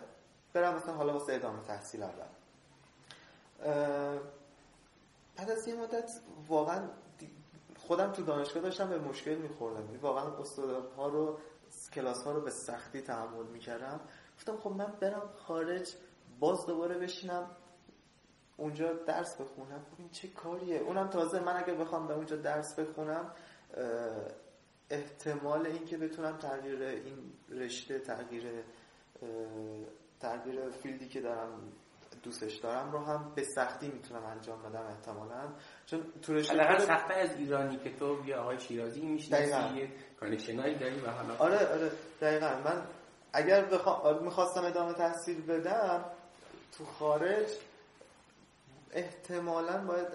برم 0.54 0.76
مثلا 0.76 0.94
حالا 0.94 1.14
واسه 1.14 1.34
ادامه 1.34 1.64
تحصیل 1.64 2.04
اول. 2.04 2.26
بعد 5.38 5.52
از 5.52 5.68
یه 5.68 5.76
مدت 5.76 6.12
واقعا 6.48 6.90
خودم 7.78 8.12
تو 8.12 8.24
دانشگاه 8.24 8.64
داشتم 8.64 8.90
به 8.90 9.00
مشکل 9.00 9.36
میخوردم. 9.36 9.86
یعنی 9.86 9.98
واقعا 9.98 10.30
ها 10.98 11.08
رو 11.08 11.40
کلاس 11.94 12.24
ها 12.24 12.32
رو 12.32 12.42
به 12.42 12.52
سختی 12.52 13.02
تحمل 13.02 13.46
می‌کردم. 13.46 14.00
گفتم 14.38 14.58
خب 14.58 14.70
من 14.70 14.94
برم 15.02 15.30
خارج 15.38 15.96
باز 16.40 16.66
دوباره 16.66 16.98
بشینم 16.98 17.50
اونجا 18.58 18.94
درس 18.94 19.42
بخونم. 19.42 19.86
خب 19.92 20.00
این 20.00 20.10
چه 20.10 20.28
کاریه؟ 20.28 20.78
اونم 20.78 21.08
تازه 21.08 21.40
من 21.40 21.64
اگر 21.64 21.76
بخوام 21.76 22.08
به 22.08 22.14
اونجا 22.14 22.36
درس 22.36 22.80
بخونم 22.80 23.32
احتمال 24.90 25.68
اینکه 25.68 25.98
بتونم 25.98 26.38
تغییر 26.38 26.82
این 26.82 27.34
رشته 27.50 28.00
تغییر 28.00 28.64
تغییر 30.20 30.70
فیلدی 30.70 31.08
که 31.08 31.22
دارم 31.22 31.72
دوستش 32.24 32.56
دارم 32.56 32.92
رو 32.92 33.00
هم 33.00 33.32
به 33.36 33.44
سختی 33.44 33.88
می‌تونم 33.88 34.26
انجام 34.26 34.62
بدم 34.62 34.86
احتمالا. 34.86 35.54
چون 35.86 36.04
تو 36.22 36.34
رشته 36.34 36.80
سخته 36.80 37.14
از 37.14 37.36
ایرانی 37.38 37.78
که 37.78 37.96
تو 37.96 38.24
یه 38.28 38.36
آقای 38.36 38.60
شیرازی 38.60 39.02
می‌شناسی 39.02 39.78
یه 39.78 39.90
connection 40.20 40.66
ایی 40.66 40.76
داری 40.76 41.00
و 41.00 41.10
حالا 41.10 41.36
آره 41.38 41.68
آره 41.68 41.92
دقیقا. 42.22 42.48
من 42.66 42.88
اگر 43.34 43.66
بخوا... 43.66 44.20
می‌خواستم 44.20 44.66
ادامه 44.66 44.94
تحصیل 44.94 45.46
بدم 45.46 46.06
تو 46.78 46.86
خارج 46.86 47.48
احتمالا 48.92 49.86
باید 49.86 50.08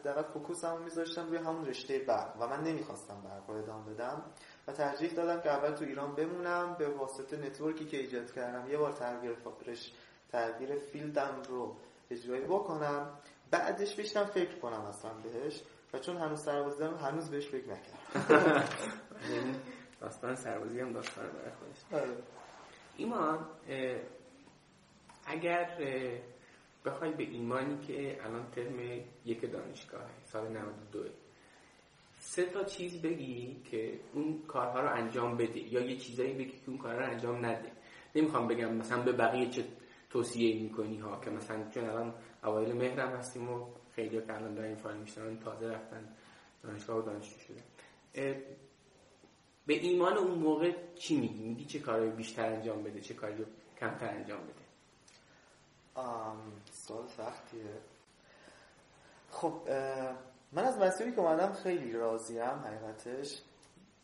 حداقل 0.00 0.22
focus 0.22 0.62
مو 0.62 0.78
میذاشتم 0.78 1.26
روی 1.26 1.36
همون 1.36 1.66
رشته 1.66 1.98
برق 1.98 2.36
و 2.40 2.46
من 2.46 2.64
نمی‌خواستم 2.64 3.20
برق 3.20 3.50
رو 3.50 3.56
ادامه 3.56 3.94
بدم 3.94 4.22
و 4.68 4.72
ترجیح 4.72 5.12
دادم 5.12 5.40
که 5.40 5.50
اول 5.50 5.74
تو 5.74 5.84
ایران 5.84 6.14
بمونم 6.14 6.76
به 6.78 6.88
واسطه 6.88 7.36
network 7.36 7.78
ی 7.78 7.84
که 7.84 7.96
ایجاد 7.96 8.32
کردم. 8.32 8.70
یه 8.70 8.78
بار 8.78 8.92
تغییر 8.92 9.34
فکرش 9.34 9.92
تغییر 10.32 10.78
field 10.78 11.31
م 11.31 11.42
رو 11.48 11.76
اجرایی 12.10 12.44
بکنم. 12.44 13.18
بعدش 13.50 13.96
بشینم 13.96 14.24
فکر 14.24 14.58
کنم 14.58 14.80
اصلا 14.80 15.10
بهش 15.14 15.62
و 15.94 15.98
چون 15.98 16.16
هنوز 16.16 16.44
سربازی 16.44 16.78
دارم 16.78 16.96
هنوز 16.96 17.30
بهش 17.30 17.48
فکر 17.48 17.66
نکردم. 17.68 18.64
یعنی 19.34 19.60
داستان 20.00 20.34
سربازی 20.34 20.80
هم 20.80 20.92
داستان 20.92 21.24
برای 21.26 21.50
خودش. 21.50 22.02
آره. 22.02 22.16
ایمان 22.96 23.46
اگر 25.26 25.78
بخوای 26.86 27.10
به 27.10 27.22
ایمانی 27.22 27.78
که 27.86 28.24
الان 28.24 28.50
ترم 28.50 28.78
یک 29.24 29.52
دانشگاه 29.52 30.10
سال 30.24 30.48
92 30.48 31.04
سه 32.18 32.44
تا 32.44 32.64
چیز 32.64 33.02
بگی 33.02 33.62
که 33.70 34.00
اون 34.12 34.42
کارها 34.48 34.80
رو 34.80 34.94
انجام 34.94 35.36
بده 35.36 35.58
یا 35.58 35.80
یه 35.80 35.96
چیزایی 35.96 36.32
بگی 36.32 36.50
که 36.50 36.68
اون 36.68 36.78
کارها 36.78 36.98
رو 36.98 37.10
انجام 37.10 37.46
نده. 37.46 37.72
نمی‌خوام 38.14 38.48
بگم 38.48 38.74
مثلا 38.74 39.02
به 39.02 39.12
بقیه 39.12 39.50
چه 39.50 39.64
توصیه 40.10 40.62
می‌کنی 40.62 40.98
ها 40.98 41.20
که 41.20 41.30
مثلا 41.30 41.70
چون 41.70 41.84
الان 41.84 42.14
اوایل 42.44 42.72
مهرم 42.72 43.08
هستیم 43.08 43.52
و 43.52 43.66
خیلی 43.94 44.22
که 44.22 44.34
الان 44.34 44.54
دارن 44.54 44.74
فایل 44.74 44.96
میشنن 44.96 45.38
تازه 45.38 45.66
رفتن 45.66 46.08
دانشگاه 46.62 46.98
و 46.98 47.02
دانشجو 47.02 47.38
شده 47.38 47.62
به 49.66 49.74
ایمان 49.74 50.16
اون 50.16 50.38
موقع 50.38 50.72
چی 50.94 51.16
میگی؟ 51.20 51.42
میگی 51.42 51.64
چه 51.64 51.78
کاری 51.78 52.10
بیشتر 52.10 52.52
انجام 52.52 52.82
بده 52.82 53.00
چه 53.00 53.14
کاری 53.14 53.44
کمتر 53.80 54.08
انجام 54.08 54.40
بده؟ 54.40 54.66
سوال 56.88 57.08
سختیه. 57.08 57.80
خب 59.30 59.60
من 60.52 60.64
از 60.64 60.78
مسیری 60.78 61.12
که 61.12 61.20
اومدم 61.20 61.52
خیلی 61.52 61.92
راضیم 61.92 62.42
حقیقتش. 62.44 63.42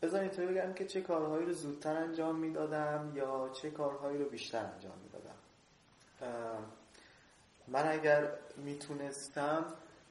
بذار 0.01 0.21
اینطوری 0.21 0.47
بگم 0.47 0.73
که 0.73 0.85
چه 0.85 1.01
کارهایی 1.01 1.45
رو 1.45 1.53
زودتر 1.53 1.97
انجام 1.97 2.35
می‌دادم 2.35 3.11
یا 3.15 3.49
چه 3.53 3.71
کارهایی 3.71 4.17
رو 4.17 4.29
بیشتر 4.29 4.65
انجام 4.65 4.97
می‌دادم. 5.03 5.35
من 7.67 7.87
اگر 7.87 8.31
می‌تونستم 8.57 9.65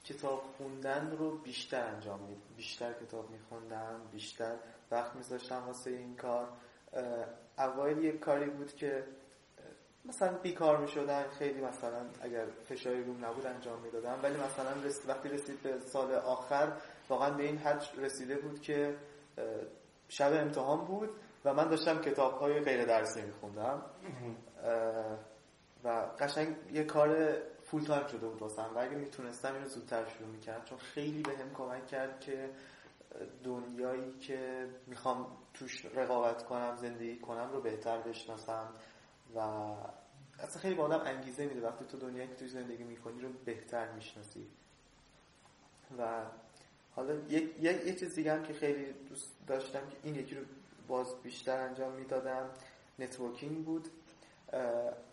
کتاب 0.04 0.42
خوندن 0.56 1.16
رو 1.18 1.38
بیشتر 1.38 1.86
انجام 1.86 2.20
می 2.20 2.36
بیشتر 2.56 2.92
کتاب 2.92 3.30
میخوندم 3.30 4.00
بیشتر 4.12 4.56
وقت 4.90 5.14
میذاشتم 5.14 5.62
واسه 5.66 5.90
این 5.90 6.16
کار. 6.16 6.48
اوایل 7.58 7.98
یک 7.98 8.20
کاری 8.20 8.50
بود 8.50 8.76
که 8.76 9.04
مثلا 10.04 10.38
بیکار 10.38 10.76
می‌شدن 10.76 11.28
خیلی 11.28 11.60
مثلا 11.60 12.06
اگر 12.22 12.46
فشاری 12.68 13.04
روم 13.04 13.24
نبود 13.24 13.46
انجام 13.46 13.80
می‌دادم 13.82 14.18
ولی 14.22 14.36
مثلا 14.36 14.70
وقتی 15.08 15.28
رسید 15.28 15.62
به 15.62 15.78
سال 15.78 16.14
آخر 16.14 16.72
واقعا 17.08 17.30
به 17.30 17.42
این 17.42 17.58
حد 17.58 17.84
رسیده 17.98 18.36
بود 18.36 18.60
که 18.60 18.96
شب 20.08 20.32
امتحان 20.32 20.84
بود 20.84 21.10
و 21.44 21.54
من 21.54 21.68
داشتم 21.68 22.00
کتاب 22.00 22.32
های 22.32 22.60
غیر 22.60 22.84
درسی 22.84 23.22
میخوندم 23.22 23.82
و 25.84 25.88
قشنگ 26.18 26.56
یه 26.72 26.84
کار 26.84 27.36
فول 27.62 27.82
تایم 27.84 28.06
شده 28.06 28.26
بود 28.26 28.42
واسم 28.42 28.70
و 28.74 28.78
اگه 28.78 28.94
می‌تونستم 28.94 29.54
اینو 29.54 29.68
زودتر 29.68 30.04
شروع 30.04 30.28
می‌کردم 30.28 30.64
چون 30.64 30.78
خیلی 30.78 31.22
به 31.22 31.32
هم 31.32 31.54
کمک 31.54 31.86
کرد 31.86 32.20
که 32.20 32.50
دنیایی 33.44 34.18
که 34.18 34.68
می‌خوام 34.86 35.26
توش 35.54 35.86
رقابت 35.94 36.44
کنم 36.44 36.76
زندگی 36.76 37.18
کنم 37.18 37.52
رو 37.52 37.60
بهتر 37.60 37.98
بشناسم. 37.98 38.74
و 39.36 39.40
اصلا 40.38 40.62
خیلی 40.62 40.74
با 40.74 40.84
آدم 40.84 41.00
انگیزه 41.06 41.46
میده 41.46 41.66
وقتی 41.66 41.84
تو 41.84 41.98
دنیایی 41.98 42.28
که 42.28 42.34
توی 42.34 42.48
زندگی 42.48 42.84
می‌کنی 42.84 43.20
رو 43.20 43.28
بهتر 43.44 43.92
می‌شناسی. 43.92 44.46
و 45.98 46.22
حالا 46.96 47.14
یک 47.14 47.50
یک 47.62 47.98
چیز 47.98 48.14
دیگه 48.14 48.32
هم 48.32 48.42
که 48.42 48.52
خیلی 48.52 48.92
دوست 48.92 49.30
داشتم 49.46 49.80
که 49.80 49.96
این 50.02 50.14
یکی 50.14 50.34
رو 50.34 50.42
باز 50.88 51.22
بیشتر 51.22 51.60
انجام 51.60 51.92
می‌دادم 51.92 52.50
networking 52.98 53.64
بود. 53.64 53.88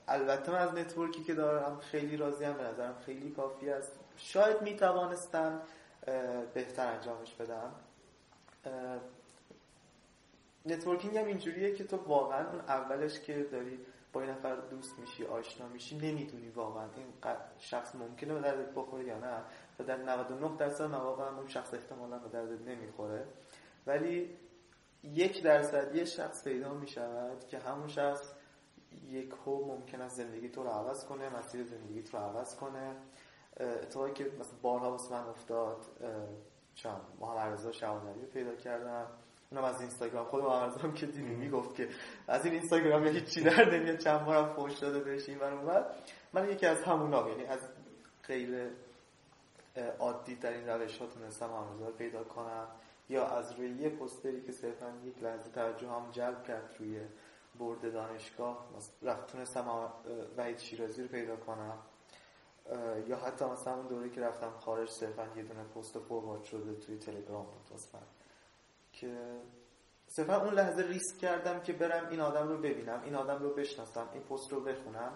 البته 0.07 0.51
من 0.51 0.57
از 0.57 0.73
network 0.73 1.17
ی 1.17 1.23
که 1.23 1.33
دارم 1.33 1.79
خیلی 1.79 2.17
راضی 2.17 2.43
هم 2.43 2.53
به 2.53 2.63
نظرم 2.63 2.95
خیلی 3.05 3.29
کافی 3.29 3.69
است. 3.69 3.91
شاید 4.17 4.61
می‌توانستم 4.61 5.61
بهتر 6.53 6.93
انجامش 6.93 7.33
بدم. 7.33 7.71
networking 10.65 11.17
هم 11.17 11.25
اینجوریه 11.25 11.75
که 11.75 11.83
تو 11.83 11.97
واقعا 11.97 12.49
اون 12.49 12.59
اولش 12.59 13.19
که 13.19 13.43
داری 13.43 13.79
با 14.13 14.21
این 14.21 14.29
نفر 14.29 14.55
دوست 14.55 14.99
میشی 14.99 15.25
آشنا 15.25 15.67
میشی 15.67 15.97
نمی‌دونی 15.97 16.49
واقعا 16.49 16.89
این 16.95 17.13
شخص 17.57 17.95
ممکنه 17.95 18.33
به 18.33 18.39
دردت 18.39 18.73
بخوره 18.75 19.05
یا 19.05 19.17
نه. 19.19 19.43
و 19.79 19.83
در 19.83 19.97
99 19.97 20.57
درصد 20.57 20.83
مواقع 20.83 21.35
اون 21.35 21.47
شخص 21.47 21.73
احتمالا 21.73 22.19
به 22.19 22.29
دردت 22.29 22.61
نمی‌خوره. 22.61 23.27
ولی 23.87 24.37
یک 25.03 25.43
درصد 25.43 25.95
یه 25.95 26.05
شخص 26.05 26.43
پیدا 26.43 26.73
می‌شود 26.73 27.47
که 27.47 27.59
همون 27.59 27.87
شخص 27.87 28.33
یک 29.07 29.33
هو 29.45 29.65
ممکن 29.65 30.01
است 30.01 30.15
زندگی 30.15 30.49
تو 30.49 30.63
رو 30.63 30.69
عوض 30.69 31.05
کنه 31.05 31.37
مسیر 31.37 31.63
زندگی 31.63 32.03
تو 32.03 32.17
رو 32.17 32.23
عوض 32.23 32.55
کنه. 32.55 32.95
اتفاقی 33.59 34.13
که 34.13 34.23
مثلا 34.39 34.57
بارها 34.61 34.91
واسه 34.91 35.11
من 35.11 35.27
افتاد 35.27 35.85
چند 36.75 37.01
محمد 37.19 37.53
رضا 37.53 37.71
پیدا 38.33 38.55
کردم. 38.55 39.07
اونم 39.51 39.63
از 39.63 39.81
اینستاگرام. 39.81 40.25
خود 40.25 40.43
محمد 40.43 40.95
که 40.95 41.05
دیدی 41.05 41.35
می‌گفت 41.35 41.75
که 41.75 41.89
از 42.27 42.45
این 42.45 42.53
اینستاگرام 42.53 43.05
یه 43.05 43.21
چی 43.21 43.41
در 43.41 43.77
نمیاد 43.77 43.97
چند 43.97 44.25
بارم 44.25 44.53
فوش 44.53 44.79
داده 44.79 44.99
بهش 44.99 45.29
این 45.29 45.43
اون 45.43 45.85
من 46.33 46.49
یکی 46.49 46.65
از 46.65 46.83
همونا 46.83 47.29
یعنی 47.29 47.45
از 47.45 47.59
غیر 48.27 48.69
عادی 49.99 50.35
در 50.35 50.51
این 50.51 50.67
روش 50.67 50.97
ها 50.97 51.05
تونستم 51.05 51.67
پیدا 51.97 52.23
کنم. 52.23 52.67
یا 53.09 53.27
از 53.27 53.51
روی 53.51 53.69
یه 53.69 53.89
پستری 53.89 54.41
که 54.41 54.51
صرفا 54.51 54.93
یک 55.05 55.23
لحظه 55.23 55.51
توجه 55.51 55.89
هم 55.89 56.11
جلب 56.11 56.43
کرد 56.43 56.75
روی 56.79 57.01
برد 57.59 57.93
دانشگاه 57.93 58.67
رفت 59.01 59.27
تونستم 59.27 59.93
وحید 60.37 60.57
شیرازی 60.57 61.01
رو 61.01 61.07
پیدا 61.07 61.35
کنم. 61.35 61.77
یا 63.07 63.17
حتی 63.17 63.45
مثلا 63.45 63.75
اون 63.75 63.87
دوره 63.87 64.09
که 64.09 64.21
رفتم 64.21 64.51
خارج 64.59 64.89
صرفا 64.89 65.27
یه 65.35 65.43
دونه 65.43 65.63
پست 65.63 65.99
فوروارد 65.99 66.43
شده 66.43 66.75
توی 66.75 66.97
تلگرام 66.97 67.45
بود 67.45 67.79
که 69.01 69.41
صرفا 70.07 70.41
اون 70.41 70.53
لحظه 70.53 70.81
ریسک 70.81 71.17
کردم 71.17 71.59
که 71.59 71.73
برم 71.73 72.09
این 72.09 72.19
آدم 72.19 72.47
رو 72.47 72.57
ببینم 72.57 73.01
این 73.03 73.15
آدم 73.15 73.43
رو 73.43 73.53
بشناسم 73.53 74.09
این 74.13 74.23
پست 74.23 74.51
رو 74.51 74.59
بخونم. 74.61 75.11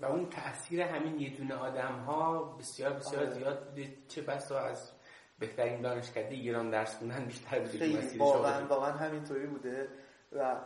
و 0.00 0.04
اون 0.04 0.30
تاثیر 0.30 0.80
همین 0.80 1.20
یه 1.20 1.36
دونه 1.36 1.54
آدم 1.54 1.98
ها 2.06 2.42
بسیار 2.42 2.92
بسیار 2.92 3.22
آره. 3.22 3.30
زیاد 3.30 3.68
بوده 3.68 3.96
چه 4.08 4.22
بسا 4.22 4.60
از 4.60 4.90
بهترین 5.38 5.80
دانشکده 5.80 6.34
ایران 6.34 6.70
درس 6.70 6.96
خوندن 6.96 7.24
بیشتر 7.24 7.58
بوده 7.58 8.18
واقعا 8.18 8.66
واقعا 8.66 8.92
همینطوری 8.92 9.46
بوده. 9.46 9.88
و 10.32 10.56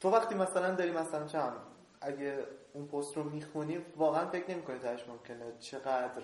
تو 0.00 0.10
وقتی 0.10 0.34
مثلا 0.34 0.74
داری 0.74 0.90
مثلا 0.90 1.26
چم 1.26 1.52
اگه 2.00 2.46
اون 2.72 2.86
پست 2.86 3.16
رو 3.16 3.24
می‌خونی 3.24 3.78
واقعا 3.96 4.26
فکر 4.26 4.50
نمی‌کنی 4.50 4.78
تاش 4.78 5.08
ممکنه 5.08 5.52
چقدر 5.58 6.22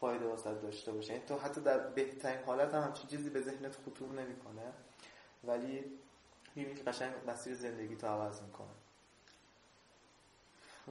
فایده 0.00 0.26
واسه 0.26 0.54
داشته 0.54 0.92
باشه. 0.92 1.12
یعنی 1.12 1.24
تو 1.24 1.38
حتی 1.38 1.60
در 1.60 1.78
بهترین 1.78 2.44
حالت 2.46 2.74
هم 2.74 2.82
همچین 2.82 3.06
چیزی 3.10 3.30
به 3.30 3.40
ذهنت 3.40 3.76
خطور 3.76 4.08
نمی‌کنه. 4.08 4.72
ولی 5.44 5.84
می‌بینی 6.54 6.76
که 6.76 6.82
قشنگ 6.82 7.12
مسیر 7.26 7.54
زندگی 7.54 7.96
تو 7.96 8.06
عوض 8.06 8.42
می‌کنه. 8.42 8.68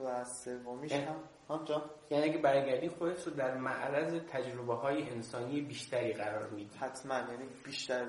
و 0.04 0.24
سومیش 0.24 0.92
هم 0.92 1.16
همجا 1.48 1.90
یعنی 2.10 2.24
اگه 2.24 2.38
برگردی 2.38 2.88
خودت 2.88 3.26
رو 3.26 3.32
در 3.32 3.56
معرض 3.56 4.14
تجربه 4.28 4.74
های 4.74 5.10
انسانی 5.10 5.60
بیشتری 5.60 6.12
قرار 6.12 6.50
میدی. 6.50 6.76
حتما. 6.76 7.14
یعنی 7.14 7.46
بیشتر 7.64 8.06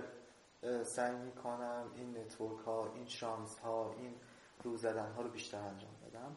سعی 0.83 1.15
می‌کنم 1.15 1.91
این 1.95 2.17
نتورک 2.17 2.65
ها 2.65 2.93
این 2.95 3.07
شانس 3.07 3.59
ها 3.59 3.95
این 3.99 4.15
رو 4.63 4.77
زدن 4.77 5.11
ها 5.11 5.21
رو 5.21 5.29
بیشتر 5.29 5.57
انجام 5.57 5.91
بدم. 6.07 6.35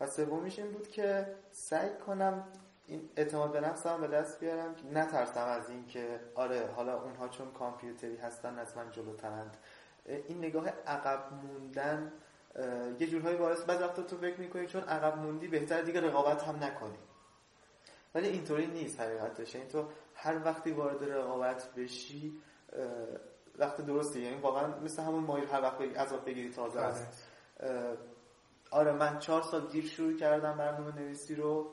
و 0.00 0.06
سومیش 0.06 0.58
این 0.58 0.72
بود 0.72 0.88
که 0.88 1.36
سعی 1.50 1.90
کنم 2.06 2.48
این 2.86 3.08
اعتماد 3.16 3.52
به 3.52 3.60
نفسم 3.60 4.00
به 4.00 4.06
دست 4.06 4.40
بیارم. 4.40 4.74
که 4.74 4.86
نترسم 4.86 5.44
از 5.44 5.70
این 5.70 5.86
که 5.86 6.20
آره 6.34 6.68
حالا 6.76 7.02
اونها 7.02 7.28
چون 7.28 7.50
کامپیوتری 7.52 8.16
هستن 8.16 8.58
از 8.58 8.76
من 8.76 8.90
جلوترند. 8.90 9.56
این 10.06 10.38
نگاه 10.38 10.68
عقب 10.68 11.32
موندن 11.32 12.12
یه 12.98 13.06
جورهایی 13.06 13.36
باعث 13.36 13.60
بعد 13.62 13.82
وقتا 13.82 14.02
تو 14.02 14.16
فکر 14.16 14.40
می‌کنی 14.40 14.66
چون 14.66 14.82
عقب 14.82 15.18
موندی 15.18 15.48
بهتر 15.48 15.82
دیگه 15.82 16.00
رقابت 16.00 16.42
هم 16.42 16.64
نکنی. 16.64 16.98
ولی 18.14 18.28
اینطوری 18.28 18.66
نیست 18.66 19.00
حقیقتش. 19.00 19.54
این 19.54 19.64
یعنی 19.64 19.72
تو 19.72 19.88
هر 20.14 20.44
وقتی 20.44 20.72
وارد 20.72 21.10
رقابت 21.10 21.74
بشی 21.74 22.42
وقت 23.58 23.80
درستی 23.80 24.20
یعنی 24.20 24.40
واقعا 24.40 24.78
مثل 24.80 25.02
همون 25.02 25.24
مایل 25.24 25.48
هر 25.48 25.62
وقت 25.62 25.80
عذاب 25.80 26.24
بگیری 26.24 26.50
تازه 26.50 26.80
است. 26.80 27.28
آره. 27.60 27.96
آره 28.70 28.92
من 28.92 29.18
چهار 29.18 29.42
سال 29.42 29.66
دیر 29.66 29.84
شروع 29.84 30.16
کردم 30.16 30.56
برنامه 30.56 30.94
نویسی 30.94 31.34
رو. 31.34 31.72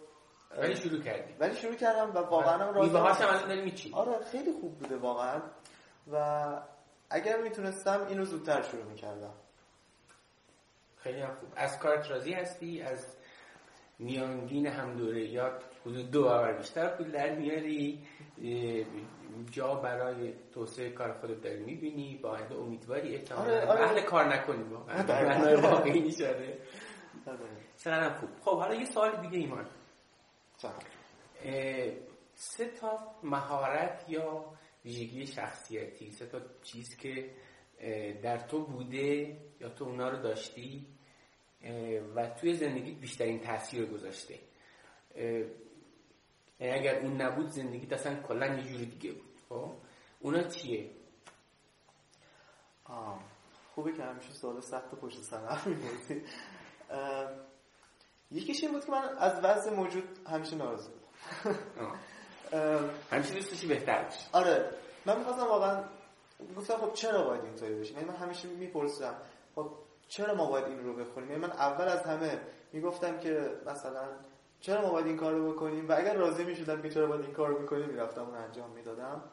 ولی 0.57 0.75
شروع 0.75 1.01
کردی 1.01 1.33
ولی 1.39 1.55
شروع 1.55 1.75
کردم 1.75 2.09
و 2.09 2.17
واقعا 2.17 2.57
هم 2.57 2.73
راضی 2.73 3.23
هم 3.23 3.47
داری 3.47 3.61
میچی 3.61 3.91
آره 3.93 4.23
خیلی 4.31 4.51
خوب 4.51 4.79
بوده 4.79 4.97
واقعا. 4.97 5.41
و 6.11 6.17
اگر 7.09 7.41
می‌تونستم 7.41 8.05
اینو 8.09 8.25
زودتر 8.25 8.61
شروع 8.61 8.83
می‌کردم. 8.83 9.33
خیلی 10.97 11.21
هم 11.21 11.33
خوب. 11.35 11.49
از 11.55 11.79
کارت 11.79 12.11
راضی 12.11 12.33
هستی؟ 12.33 12.81
از 12.81 13.17
میانگین 13.99 14.67
هم 14.67 14.97
دوره؟ 14.97 15.29
یا 15.29 15.59
حدود 15.85 16.11
دو 16.11 16.23
برابر 16.23 16.57
بیشتر 16.57 16.95
پول 16.95 17.11
در 17.11 17.35
میاری؟ 17.35 18.07
جا 19.51 19.75
برای 19.75 20.33
توسعه 20.53 20.89
کار 20.89 21.13
خودت 21.13 21.41
داری 21.41 21.63
می‌بینی؟ 21.63 22.19
با 22.23 22.29
آینده 22.29 22.55
امیدواری 22.55 23.15
احتمالا؟ 23.15 23.43
آره، 23.43 23.65
آره. 23.65 23.81
اهل 23.81 24.01
کار 24.01 24.25
نکنی 24.35 24.63
واقعا. 24.63 25.61
واقعی 25.61 26.11
چقدر 27.77 28.13
خوب. 28.13 28.29
خب 28.41 28.57
حالا 28.57 28.75
یه 28.75 28.85
سوال 28.85 29.21
دیگه 29.21 29.37
ایمان 29.37 29.65
سه 32.35 32.65
تا 32.65 33.15
مهارت 33.23 34.05
یا 34.09 34.53
ویژگی 34.85 35.27
شخصیتی 35.27 36.11
سه 36.11 36.25
تا 36.25 36.41
چیز 36.63 36.97
که 36.97 37.35
در 38.23 38.37
تو 38.37 38.65
بوده 38.65 39.37
یا 39.59 39.69
تو 39.69 39.85
اونا 39.85 40.09
رو 40.09 40.17
داشتی 40.17 40.87
و 42.15 42.29
توی 42.29 42.53
زندگی 42.53 42.91
بیشترین 42.91 43.39
تاثیر 43.39 43.85
گذاشته. 43.85 44.39
یعنی 46.59 46.79
اگر 46.79 46.99
اون 46.99 47.21
نبود 47.21 47.47
زندگی 47.47 47.95
اصلا 47.95 48.21
کلا 48.21 48.45
یه 48.45 48.63
جوری 48.63 48.85
دیگه 48.85 49.11
بود. 49.11 49.39
خب؟ 49.49 49.73
اونا 50.19 50.43
چیه؟ 50.43 50.89
آه. 52.83 53.19
خوبه 53.75 53.93
که 53.93 54.03
همیشه 54.03 54.31
سوال 54.31 54.61
سخت 54.61 54.95
پشت 54.95 55.21
سر 55.21 55.59
یکیش 58.33 58.63
این 58.63 58.71
بود 58.71 58.85
که 58.85 58.91
من 58.91 59.17
از 59.17 59.39
وضع 59.43 59.73
موجود 59.73 60.03
همیشه 60.27 60.55
ناراضی 60.55 60.89
بودم. 60.89 61.95
همیشه 63.11 63.33
دوست 63.33 63.49
داشتی 63.49 63.67
بهتر 63.67 64.03
بشی. 64.03 64.27
آره. 64.33 64.69
من 65.05 65.17
می‌خواستم 65.17 65.47
واقعا 65.47 65.83
گفتم 66.57 66.77
خب 66.77 66.93
چرا 66.93 67.23
باید 67.23 67.43
اینطوری 67.43 67.79
بشه 67.79 67.93
یعنی 67.93 68.05
من 68.05 68.15
همیشه 68.15 68.47
میپرسیدم 68.47 69.15
خب 69.55 69.71
چرا 70.07 70.35
ما 70.35 70.49
باید 70.49 70.65
این 70.65 70.83
رو 70.83 70.95
بخونیم 70.95 71.29
یعنی 71.29 71.41
من 71.41 71.51
اول 71.51 71.85
از 71.87 72.03
همه 72.03 72.41
می‌گفتم 72.73 73.19
که 73.19 73.51
مثلا 73.65 74.07
چرا 74.59 74.81
ما 74.81 74.91
باید 74.91 75.05
این 75.05 75.17
کار 75.17 75.33
رو 75.33 75.53
بکنیم؟ 75.53 75.89
و 75.89 75.91
اگر 75.97 76.13
راضی 76.13 76.43
می‌شدم 76.43 76.81
که 76.81 76.89
چرا 76.89 77.07
باید 77.07 77.21
این 77.21 77.33
کار 77.33 77.49
رو 77.49 77.59
بکنیم 77.59 77.89
می‌رفتم 77.89 78.21
اون 78.21 78.35
انجام 78.35 78.69
می‌دادم. 78.69 79.23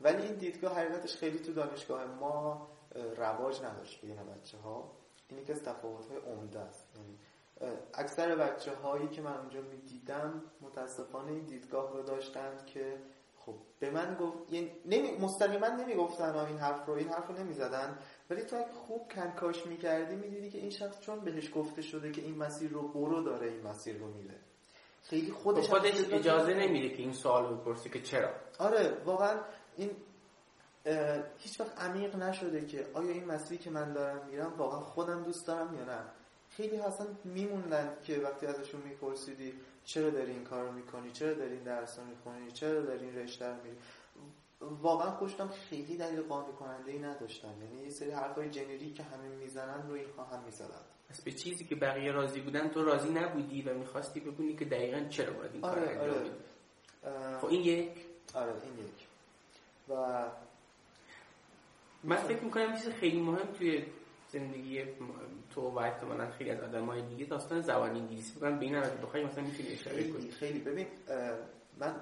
ولی 0.00 0.22
این 0.22 0.34
دیدگاه 0.34 0.78
حقیقتش 0.78 1.16
خیلی 1.16 1.38
تو 1.38 1.52
دانشگاه 1.52 2.04
ما 2.04 2.68
رواج 3.16 3.62
نداشت 3.62 4.00
بین 4.00 4.16
بچه 4.16 4.58
ها 4.58 4.92
این 5.28 5.40
یکی 5.40 5.52
از 5.52 5.62
تفاوت 5.62 6.06
های 6.08 6.18
عمده 6.18 6.58
است. 6.58 6.88
یعنی 6.96 7.18
اکثر 7.94 8.36
بچه 8.36 8.74
هایی 8.74 9.08
که 9.08 9.22
من 9.22 9.36
اونجا 9.36 9.60
می‌دیدم 9.60 10.42
متاسفانه 10.60 11.32
این 11.32 11.44
دیدگاه 11.44 11.92
رو 11.92 12.02
داشتند 12.02 12.66
که 12.66 12.98
خب 13.36 13.54
به 13.80 13.90
من 13.90 14.16
گفت 14.20 14.52
یعنی 14.52 14.70
نمی... 14.86 15.18
مستقیما 15.18 15.68
نمی‌گفتن 15.68 16.36
این 16.36 16.58
حرف 16.58 16.86
رو 16.86 16.94
این 16.94 17.08
حرف 17.08 17.28
رو 17.28 17.38
نمی‌زدن. 17.38 17.98
ولی 18.30 18.42
تو 18.42 18.56
اگه 18.56 18.72
خوب 18.72 19.12
کنکاش 19.12 19.66
می‌کردی 19.66 20.16
می‌دیدی 20.16 20.50
که 20.50 20.58
این 20.58 20.70
شخص 20.70 21.00
چون 21.00 21.20
بهش 21.20 21.50
گفته 21.54 21.82
شده 21.82 22.12
که 22.12 22.22
این 22.22 22.38
مسیر 22.38 22.70
رو 22.70 22.88
برو 22.88 23.22
داره 23.22 23.48
این 23.48 23.66
مسیر 23.66 23.98
رو 23.98 24.06
میره 24.06 24.34
خیلی 25.02 25.30
خودش 25.30 25.64
خب 25.64 25.70
خودش 25.70 26.12
اجازه 26.12 26.54
نمیده 26.54 26.88
که 26.88 27.02
این 27.02 27.12
سوال 27.12 27.54
بپرسی 27.54 27.90
که 27.90 28.00
چرا؟ 28.00 28.30
آره 28.58 29.02
واقعا 29.04 29.40
این 29.76 29.90
هیچ 31.38 31.60
وقت 31.60 31.80
عمیق 31.80 32.16
نشده 32.16 32.66
که 32.66 32.86
آیا 32.94 33.10
این 33.10 33.24
مسیری 33.24 33.58
که 33.58 33.70
من 33.70 33.92
دارم 33.92 34.26
میرم 34.26 34.54
واقعا 34.58 34.80
خودم 34.80 35.22
دوست 35.22 35.46
دارم 35.46 35.74
یا 35.74 35.84
نه. 35.84 36.04
خیلی 36.56 36.76
اصلا 36.76 37.06
میموندن 37.24 37.96
که 38.04 38.18
وقتی 38.18 38.46
ازشون 38.46 38.80
میپرسیدی 38.80 39.52
چرا 39.84 40.10
داری 40.10 40.32
این 40.32 40.44
کار 40.44 40.64
رو 40.64 40.72
می‌کنی؟ 40.72 41.12
چرا 41.12 41.34
داری 41.34 41.54
این 41.54 41.62
درس 41.62 41.98
رو 41.98 42.04
می‌کنی 42.04 42.52
چرا 42.52 42.80
داری 42.80 43.04
این 43.04 43.16
رشته 43.16 43.46
رو 43.46 43.54
میری 43.64 43.76
واقعا 44.60 45.10
خوشتم 45.10 45.48
خیلی 45.48 45.96
دلیل 45.96 46.22
قانع 46.22 46.52
کننده 46.52 46.92
ای 46.92 46.98
نداشتن. 46.98 47.54
یعنی 47.62 47.82
یه 47.82 47.90
سری 47.90 48.10
حرفای 48.10 48.50
جنری 48.50 48.92
که 48.92 49.02
همه 49.02 49.28
می‌زنن 49.28 49.88
رو 49.88 49.94
این 49.94 50.06
هم 50.32 50.42
می‌زدن. 50.44 50.80
پس 51.10 51.22
به 51.22 51.32
چیزی 51.32 51.64
که 51.64 51.74
بقیه 51.74 52.12
راضی 52.12 52.40
بودن 52.40 52.68
تو 52.68 52.84
راضی 52.84 53.10
نبودی 53.10 53.62
و 53.62 53.74
می‌خواستی 53.74 54.20
ببینی 54.20 54.56
که 54.56 54.64
دقیقا 54.64 55.08
چرا 55.08 55.32
باید 55.32 55.50
این 55.54 55.64
آره، 55.64 55.94
کار 55.94 56.10
آره. 56.10 57.38
خب 57.38 57.46
این 57.46 57.60
یک. 57.62 57.90
آره 58.34 58.52
این 58.52 58.86
یک. 58.86 59.06
و 59.88 60.24
من 62.04 62.16
فکر 62.16 62.44
می‌کنم 62.44 62.76
چیز 62.76 62.88
خیلی 62.88 63.20
مهم 63.20 63.52
توی 63.58 63.84
زندگی 64.28 64.84
تو 65.54 65.60
و 65.60 65.78
احتمالا 65.78 66.30
خیلی 66.30 66.50
از 66.50 66.60
آدم 66.60 66.86
های 66.86 67.02
دیگه 67.02 67.24
داستان 67.24 67.60
زبان 67.60 67.90
انگلیسی 67.90 68.38
بکنم 68.38 68.58
به 68.58 68.64
این 68.64 68.74
هم 68.74 68.82
بخوای 69.02 69.24
مثلا 69.24 69.44
می‌تونی 69.44 69.68
اشاره 69.68 70.10
کنی. 70.10 70.30
خیلی. 70.30 70.58
ببین 70.58 70.86
من 71.78 71.94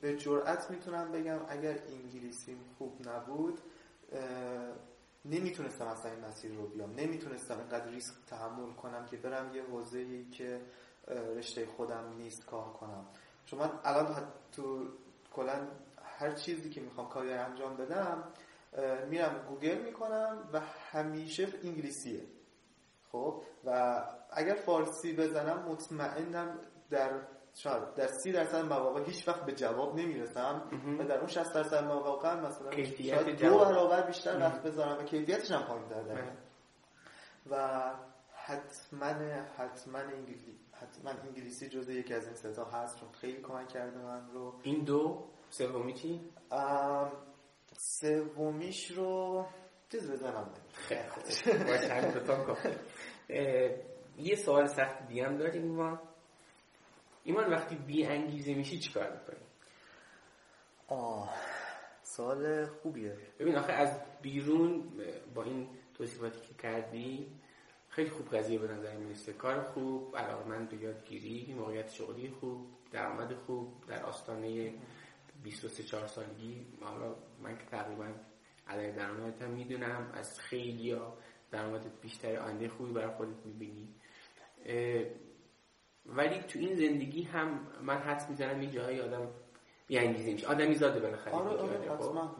به 0.00 0.16
جرئت 0.16 0.70
می‌تونم 0.70 1.12
بگم 1.12 1.38
اگر 1.48 1.78
انگلیسی 1.88 2.56
خوب 2.78 3.08
نبود 3.08 3.60
نمی‌تونستم 5.24 5.86
اصلا 5.86 6.10
این 6.10 6.24
مسیر 6.24 6.54
رو 6.54 6.66
بیام. 6.66 6.90
نمی‌تونستم 6.90 7.58
اینقدر 7.58 7.86
ریسک 7.86 8.14
تحمل 8.26 8.72
کنم 8.72 9.06
که 9.06 9.16
برم 9.16 9.54
یه 9.54 9.62
حوزه 9.62 10.24
که 10.24 10.60
رشته 11.36 11.66
خودم 11.66 12.14
نیست 12.18 12.46
کار 12.46 12.72
کنم. 12.72 13.06
چون 13.46 13.58
من 13.58 13.70
الان 13.84 14.32
تو 14.52 14.88
کلا 15.32 15.68
هر 16.02 16.32
چیزی 16.32 16.70
که 16.70 16.80
می‌خوام 16.80 17.08
کاری 17.08 17.32
انجام 17.32 17.76
بدم 17.76 18.24
میرم 19.10 19.44
گوگل 19.48 19.78
می‌کنم 19.78 20.48
و 20.52 20.60
همیشه 20.92 21.48
انگلیسیه. 21.64 22.20
خب 23.12 23.42
و 23.64 24.00
اگر 24.30 24.54
فارسی 24.54 25.16
بزنم 25.16 25.68
مطمئنم 25.68 26.58
در 26.90 27.20
شاید 27.54 27.94
در 27.94 28.06
سی 28.06 28.32
درصد 28.32 28.64
مواقع 28.64 29.04
هیچ 29.04 29.28
وقت 29.28 29.44
به 29.46 29.52
جواب 29.52 29.98
نمی‌رسم. 29.98 30.62
و 30.98 31.04
در 31.04 31.18
اون 31.18 31.26
60 31.26 31.54
درصد 31.54 31.84
مواقع 31.84 32.34
مثلا 32.34 32.70
شاید 32.84 33.40
دو 33.42 33.58
برابر 33.58 34.06
بیشتر 34.06 34.38
وقت 34.38 34.62
بذارم 34.62 34.98
و 34.98 35.02
کیفیتش 35.04 35.50
هم 35.50 35.62
پایین 35.62 35.88
در 35.88 36.32
و 37.50 37.80
حتما 38.34 39.06
حتما 39.56 39.98
انگلیسی 39.98 40.58
حتما 40.72 41.10
انگلیسی 41.10 41.68
جزء 41.68 41.92
یکی 41.92 42.14
از 42.14 42.26
این 42.26 42.34
ستا 42.34 42.64
هست 42.64 43.00
چون 43.00 43.08
خیلی 43.12 43.42
کمک 43.42 43.68
کرده 43.68 43.98
من 43.98 44.30
رو. 44.30 44.54
این 44.62 44.84
دو 44.84 45.24
سومی 45.50 45.94
چی؟ 45.94 46.20
سومیش 47.76 48.90
رو 48.90 49.46
چیز 49.92 50.10
بزنم. 50.10 50.50
یه 54.18 54.36
سوال 54.36 54.66
سخت 54.66 55.06
دیگه 55.08 55.26
هم 55.26 55.36
داریم 55.36 55.62
ایمان 55.62 55.98
ایمان 57.24 57.50
وقتی 57.50 57.76
بی 57.76 58.06
انگیزه 58.06 58.54
میشی 58.54 58.78
چیکار 58.78 59.12
می‌کنی؟ 59.12 59.46
آه 60.88 61.34
سوال 62.02 62.66
خوبیه. 62.66 63.16
ببین 63.38 63.56
آخه 63.56 63.72
از 63.72 64.00
بیرون 64.22 64.92
با 65.34 65.42
این 65.42 65.68
توصیفاتی 65.94 66.40
که 66.40 66.54
کردی 66.54 67.32
خیلی 67.88 68.10
خوب 68.10 68.28
قضیه 68.36 68.58
به 68.58 68.68
نظر 68.68 68.96
می‌رسه. 68.96 69.32
کار 69.32 69.62
خوب 69.62 70.16
علاقمند 70.16 70.68
به 70.68 70.76
یادگیری 70.76 71.54
موقعیت 71.54 71.90
شغلی 71.90 72.30
خوب 72.30 72.66
درآمد 72.92 73.34
خوب 73.34 73.84
در 73.88 74.02
آستانه 74.02 74.74
23 75.42 75.82
4 75.82 76.06
سالگی. 76.06 76.66
حالا 76.80 77.16
من 77.42 77.58
که 77.58 77.64
تقریبا 77.64 78.08
عدد 78.68 78.96
درآمدت 78.96 79.42
هم 79.42 79.50
می‌دونم 79.50 80.10
از 80.14 80.40
خیلی 80.40 80.92
ها 80.92 81.16
درآمد 81.50 82.00
بیشتر 82.00 82.36
آینده 82.36 82.68
خوبی 82.68 82.92
برای 82.92 83.10
خودت 83.14 83.46
می‌بینی. 83.46 83.88
ولی 86.06 86.42
تو 86.42 86.58
این 86.58 86.74
زندگی 86.74 87.22
هم 87.22 87.66
من 87.82 87.98
حدس 87.98 88.30
می‌زنم 88.30 88.62
یه 88.62 88.70
جایی 88.70 89.00
آدم 89.00 89.28
بیانگیزه 89.86 90.32
میشه. 90.32 90.46
آدمی 90.46 90.74
زاده 90.74 91.00
بالاخره 91.00 91.32
آره 91.32 91.50
آره 91.50 91.96
خب؟ 91.96 92.30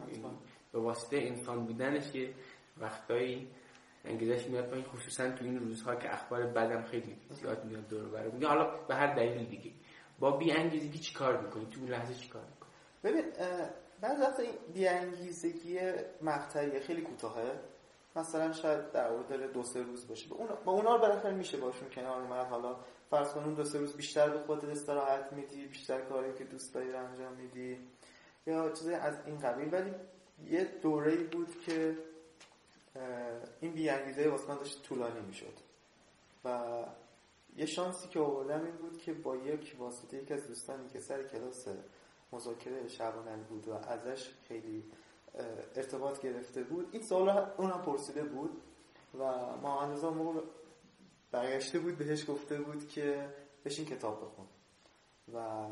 به 0.71 0.79
واسطه 0.79 1.17
انسان 1.17 1.65
بودنش 1.65 2.15
یه 2.15 2.33
وقتایی 2.77 3.47
انگیزش 4.05 4.47
میاد 4.47 4.69
پایین 4.69 4.85
خصوصا 4.85 5.31
تو 5.31 5.45
این 5.45 5.59
روزها 5.59 5.95
که 5.95 6.13
اخبار 6.13 6.43
بدم 6.43 6.83
خیلی 6.83 7.17
زیاد 7.29 7.65
میاد 7.65 7.87
دور 7.87 8.09
برای 8.09 8.43
حالا 8.43 8.85
به 8.87 8.95
هر 8.95 9.15
دلیل 9.15 9.45
دیگه. 9.45 9.71
با 10.19 10.39
چی 11.01 11.13
کار 11.13 11.41
می‌کنی؟ 11.41 11.65
تو 11.65 11.79
اون 11.79 11.89
لحظه 11.89 12.13
چی 12.13 12.29
کار 12.29 12.43
می‌کنی؟ 12.43 12.71
ببین 13.03 13.31
بعض 14.01 14.19
وقتا 14.21 14.43
این 14.43 14.53
بی 14.73 14.87
انگیزگی 14.87 15.79
مقطعی 16.21 16.79
خیلی 16.79 17.01
کوتاهه. 17.01 17.59
مثلا 18.15 18.53
شاید 18.53 18.91
در 18.91 19.13
حدود 19.13 19.53
دو 19.53 19.63
سه 19.63 19.81
روز 19.81 20.07
باشه. 20.07 20.29
با, 20.29 20.35
اون 20.35 20.49
با 20.65 20.71
اونا 20.71 20.95
رو 20.95 21.01
بالاخره 21.01 21.33
میشه 21.33 21.57
باشون 21.57 21.89
کنار 21.89 22.21
اومد. 22.21 22.47
حالا 22.47 22.75
فرض 23.09 23.33
کن 23.33 23.43
اون 23.43 23.53
دو 23.53 23.63
سه 23.63 23.79
روز 23.79 23.93
بیشتر 23.93 24.29
به 24.29 24.39
خودت 24.39 24.63
استراحت 24.63 25.33
میدی 25.33 25.65
بیشتر 25.65 26.01
کاری 26.01 26.33
که 26.33 26.43
دوست 26.43 26.73
داری 26.73 26.93
انجام 26.93 27.33
میدی 27.33 27.77
یا 28.47 28.69
چیزی 28.69 28.93
از 28.93 29.15
این 29.25 29.39
قبیل. 29.39 29.73
ولی 29.73 29.93
یه 30.45 30.63
دوره 30.81 31.15
بود 31.15 31.61
که 31.65 31.97
این 33.61 33.73
بیانگیزه 33.73 34.29
واسه 34.29 34.47
من 34.47 34.55
داشت 34.55 34.83
طولانی 34.83 35.19
می‌شد. 35.19 35.53
و 36.45 36.59
یه 37.55 37.65
شانسی 37.65 38.07
که 38.07 38.19
آوردم 38.19 38.65
این 38.65 38.75
بود 38.75 38.97
که 38.97 39.13
با 39.13 39.35
یک 39.35 39.75
واسطه 39.79 40.17
یک 40.17 40.31
از 40.31 40.47
دوستانی 40.47 40.89
که 40.89 40.99
سر 40.99 41.23
کلاس 41.23 41.67
مذاکره 42.31 42.87
شعبان 42.87 43.43
بود 43.43 43.67
و 43.67 43.73
ازش 43.73 44.29
خیلی 44.47 44.83
ارتباط 45.75 46.21
گرفته 46.21 46.63
بود. 46.63 46.89
این 46.91 47.03
سوال 47.03 47.29
اون 47.57 47.71
هم 47.71 47.81
پرسیده 47.81 48.23
بود 48.23 48.61
و 49.19 49.23
ما 49.61 49.81
اندازه 49.81 50.09
موقع 50.09 50.39
برگشته 51.31 51.79
بود 51.79 51.97
بهش 51.97 52.29
گفته 52.29 52.61
بود 52.61 52.87
که 52.87 53.29
بشین 53.65 53.85
کتاب 53.85 54.21
بخون. 54.25 54.45
و 55.33 55.67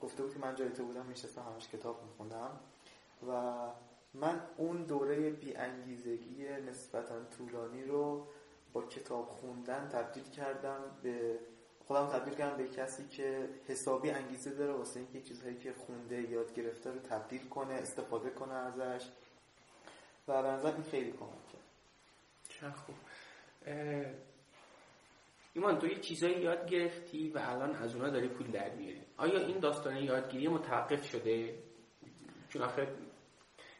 گفته 0.00 0.22
بود 0.22 0.32
که 0.32 0.38
من 0.38 0.54
جای 0.54 0.70
تو 0.70 0.84
بودم 0.84 1.06
میشستم 1.06 1.42
همش 1.42 1.68
کتاب 1.68 2.02
میخوندم. 2.02 2.60
و 3.28 3.56
من 4.14 4.40
اون 4.56 4.82
دوره 4.82 5.30
بیانگیزگی 5.30 6.48
نسبتا 6.48 7.24
طولانی 7.24 7.84
رو 7.84 8.26
با 8.72 8.82
کتاب 8.82 9.28
خوندن 9.28 9.88
تبدیل 9.88 10.24
کردم 10.24 10.80
به 11.02 11.38
خودم 11.90 12.06
تبدیل 12.06 12.34
کردم 12.34 12.56
به 12.56 12.68
کسی 12.68 13.08
که 13.08 13.48
حسابی 13.68 14.10
انگیزه 14.10 14.50
داره 14.50 14.72
واسه 14.72 15.00
اینکه 15.00 15.20
چیزهایی 15.20 15.56
که 15.56 15.72
خونده 15.72 16.22
یاد 16.30 16.54
گرفته 16.54 16.90
رو 16.90 16.98
تبدیل 16.98 17.48
کنه 17.48 17.74
استفاده 17.74 18.30
کنه 18.30 18.54
ازش. 18.54 19.06
و 20.28 20.42
به 20.42 20.64
این 20.64 20.82
خیلی 20.82 21.12
کمک 21.12 21.46
کرد. 21.52 21.62
چه 22.48 22.70
خوب. 22.70 22.94
ایمان 25.54 25.78
تو 25.78 25.86
یه 25.86 26.00
چیزایی 26.00 26.40
یاد 26.40 26.68
گرفتی 26.68 27.30
و 27.30 27.38
الان 27.38 27.74
از 27.74 27.94
اونا 27.94 28.10
داری 28.10 28.28
پول 28.28 28.46
در 28.46 28.70
میاری. 28.70 29.02
آیا 29.16 29.46
این 29.46 29.58
داستان 29.58 29.96
یادگیری 29.96 30.48
متوقف 30.48 31.04
شده؟ 31.04 31.54
چون 32.48 32.62
آخه 32.62 32.88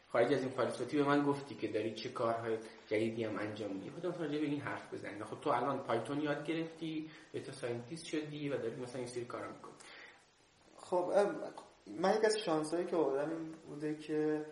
خارج 0.07 0.33
از 0.33 0.39
این 0.39 0.49
فلسفاتی 0.49 0.97
به 0.97 1.03
من 1.03 1.23
گفتی 1.23 1.55
که 1.55 1.67
داری 1.67 1.93
چه 1.93 2.09
کارهای 2.09 2.57
جدیدی 2.91 3.23
هم 3.23 3.37
انجام 3.37 3.71
میدی. 3.71 3.89
خودم 3.89 4.11
راجع 4.11 4.39
به 4.39 4.45
این 4.45 4.61
حرف 4.61 4.93
بزنی 4.93 5.23
خب 5.23 5.41
تو 5.41 5.49
الان 5.49 5.79
Python 5.79 6.21
یاد 6.21 6.45
گرفتی 6.45 7.09
data 7.31 7.51
scientist 7.51 8.05
شدی 8.05 8.49
و 8.49 8.57
داری 8.57 8.75
مثلا 8.75 8.99
این 8.99 9.07
سری 9.07 9.25
کارا 9.25 9.47
می‌کنی. 9.47 9.73
خب 10.77 11.13
من 11.87 12.17
یک 12.17 12.25
از 12.25 12.39
شانسایی 12.39 12.85
که 12.85 12.95
آوردم 12.95 13.29
این 13.29 13.51
بوده 13.51 13.95
که 13.95 14.45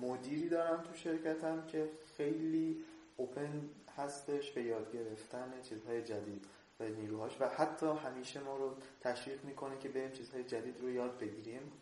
مدیری 0.00 0.48
دارم 0.48 0.82
تو 0.82 0.94
شرکتم 0.94 1.66
که 1.66 1.90
خیلی 2.16 2.84
اوپن 3.16 3.70
هستش 3.96 4.50
به 4.50 4.62
یاد 4.62 4.92
گرفتن 4.92 5.52
چیزهای 5.62 6.02
جدید 6.02 6.46
و 6.80 6.84
نیروهاش 6.84 7.40
و 7.40 7.48
حتی 7.48 7.86
همیشه 7.86 8.40
ما 8.40 8.56
رو 8.56 8.74
تشویق 9.00 9.44
می‌کنه 9.44 9.78
که 9.78 9.88
بریم 9.88 10.10
چیزهای 10.10 10.44
جدید 10.44 10.80
رو 10.80 10.90
یاد 10.90 11.18
بگیریم. 11.18 11.72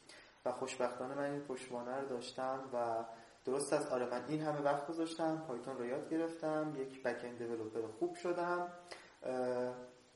و 0.44 0.52
خوشبختانه 0.52 1.14
من 1.14 1.30
این 1.30 1.40
پشتوانه 1.40 2.00
رو 2.00 2.08
داشتم 2.08 2.60
و 2.72 3.04
درست 3.44 3.72
از 3.72 3.86
آره 3.86 4.06
من 4.06 4.24
این 4.28 4.42
همه 4.42 4.60
وقت 4.60 4.86
گذاشتم 4.86 5.44
پایتون 5.48 5.78
رو 5.78 5.86
یاد 5.86 6.10
گرفتم. 6.10 6.76
یک 6.78 7.02
بک 7.02 7.24
اند 7.24 7.38
دیولپر 7.38 7.86
خوب 7.98 8.14
شدم. 8.14 8.72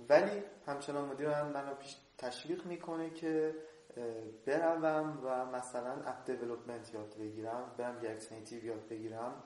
ولی 0.08 0.42
همچنان 0.66 1.04
مدیر 1.04 1.28
من 1.28 1.52
منو 1.52 1.74
تشویق 2.18 2.66
می‌کنه 2.66 3.10
که 3.10 3.54
بروم 4.46 5.20
و 5.24 5.46
مثلا 5.46 5.92
app 5.92 6.24
development 6.24 6.94
یاد 6.94 7.14
بگیرم 7.18 7.74
برم 7.78 7.98
React 8.00 8.32
Native 8.32 8.64
یاد 8.64 8.88
بگیرم. 8.88 9.42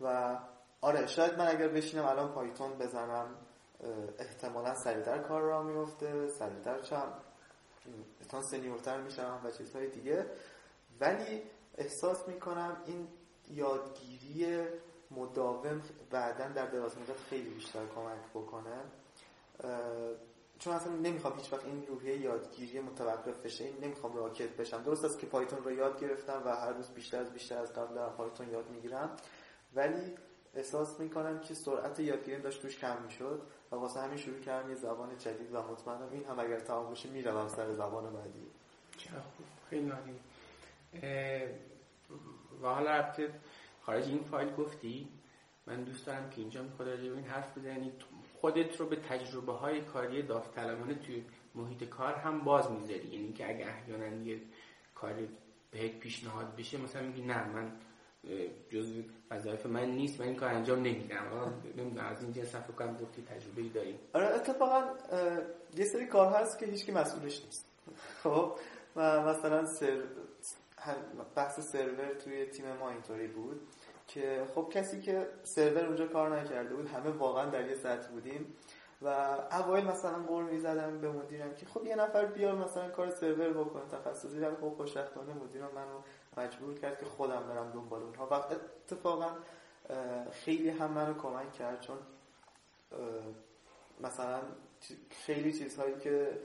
و 0.00 0.38
آره 0.80 1.06
شاید 1.06 1.38
من 1.38 1.48
اگر 1.48 1.68
بشینم 1.68 2.04
الان 2.04 2.32
Python 2.32 2.78
بزنم 2.78 3.26
احتمالا 4.18 4.74
سریعتر 4.74 5.18
کار 5.18 5.42
راه 5.42 5.62
میفته 5.62 6.28
سریعتر 6.28 6.80
چم 6.80 7.12
تا 8.28 8.42
senior 8.42 8.86
تر 8.86 9.00
میشم 9.00 9.40
و 9.44 9.50
چیزهای 9.50 9.88
دیگه. 9.88 10.26
ولی 11.00 11.42
احساس 11.78 12.28
می‌کنم 12.28 12.76
این 12.86 13.08
یادگیری 13.50 14.66
مداوم 15.10 15.82
بعدا 16.10 16.48
در 16.48 16.66
دراز 16.66 16.98
مدت 16.98 17.20
خیلی 17.30 17.50
بیشتر 17.50 17.86
کمک 17.94 18.30
بکنه. 18.34 18.76
چون 20.58 20.74
اصلا 20.74 20.92
نمی‌خوام 20.92 21.36
هیچ 21.38 21.52
وقت 21.52 21.64
این 21.64 21.86
روحیه 21.86 22.18
یادگیری 22.18 22.80
متوقف 22.80 23.38
بشه 23.38 23.64
این 23.64 23.84
نمی‌خوام 23.84 24.16
راکت 24.16 24.56
بشم. 24.56 24.82
درست 24.82 25.04
است 25.04 25.18
که 25.18 25.26
پایتون 25.26 25.64
رو 25.64 25.72
یاد 25.72 26.00
گرفتم 26.00 26.42
و 26.44 26.56
هر 26.56 26.72
روز 26.72 26.90
بیشتر 26.90 27.20
از 27.20 27.32
بیشتر 27.32 27.58
از 27.58 27.72
قبل 27.72 27.94
در 27.94 28.08
پایتون 28.08 28.50
یاد 28.50 28.70
می‌گیرم. 28.70 29.16
ولی 29.74 30.14
احساس 30.54 31.00
می‌کنم 31.00 31.40
که 31.40 31.54
سرعت 31.54 32.00
یادگیری 32.00 32.42
داشت 32.42 32.62
توش 32.62 32.78
کم 32.78 33.02
می‌شد 33.02 33.42
و 33.72 33.76
واسه 33.76 34.00
همین 34.00 34.16
شروع 34.16 34.40
کردم 34.40 34.68
یه 34.68 34.74
زبان 34.74 35.18
جدید 35.18 35.54
و 35.54 35.62
مطمئنم 35.62 36.08
این 36.12 36.24
هم 36.24 36.38
اگر 36.38 36.60
تمام 36.60 36.92
بشه 36.92 37.08
می‌روم 37.08 37.48
سر 37.48 37.72
زبان 37.72 38.12
بعدی. 38.12 38.46
خیلی 39.70 39.92
و 42.62 42.66
حالا 42.66 42.90
رفته 42.90 43.28
خارج 43.82 44.08
این 44.08 44.22
فایل 44.22 44.54
گفتی؟ 44.54 45.08
من 45.66 45.84
دوست 45.84 46.06
دارم 46.06 46.30
که 46.30 46.40
اینجا 46.40 46.62
می‌خواد 46.62 46.88
راجع 46.88 47.02
این 47.02 47.24
حرف 47.24 47.58
بزنی. 47.58 47.92
خودت 48.40 48.80
رو 48.80 48.86
به 48.86 48.96
تجربه 48.96 49.52
های 49.52 49.80
کاری 49.80 50.22
داوطلبانه 50.22 50.94
توی 50.94 51.24
محیط 51.54 51.84
کار 51.84 52.14
هم 52.14 52.40
باز 52.40 52.70
می‌ذاری. 52.70 53.08
یعنی 53.08 53.32
که 53.32 53.48
اگه 53.48 53.66
احیانا 53.66 54.06
یه 54.06 54.40
کاری 54.94 55.28
بهت 55.70 55.98
پیشنهاد 55.98 56.56
بشه 56.56 56.78
مثلا 56.78 57.02
میگی 57.02 57.22
نه 57.22 57.48
من 57.48 57.72
جزء 58.70 59.02
وظایف 59.30 59.66
من 59.66 59.90
نیست 59.90 60.20
من 60.20 60.26
این 60.26 60.36
کار 60.36 60.48
انجام 60.48 60.78
نمیدم. 60.78 61.52
نمی‌دونم 61.76 62.06
از 62.06 62.22
این 62.22 62.32
جنس 62.32 62.56
کنم 62.56 62.96
گفتی 62.96 63.22
تجربه 63.22 63.62
ای 63.62 63.68
داری. 63.68 63.98
آره 64.14 64.26
اتفاقا 64.26 64.82
یه 65.76 65.84
سری 65.84 66.06
کار 66.06 66.32
هست 66.32 66.58
که 66.58 66.66
هیچکی 66.66 66.92
مسئولش 66.92 67.44
نیست. 67.44 67.66
خب 68.22 68.58
مثلا 68.96 69.64
سر 69.66 70.02
بحث 71.36 71.60
سرور 71.60 72.14
توی 72.14 72.46
تیم 72.46 72.72
ما 72.72 72.90
اینطوری 72.90 73.26
بود 73.26 73.68
که 74.06 74.46
خب 74.54 74.68
کسی 74.72 75.00
که 75.00 75.28
سرور 75.42 75.86
اونجا 75.86 76.06
کار 76.06 76.40
نکرده 76.40 76.74
بود 76.74 76.88
همه 76.88 77.10
واقعا 77.10 77.50
در 77.50 77.68
یه 77.68 77.74
سطح 77.74 78.08
بودیم 78.08 78.54
و 79.02 79.08
اوایل 79.52 79.84
مثلا 79.84 80.22
قول 80.22 80.44
می‌زدم 80.44 81.00
به 81.00 81.12
مدیرم 81.12 81.54
که 81.54 81.66
خب 81.66 81.86
یه 81.86 81.96
نفر 81.96 82.24
بیار 82.26 82.54
مثلا 82.54 82.88
کار 82.88 83.10
سرور 83.10 83.52
بکنه 83.52 83.82
تخصصی 83.84 84.40
رو 84.40 84.56
خب 84.56 84.76
خوشبختانه 84.76 85.34
مدیرم 85.34 85.70
منو 85.74 86.00
مجبور 86.36 86.74
کرد 86.74 86.98
که 86.98 87.04
خودم 87.06 87.46
برم 87.48 87.70
دنبال 87.70 88.02
اونها. 88.02 88.26
و 88.26 88.34
اتفاقا 88.34 89.30
خیلی 90.32 90.70
هم 90.70 90.90
منو 90.90 91.14
کمک 91.14 91.52
کرد 91.52 91.80
چون 91.80 91.98
مثلا 94.00 94.40
خیلی 95.10 95.52
چیزهایی 95.52 95.96
که 95.96 96.40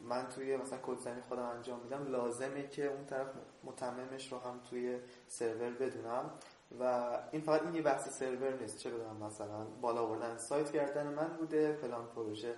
من 0.00 0.28
توی 0.28 0.56
مثلا 0.56 0.78
کدزنی 0.82 1.20
خودم 1.20 1.42
انجام 1.42 1.80
میدم 1.80 2.06
لازمه 2.06 2.68
که 2.68 2.86
اون 2.86 3.06
طرف 3.06 3.28
متممش 3.64 4.32
رو 4.32 4.38
هم 4.38 4.60
توی 4.70 4.98
سرور 5.28 5.70
بدونم 5.70 6.30
و 6.80 7.08
این 7.32 7.42
فقط 7.42 7.62
این 7.62 7.74
یه 7.74 7.82
بحث 7.82 8.18
سرور 8.18 8.52
نیست. 8.60 8.78
چه 8.78 8.90
بدونم 8.90 9.16
مثلا 9.16 9.64
بالا 9.80 10.02
آوردن 10.02 10.36
سایت 10.36 10.72
کردن 10.72 11.06
من 11.06 11.28
بوده 11.28 11.72
فلان 11.72 12.06
پروژه 12.06 12.54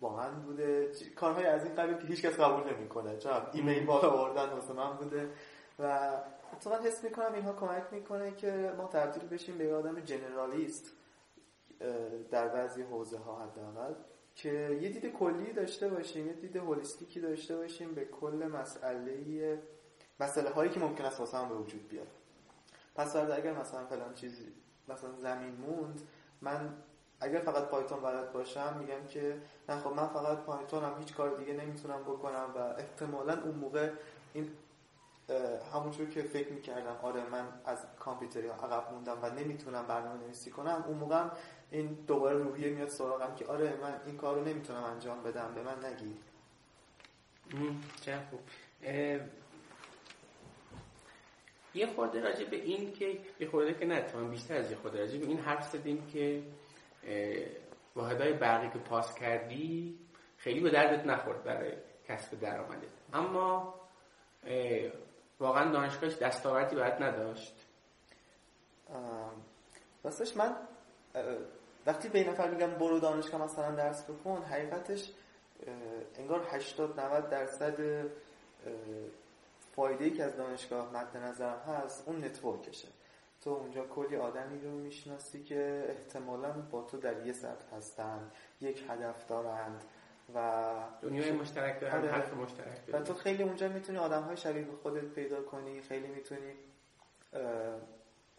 با 0.00 0.16
من 0.16 0.42
بوده. 0.42 0.92
کارهای 1.16 1.46
از 1.46 1.64
این 1.64 1.74
قبیل 1.74 1.96
که 1.96 2.06
هیچکس 2.06 2.40
قبول 2.40 2.74
نمی‌کنه. 2.74 3.18
چون 3.18 3.32
ایمیل 3.52 3.86
بالا 3.86 4.10
آوردن 4.10 4.48
واسه 4.48 4.72
من 4.72 4.96
بوده. 4.96 5.30
و 5.78 6.10
اتفاقا 6.52 6.76
حس 6.76 7.04
می‌کنم 7.04 7.34
اینها 7.34 7.52
کمک 7.52 7.82
می‌کنه 7.92 8.36
که 8.36 8.72
ما 8.78 8.86
تبدیل 8.86 9.28
بشیم 9.28 9.58
به 9.58 9.74
آدم 9.74 10.00
جنرالیست 10.00 10.86
در 12.30 12.48
بعضی 12.48 12.82
حوزه 12.82 13.18
ها 13.18 13.42
حداقل 13.42 13.94
که 14.34 14.78
یه 14.82 14.88
دید 14.88 15.12
کلی 15.12 15.52
داشته 15.52 15.88
باشیم 15.88 16.26
یه 16.26 16.32
دید 16.32 16.56
هولیستیکی 16.56 17.20
داشته 17.20 17.56
باشیم 17.56 17.94
به 17.94 18.04
کل 18.04 18.50
مسئله 18.52 19.62
مسئله 20.20 20.50
هایی 20.50 20.70
که 20.70 20.80
ممکن 20.80 21.04
است 21.04 21.20
واسه 21.20 21.38
هم 21.38 21.48
به 21.48 21.54
وجود 21.54 21.88
بیاد. 21.88 22.06
پس 22.94 23.12
فرض 23.12 23.30
اگر 23.30 23.52
مثلا 23.52 23.86
فلان 23.86 24.14
چیزی 24.14 24.52
مثلا 24.88 25.10
زمین 25.18 25.54
موند 25.54 26.00
من 26.40 26.74
اگر 27.20 27.38
فقط 27.38 27.64
پایتون 27.64 28.00
بلد 28.00 28.32
باشم 28.32 28.76
میگم 28.78 29.06
که 29.08 29.36
نه 29.68 29.80
خب 29.80 29.92
من 29.92 30.06
فقط 30.06 30.38
پایتون 30.38 30.84
هم 30.84 30.98
هیچ 30.98 31.14
کار 31.14 31.36
دیگه 31.36 31.52
نمی‌تونم 31.52 32.02
بکنم 32.02 32.50
و 32.56 32.58
احتمالا 32.58 33.42
اون 33.42 33.54
موقع 33.54 33.90
این 34.32 34.50
همونجور 35.74 36.08
که 36.08 36.22
فکر 36.22 36.52
می‌کردم 36.52 36.96
آره 37.02 37.24
من 37.28 37.48
از 37.64 37.78
کامپیوتری 38.00 38.48
عقب 38.48 38.92
موندم 38.92 39.18
و 39.22 39.30
نمی‌تونم 39.30 39.86
برنامه 39.86 40.24
نویسی 40.24 40.50
کنم 40.50 40.84
اون 40.86 40.98
موقع 40.98 41.24
این 41.70 41.98
دوباره 42.06 42.38
روحیه 42.38 42.70
میاد 42.70 42.88
سراغم 42.88 43.34
که 43.34 43.46
آره 43.46 43.78
من 43.82 44.00
این 44.06 44.16
کار 44.16 44.34
رو 44.34 44.44
نمی‌تونم 44.44 44.84
انجام 44.84 45.22
بدم 45.22 45.54
به 45.54 45.62
من 45.62 45.84
نگید 45.84 46.22
چه 48.00 48.18
خوب. 48.30 48.40
یه 51.78 51.86
خورده 51.86 52.20
راجع 52.20 52.44
به 52.44 52.56
این 52.56 52.92
که 52.92 53.18
یه 53.40 53.48
خورده 53.48 53.74
که 53.74 53.86
نه 53.86 54.00
بیشتر 54.30 54.56
از 54.56 54.70
یه 54.70 54.76
خورده 54.76 54.98
راجع 54.98 55.18
به 55.18 55.26
این 55.26 55.38
حرف 55.38 55.68
زدیم 55.68 56.06
که 56.06 56.42
واحدهای 57.96 58.32
برقی 58.32 58.70
که 58.70 58.78
پاس 58.78 59.14
کردی 59.14 59.98
خیلی 60.36 60.60
به 60.60 60.70
دردت 60.70 61.06
نخورد 61.06 61.44
برای 61.44 61.72
کسب 62.08 62.40
درآمدت 62.40 62.88
اما 63.12 63.74
واقعا 65.40 65.72
دانشگاهش 65.72 66.16
دستاوردی 66.16 66.76
باید 66.76 67.02
نداشت. 67.02 67.54
راستش 70.04 70.36
من 70.36 70.56
وقتی 71.86 72.08
به 72.08 72.18
این 72.18 72.28
نفر 72.28 72.50
میگم 72.50 72.70
برو 72.70 73.00
دانشگاه 73.00 73.42
مثلا 73.42 73.70
درس 73.70 74.10
بخون 74.10 74.42
حقیقتش 74.42 75.12
انگار 76.18 76.46
80 76.50 77.00
90 77.00 77.30
درصد 77.30 78.04
فایده 79.78 80.04
ای 80.04 80.10
که 80.10 80.24
از 80.24 80.36
دانشگاه 80.36 80.92
مد 80.92 81.16
نظرم 81.16 81.58
هست 81.58 82.08
اون 82.08 82.24
نتورکشه. 82.24 82.88
تو 83.40 83.50
اونجا 83.50 83.86
کلی 83.86 84.16
آدمی 84.16 84.60
رو 84.60 84.70
می‌شناسی 84.70 85.42
که 85.42 85.86
احتمالا 85.88 86.52
با 86.70 86.82
تو 86.82 86.96
در 86.96 87.26
یه 87.26 87.32
سطح 87.32 87.76
هستن 87.76 88.30
یک 88.60 88.84
هدف 88.88 89.26
دارند 89.26 89.84
و 90.34 90.64
دنیای 91.02 91.32
مشترک 91.32 91.80
دارن 91.80 91.98
آره. 91.98 92.10
حرف 92.10 92.34
مشترک 92.34 92.80
و 92.92 93.00
تو 93.00 93.14
خیلی 93.14 93.42
اونجا 93.42 93.68
می‌تونی 93.68 93.98
آدم 93.98 94.22
های 94.22 94.36
شبیه 94.36 94.62
به 94.62 94.76
خودت 94.82 95.04
پیدا 95.04 95.42
کنی 95.42 95.80
خیلی 95.80 96.08
می‌تونی 96.08 96.52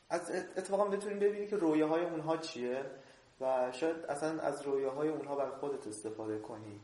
از 0.10 0.32
اتفاقا 0.32 0.86
بتونی 0.86 1.16
ببینی 1.16 1.48
که 1.48 1.56
رویه 1.56 1.86
های 1.86 2.06
اونها 2.06 2.38
چیه 2.38 2.86
و 3.42 3.72
شاید 3.72 4.06
اصلا 4.06 4.42
از 4.42 4.62
رویه 4.62 4.88
های 4.88 5.10
اونها 5.10 5.36
بر 5.36 5.50
خودت 5.50 5.88
استفاده 5.88 6.40
کنی. 6.40 6.82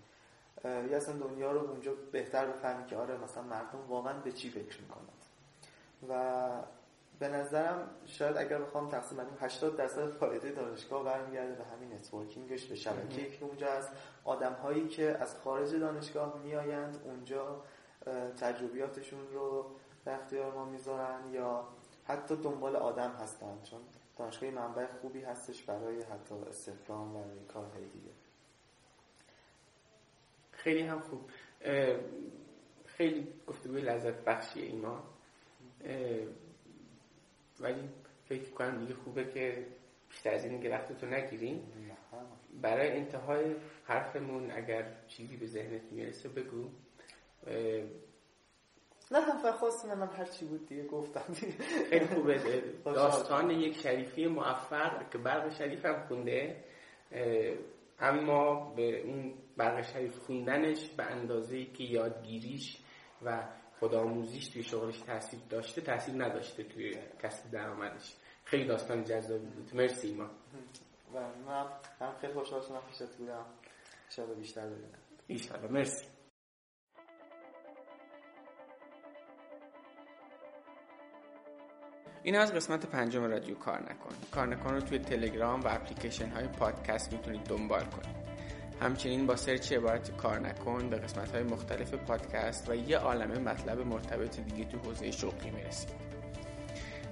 یا 0.63 0.97
اصلا 0.97 1.15
دنیا 1.15 1.51
رو 1.51 1.69
اونجا 1.69 1.91
بهتر 2.11 2.45
بفهمی 2.45 2.85
که 2.85 2.97
آره 2.97 3.17
مثلا 3.17 3.43
مردم 3.43 3.79
واقعا 3.87 4.13
به 4.13 4.31
چی 4.31 4.49
فکر 4.49 4.81
می‌کنند 4.81 5.25
و 6.09 6.49
به 7.19 7.27
نظرم 7.27 7.89
شاید 8.05 8.37
اگر 8.37 8.59
بخوام 8.59 8.89
تقسیم 8.89 9.17
بدیم 9.17 9.37
80 9.39 9.77
درصد 9.77 10.09
فایده 10.09 10.51
دانشگاه 10.51 11.03
برمیگرده 11.03 11.53
به 11.53 11.63
همین 11.63 11.93
نتورکینگش 11.93 12.65
به 12.65 12.75
شبکه‌ای 12.75 13.31
که 13.31 13.45
اونجا 13.45 13.71
هست. 13.71 13.89
آدم 14.23 14.53
هایی 14.53 14.87
که 14.87 15.17
از 15.21 15.35
خارج 15.43 15.75
دانشگاه 15.75 16.39
میآیند 16.43 17.01
اونجا 17.05 17.61
تجربیاتشون 18.39 19.19
رو 19.33 19.65
به 20.05 20.13
اختیار 20.13 20.53
ما 20.53 20.65
می‌ذارن 20.65 21.29
یا 21.31 21.67
حتی 22.03 22.35
دنبال 22.35 22.75
آدم 22.75 23.11
هستن. 23.11 23.59
چون 23.63 23.79
دانشگاه 24.17 24.49
منبع 24.49 24.85
خوبی 25.01 25.21
هستش 25.21 25.63
برای 25.63 26.01
حتی 26.01 26.35
استخدام 26.49 27.15
و 27.15 27.23
کارهای 27.53 27.85
دیگه. 27.85 28.11
خیلی 30.65 30.81
هم 30.81 30.99
خوب. 30.99 31.21
خیلی 32.85 33.27
گفتگوی 33.47 33.81
لذت 33.81 34.23
بخشی 34.23 34.61
اینا. 34.61 35.03
ولی 37.59 37.89
فکر 38.25 38.49
کنم 38.49 38.79
دیگه 38.79 38.93
خوبه 38.93 39.25
که 39.25 39.65
بیشتر 40.09 40.33
از 40.33 40.45
این 40.45 40.59
گرفتتو 40.59 41.07
نگیریم. 41.07 41.71
برای 42.61 42.91
انتهای 42.91 43.55
حرفمون 43.83 44.51
اگر 44.51 44.93
چیزی 45.07 45.37
به 45.37 45.45
ذهنت 45.45 45.91
می‌رسه 45.91 46.29
بگو. 46.29 46.69
نه 49.11 49.21
هم 49.21 49.51
خواست 49.51 49.85
من 49.85 50.07
هر 50.07 50.25
چی 50.25 50.45
بود 50.45 50.67
دیگه 50.67 50.87
گفتم. 50.87 51.33
خیلی 51.89 52.05
خوبه. 52.05 52.41
داستان 52.85 53.51
یک 53.51 53.77
شریفی 53.77 54.27
موفق 54.27 55.09
که 55.09 55.17
برق 55.17 55.53
شریف 55.53 55.85
هم 55.85 56.07
خونده 56.07 56.63
اما 57.99 58.73
به 58.75 59.01
اون 59.01 59.33
برق 59.57 59.91
شریف 59.93 60.19
خوندنش 60.19 60.89
به 60.89 61.03
اندازه 61.03 61.65
که 61.65 61.83
یادگیریش 61.83 62.77
و 63.25 63.43
خودآموزیش 63.79 64.47
توی 64.47 64.63
شغلش 64.63 64.97
تاثیر 64.97 65.39
داشته 65.49 65.81
تاثیر 65.81 66.23
نداشته 66.25 66.63
توی 66.63 66.97
کسب 67.23 67.51
درآمدش. 67.51 68.15
خیلی 68.43 68.65
داستان 68.65 69.03
جذابی 69.03 69.45
بود. 69.45 69.75
مرسی 69.75 70.07
ایمان. 70.07 70.29
و 71.13 71.19
من 71.19 71.65
هم 71.99 72.15
خیلی 72.21 72.33
خوشحال 72.33 72.61
شدم 72.61 72.81
پیشت 72.89 73.15
بودم. 73.15 73.45
شب 74.09 74.35
بیشتر 74.35 74.65
ببینم. 74.65 74.99
ایشالله 75.27 75.67
مرسی. 75.71 76.05
این 82.23 82.35
از 82.35 82.53
قسمت 82.53 82.85
پنجم 82.85 83.23
رادیو 83.23 83.55
کار 83.55 83.81
نکن. 83.81 84.15
کار 84.31 84.47
نکن 84.47 84.73
رو 84.73 84.81
توی 84.81 84.99
تلگرام 84.99 85.61
و 85.61 85.67
اپلیکیشن 85.67 86.29
های 86.29 86.47
پادکست 86.47 87.13
می‌تونید 87.13 87.43
دنبال 87.43 87.83
کنید. 87.83 88.24
همچنین 88.81 89.27
با 89.27 89.35
سرچ 89.35 89.71
عبارت 89.71 90.17
کار 90.17 90.39
نکن 90.39 90.89
به 90.89 90.97
قسمت 90.97 91.31
های 91.31 91.43
مختلف 91.43 91.93
پادکست 91.93 92.69
و 92.69 92.75
یه 92.75 92.97
عالمه 92.97 93.39
مطلب 93.39 93.79
مرتبط 93.79 94.39
دیگه 94.39 94.65
تو 94.69 94.77
حوزه 94.77 95.11
شغلی 95.11 95.51
می‌رسید 95.51 95.89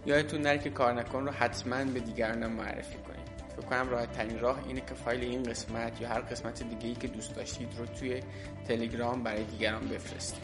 یادتون 0.06 0.42
نره 0.42 0.58
که 0.58 0.70
کار 0.70 0.94
نکن 0.94 1.26
رو 1.26 1.32
حتما 1.32 1.84
به 1.84 2.00
دیگرانم 2.00 2.52
معرفی 2.52 2.98
کنید. 2.98 3.24
فکر 3.58 3.66
کنم 3.68 3.90
راحت 3.90 4.12
ترین 4.12 4.40
راه 4.40 4.60
اینه 4.68 4.82
که 4.82 4.94
فایل 4.94 5.22
این 5.22 5.44
قسمت 5.44 6.02
یا 6.02 6.10
هر 6.10 6.22
قسمت 6.22 6.64
دیگه 6.64 6.88
ای 6.88 6.96
که 6.96 7.08
دوست 7.08 7.36
داشتید 7.36 7.70
رو 7.78 7.86
توی 7.86 8.20
تلگرام 8.68 9.24
برای 9.24 9.44
دیگران 9.44 9.88
بفرستید. 9.88 10.44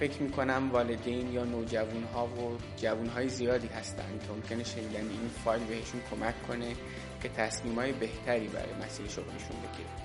فکر 0.00 0.22
می‌کنم 0.22 0.70
والدین 0.72 1.32
یا 1.32 1.44
نوجوان 1.44 2.04
ها 2.14 2.26
و 2.26 2.58
جوان 2.76 3.06
های 3.06 3.28
زیادی 3.28 3.68
هستند 3.68 4.20
که 4.26 4.32
ممکنه 4.32 4.64
شنیدن 4.64 5.00
این 5.00 5.28
فایل 5.44 5.64
بهشون 5.64 6.00
کمک 6.10 6.46
کنه 6.48 6.74
که 7.22 7.28
تصمیم 7.28 7.74
های 7.74 7.92
بهتری 7.92 8.48
برای 8.48 8.74
مسیر 8.84 9.08
شغلشون 9.08 9.56
بگیره 9.56 10.03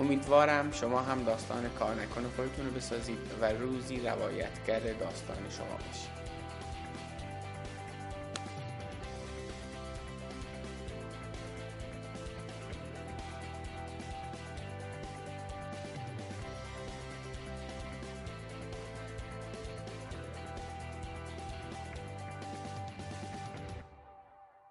امیدوارم 0.00 0.72
شما 0.72 1.00
هم 1.00 1.24
داستان 1.24 1.68
کار 1.78 1.94
نکن 1.94 2.24
خودتون 2.36 2.66
رو 2.66 2.72
بسازید 2.72 3.18
و 3.40 3.44
روزی 3.44 4.00
روایتگر 4.00 4.80
داستان 4.80 5.36
شما 5.50 5.76
باشید. 5.76 6.13